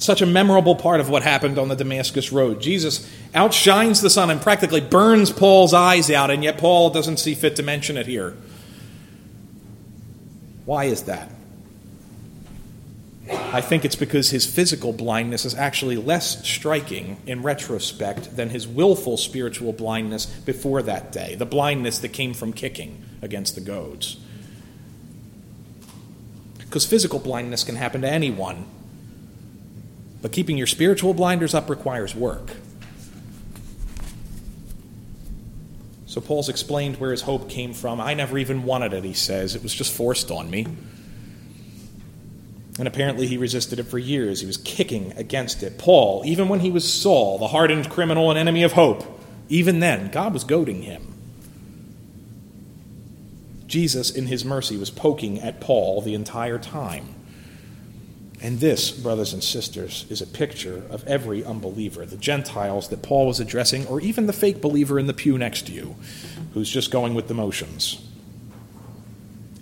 such 0.00 0.22
a 0.22 0.26
memorable 0.26 0.74
part 0.74 0.98
of 0.98 1.10
what 1.10 1.22
happened 1.22 1.58
on 1.58 1.68
the 1.68 1.76
Damascus 1.76 2.32
Road. 2.32 2.60
Jesus 2.60 3.08
outshines 3.34 4.00
the 4.00 4.10
sun 4.10 4.30
and 4.30 4.40
practically 4.40 4.80
burns 4.80 5.30
Paul's 5.30 5.74
eyes 5.74 6.10
out, 6.10 6.30
and 6.30 6.42
yet 6.42 6.58
Paul 6.58 6.90
doesn't 6.90 7.18
see 7.18 7.34
fit 7.34 7.54
to 7.56 7.62
mention 7.62 7.96
it 7.96 8.06
here. 8.06 8.36
Why 10.64 10.84
is 10.86 11.02
that? 11.02 11.30
I 13.30 13.60
think 13.60 13.84
it's 13.84 13.96
because 13.96 14.30
his 14.30 14.46
physical 14.46 14.92
blindness 14.92 15.44
is 15.44 15.54
actually 15.54 15.96
less 15.96 16.46
striking 16.48 17.18
in 17.26 17.42
retrospect 17.42 18.36
than 18.36 18.50
his 18.50 18.66
willful 18.66 19.16
spiritual 19.16 19.72
blindness 19.72 20.26
before 20.26 20.82
that 20.82 21.12
day, 21.12 21.34
the 21.34 21.46
blindness 21.46 21.98
that 21.98 22.08
came 22.08 22.32
from 22.32 22.52
kicking 22.52 23.04
against 23.22 23.54
the 23.54 23.60
goads. 23.60 24.18
Because 26.58 26.86
physical 26.86 27.18
blindness 27.18 27.64
can 27.64 27.76
happen 27.76 28.00
to 28.00 28.10
anyone 28.10 28.64
but 30.22 30.32
keeping 30.32 30.58
your 30.58 30.66
spiritual 30.66 31.14
blinders 31.14 31.54
up 31.54 31.70
requires 31.70 32.14
work. 32.14 32.50
So 36.06 36.20
Paul's 36.20 36.48
explained 36.48 36.96
where 36.96 37.12
his 37.12 37.22
hope 37.22 37.48
came 37.48 37.72
from. 37.72 38.00
I 38.00 38.14
never 38.14 38.36
even 38.36 38.64
wanted 38.64 38.92
it, 38.92 39.04
he 39.04 39.12
says. 39.12 39.54
It 39.54 39.62
was 39.62 39.72
just 39.72 39.92
forced 39.92 40.30
on 40.30 40.50
me. 40.50 40.66
And 42.78 42.88
apparently 42.88 43.26
he 43.26 43.36
resisted 43.36 43.78
it 43.78 43.84
for 43.84 43.98
years. 43.98 44.40
He 44.40 44.46
was 44.46 44.56
kicking 44.56 45.12
against 45.16 45.62
it. 45.62 45.78
Paul, 45.78 46.22
even 46.24 46.48
when 46.48 46.60
he 46.60 46.70
was 46.70 46.90
Saul, 46.90 47.38
the 47.38 47.48
hardened 47.48 47.90
criminal 47.90 48.30
and 48.30 48.38
enemy 48.38 48.62
of 48.64 48.72
hope, 48.72 49.04
even 49.48 49.80
then, 49.80 50.10
God 50.10 50.32
was 50.32 50.44
goading 50.44 50.82
him. 50.82 51.14
Jesus, 53.66 54.10
in 54.10 54.26
his 54.26 54.44
mercy, 54.44 54.76
was 54.76 54.90
poking 54.90 55.40
at 55.40 55.60
Paul 55.60 56.00
the 56.00 56.14
entire 56.14 56.58
time. 56.58 57.14
And 58.42 58.58
this, 58.58 58.90
brothers 58.90 59.34
and 59.34 59.44
sisters, 59.44 60.06
is 60.08 60.22
a 60.22 60.26
picture 60.26 60.82
of 60.88 61.06
every 61.06 61.44
unbeliever 61.44 62.06
the 62.06 62.16
Gentiles 62.16 62.88
that 62.88 63.02
Paul 63.02 63.26
was 63.26 63.38
addressing, 63.38 63.86
or 63.86 64.00
even 64.00 64.26
the 64.26 64.32
fake 64.32 64.62
believer 64.62 64.98
in 64.98 65.06
the 65.06 65.12
pew 65.12 65.36
next 65.36 65.66
to 65.66 65.72
you 65.72 65.96
who's 66.54 66.70
just 66.70 66.90
going 66.90 67.14
with 67.14 67.28
the 67.28 67.34
motions. 67.34 68.06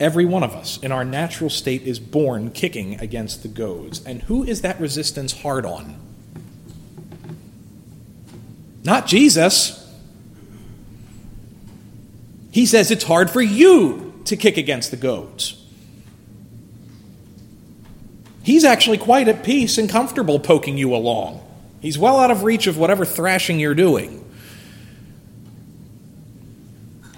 Every 0.00 0.24
one 0.24 0.44
of 0.44 0.52
us 0.52 0.78
in 0.78 0.92
our 0.92 1.04
natural 1.04 1.50
state 1.50 1.82
is 1.82 1.98
born 1.98 2.52
kicking 2.52 3.00
against 3.00 3.42
the 3.42 3.48
goads. 3.48 4.04
And 4.06 4.22
who 4.22 4.44
is 4.44 4.60
that 4.62 4.80
resistance 4.80 5.40
hard 5.40 5.66
on? 5.66 5.96
Not 8.84 9.08
Jesus. 9.08 9.84
He 12.52 12.64
says 12.64 12.92
it's 12.92 13.04
hard 13.04 13.28
for 13.28 13.42
you 13.42 14.22
to 14.24 14.36
kick 14.36 14.56
against 14.56 14.92
the 14.92 14.96
goads. 14.96 15.64
He's 18.48 18.64
actually 18.64 18.96
quite 18.96 19.28
at 19.28 19.44
peace 19.44 19.76
and 19.76 19.90
comfortable 19.90 20.40
poking 20.40 20.78
you 20.78 20.96
along. 20.96 21.42
He's 21.82 21.98
well 21.98 22.18
out 22.18 22.30
of 22.30 22.44
reach 22.44 22.66
of 22.66 22.78
whatever 22.78 23.04
thrashing 23.04 23.60
you're 23.60 23.74
doing. 23.74 24.24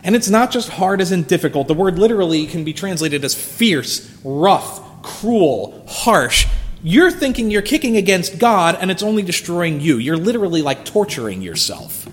And 0.03 0.17
it's 0.17 0.29
not 0.29 0.51
just 0.51 0.71
hard 0.71 1.01
as 1.01 1.13
in 1.13 1.23
difficult. 1.23 1.69
The 1.69 1.75
word 1.75 2.01
literally 2.01 2.49
can 2.49 2.65
be 2.65 2.73
translated 2.73 3.25
as 3.25 3.37
fierce, 3.37 4.13
rough, 4.25 5.05
cruel, 5.05 5.87
harsh. 5.87 6.49
You're 6.83 7.13
thinking 7.13 7.53
you're 7.53 7.63
kicking 7.63 7.97
against 7.97 8.41
God 8.41 8.77
and 8.81 8.91
it's 8.91 9.05
only 9.05 9.23
destroying 9.23 9.81
you. 9.81 9.99
You're 9.99 10.17
literally 10.17 10.63
like 10.63 10.85
torturing 10.85 11.43
yourself. 11.43 12.09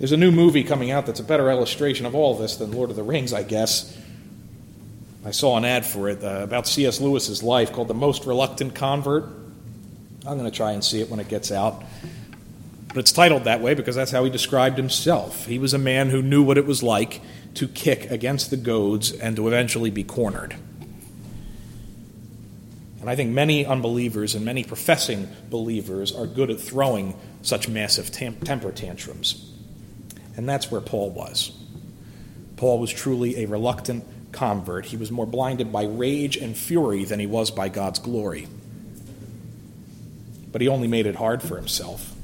There's 0.00 0.10
a 0.10 0.16
new 0.16 0.32
movie 0.32 0.64
coming 0.64 0.90
out 0.90 1.06
that's 1.06 1.20
a 1.20 1.24
better 1.24 1.48
illustration 1.52 2.04
of 2.04 2.16
all 2.16 2.34
this 2.34 2.56
than 2.56 2.72
Lord 2.72 2.90
of 2.90 2.96
the 2.96 3.04
Rings, 3.04 3.32
I 3.32 3.44
guess. 3.44 3.96
I 5.24 5.30
saw 5.30 5.56
an 5.56 5.64
ad 5.64 5.86
for 5.86 6.08
it 6.08 6.24
uh, 6.24 6.40
about 6.42 6.66
C.S. 6.66 7.00
Lewis's 7.00 7.42
life 7.42 7.72
called 7.72 7.88
The 7.88 7.94
Most 7.94 8.26
Reluctant 8.26 8.74
Convert. 8.74 9.24
I'm 10.26 10.38
going 10.38 10.50
to 10.50 10.56
try 10.56 10.72
and 10.72 10.84
see 10.84 11.00
it 11.00 11.08
when 11.08 11.20
it 11.20 11.28
gets 11.28 11.52
out. 11.52 11.84
But 12.88 12.98
it's 12.98 13.12
titled 13.12 13.44
that 13.44 13.60
way 13.60 13.74
because 13.74 13.94
that's 13.94 14.10
how 14.10 14.24
he 14.24 14.30
described 14.30 14.76
himself. 14.76 15.46
He 15.46 15.58
was 15.58 15.74
a 15.74 15.78
man 15.78 16.10
who 16.10 16.22
knew 16.22 16.42
what 16.42 16.58
it 16.58 16.66
was 16.66 16.82
like 16.82 17.20
to 17.54 17.68
kick 17.68 18.10
against 18.10 18.50
the 18.50 18.56
goads 18.56 19.12
and 19.12 19.36
to 19.36 19.46
eventually 19.46 19.90
be 19.90 20.04
cornered. 20.04 20.56
And 23.00 23.08
I 23.08 23.16
think 23.16 23.30
many 23.30 23.64
unbelievers 23.64 24.34
and 24.34 24.44
many 24.44 24.64
professing 24.64 25.28
believers 25.48 26.12
are 26.14 26.26
good 26.26 26.50
at 26.50 26.60
throwing 26.60 27.18
such 27.42 27.68
massive 27.68 28.12
tam- 28.12 28.36
temper 28.36 28.72
tantrums. 28.72 29.52
And 30.36 30.48
that's 30.48 30.70
where 30.70 30.80
Paul 30.80 31.10
was. 31.10 31.52
Paul 32.56 32.78
was 32.78 32.92
truly 32.92 33.42
a 33.42 33.46
reluctant 33.46 34.04
convert. 34.32 34.86
He 34.86 34.96
was 34.96 35.10
more 35.10 35.26
blinded 35.26 35.72
by 35.72 35.84
rage 35.84 36.36
and 36.36 36.56
fury 36.56 37.04
than 37.04 37.20
he 37.20 37.26
was 37.26 37.50
by 37.50 37.68
God's 37.68 37.98
glory. 37.98 38.48
But 40.50 40.60
he 40.60 40.68
only 40.68 40.88
made 40.88 41.06
it 41.06 41.16
hard 41.16 41.42
for 41.42 41.56
himself. 41.56 42.14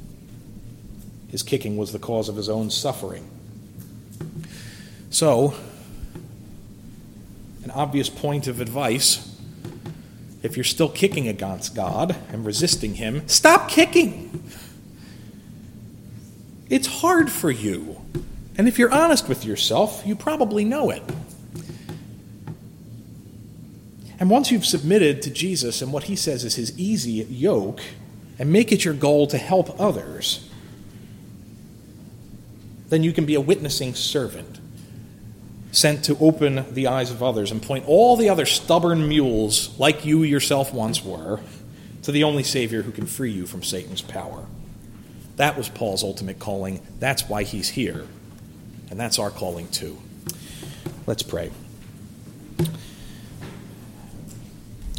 His 1.29 1.43
kicking 1.43 1.77
was 1.77 1.93
the 1.93 1.99
cause 1.99 2.29
of 2.29 2.37
his 2.37 2.49
own 2.49 2.71
suffering. 2.71 3.29
So, 5.11 5.55
an 7.65 7.71
obvious 7.71 8.09
point 8.09 8.47
of 8.47 8.61
advice 8.61 9.29
if 10.43 10.57
you're 10.57 10.65
still 10.65 10.89
kicking 10.89 11.27
against 11.27 11.75
God 11.75 12.17
and 12.31 12.45
resisting 12.45 12.95
Him, 12.95 13.27
stop 13.29 13.69
kicking. 13.69 14.43
It's 16.71 16.87
hard 16.87 17.31
for 17.31 17.51
you. 17.51 18.01
And 18.57 18.69
if 18.69 18.79
you're 18.79 18.93
honest 18.93 19.29
with 19.29 19.45
yourself, 19.45 20.03
you 20.07 20.15
probably 20.15 20.65
know 20.65 20.91
it. 20.91 21.03
And 24.21 24.31
once 24.31 24.51
you've 24.51 24.67
submitted 24.67 25.23
to 25.23 25.31
Jesus 25.31 25.81
and 25.81 25.93
what 25.93 26.05
he 26.05 26.17
says 26.17 26.45
is 26.45 26.57
his 26.57 26.77
easy 26.79 27.25
yoke, 27.31 27.81
and 28.39 28.53
make 28.53 28.71
it 28.71 28.85
your 28.85 28.95
goal 28.95 29.27
to 29.27 29.39
help 29.39 29.81
others, 29.81 30.49
then 32.89 33.03
you 33.03 33.13
can 33.13 33.27
be 33.27 33.35
a 33.35 33.41
witnessing 33.41 33.95
servant 33.95 34.61
sent 35.73 36.05
to 36.05 36.17
open 36.19 36.65
the 36.73 36.87
eyes 36.87 37.11
of 37.11 37.23
others 37.23 37.51
and 37.51 37.63
point 37.63 37.85
all 37.87 38.17
the 38.17 38.29
other 38.31 38.47
stubborn 38.47 39.07
mules, 39.09 39.79
like 39.79 40.05
you 40.05 40.23
yourself 40.23 40.73
once 40.73 41.05
were, 41.05 41.41
to 42.03 42.11
the 42.11 42.25
only 42.25 42.43
Savior 42.43 42.83
who 42.83 42.93
can 42.93 43.07
free 43.07 43.31
you 43.31 43.47
from 43.47 43.63
Satan's 43.63 44.01
power. 44.01 44.47
That 45.37 45.57
was 45.57 45.69
Paul's 45.69 46.03
ultimate 46.03 46.39
calling. 46.39 46.81
That's 46.99 47.29
why 47.29 47.43
he's 47.43 47.69
here. 47.69 48.07
And 48.91 48.99
that's 48.99 49.19
our 49.19 49.31
calling 49.31 49.69
too. 49.69 49.99
Let's 51.07 51.23
pray. 51.23 51.51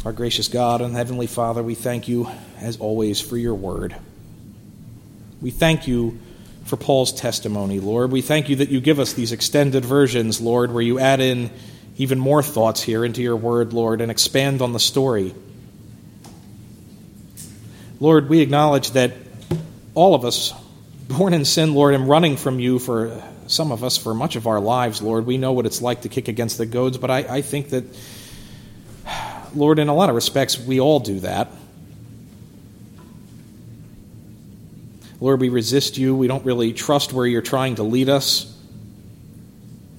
Our 0.02 0.14
gracious 0.14 0.48
God 0.48 0.80
and 0.80 0.96
Heavenly 0.96 1.26
Father, 1.26 1.62
we 1.62 1.74
thank 1.74 2.08
you, 2.08 2.26
as 2.58 2.78
always, 2.78 3.20
for 3.20 3.36
your 3.36 3.54
word. 3.54 3.94
We 5.42 5.50
thank 5.50 5.86
you 5.86 6.18
for 6.64 6.78
Paul's 6.78 7.12
testimony, 7.12 7.80
Lord. 7.80 8.10
We 8.10 8.22
thank 8.22 8.48
you 8.48 8.56
that 8.56 8.70
you 8.70 8.80
give 8.80 8.98
us 8.98 9.12
these 9.12 9.30
extended 9.30 9.84
versions, 9.84 10.40
Lord, 10.40 10.72
where 10.72 10.82
you 10.82 10.98
add 10.98 11.20
in 11.20 11.50
even 11.98 12.18
more 12.18 12.42
thoughts 12.42 12.80
here 12.80 13.04
into 13.04 13.20
your 13.20 13.36
word, 13.36 13.74
Lord, 13.74 14.00
and 14.00 14.10
expand 14.10 14.62
on 14.62 14.72
the 14.72 14.80
story. 14.80 15.34
Lord, 18.00 18.30
we 18.30 18.40
acknowledge 18.40 18.92
that 18.92 19.12
all 19.94 20.14
of 20.14 20.24
us, 20.24 20.54
born 21.08 21.34
in 21.34 21.44
sin, 21.44 21.74
Lord, 21.74 21.92
and 21.92 22.08
running 22.08 22.38
from 22.38 22.58
you 22.58 22.78
for 22.78 23.22
some 23.48 23.70
of 23.70 23.84
us 23.84 23.98
for 23.98 24.14
much 24.14 24.36
of 24.36 24.46
our 24.46 24.60
lives, 24.60 25.02
Lord, 25.02 25.26
we 25.26 25.36
know 25.36 25.52
what 25.52 25.66
it's 25.66 25.82
like 25.82 26.02
to 26.02 26.08
kick 26.08 26.28
against 26.28 26.56
the 26.56 26.64
goads, 26.64 26.96
but 26.96 27.10
I, 27.10 27.18
I 27.18 27.42
think 27.42 27.68
that 27.68 27.84
Lord, 29.54 29.78
in 29.78 29.88
a 29.88 29.94
lot 29.94 30.08
of 30.08 30.14
respects, 30.14 30.58
we 30.58 30.80
all 30.80 31.00
do 31.00 31.20
that. 31.20 31.48
Lord, 35.20 35.40
we 35.40 35.50
resist 35.50 35.98
you. 35.98 36.14
We 36.16 36.28
don't 36.28 36.44
really 36.44 36.72
trust 36.72 37.12
where 37.12 37.26
you're 37.26 37.42
trying 37.42 37.76
to 37.76 37.82
lead 37.82 38.08
us. 38.08 38.56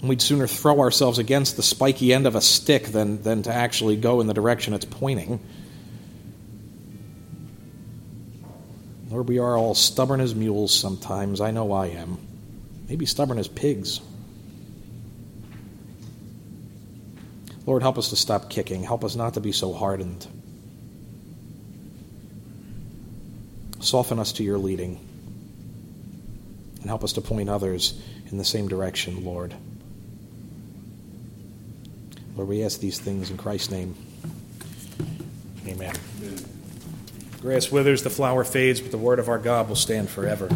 We'd 0.02 0.22
sooner 0.22 0.48
throw 0.48 0.80
ourselves 0.80 1.20
against 1.20 1.58
the 1.58 1.64
spiky 1.64 2.12
end 2.12 2.26
of 2.26 2.36
a 2.36 2.42
stick 2.42 2.86
than, 2.86 3.22
than 3.22 3.44
to 3.44 3.54
actually 3.54 3.98
go 3.98 4.20
in 4.20 4.26
the 4.26 4.34
direction 4.34 4.74
it's 4.74 4.86
pointing. 4.86 5.40
Lord, 9.12 9.28
we 9.28 9.38
are 9.38 9.56
all 9.56 9.76
stubborn 9.76 10.22
as 10.22 10.34
mules 10.34 10.74
sometimes. 10.74 11.40
I 11.40 11.52
know 11.52 11.72
I 11.72 11.88
am. 11.88 12.18
Maybe 12.90 13.06
stubborn 13.06 13.38
as 13.38 13.48
pigs. 13.48 14.02
Lord, 17.66 17.84
help 17.84 17.98
us 17.98 18.10
to 18.10 18.16
stop 18.16 18.50
kicking. 18.50 18.84
Help 18.84 19.04
us 19.04 19.16
not 19.16 19.36
to 19.36 19.40
be 19.40 19.52
so 19.52 19.74
hardened. 19.74 20.28
Soften 23.80 24.20
us 24.20 24.32
to 24.34 24.44
your 24.44 24.58
leading. 24.58 25.00
And 26.82 26.90
help 26.90 27.04
us 27.04 27.14
to 27.14 27.22
point 27.22 27.50
others 27.50 28.02
in 28.32 28.38
the 28.38 28.46
same 28.46 28.68
direction, 28.68 29.24
Lord. 29.24 29.54
Lord, 32.36 32.48
we 32.48 32.64
ask 32.64 32.80
these 32.80 33.00
things 33.00 33.30
in 33.30 33.38
Christ's 33.38 33.72
name. 33.72 33.96
Amen. 35.68 35.94
Grass 37.42 37.72
withers, 37.72 38.04
the 38.04 38.10
flower 38.10 38.44
fades, 38.44 38.82
but 38.82 38.92
the 38.92 38.98
word 38.98 39.20
of 39.20 39.30
our 39.30 39.38
God 39.38 39.68
will 39.68 39.76
stand 39.76 40.10
forever. 40.10 40.50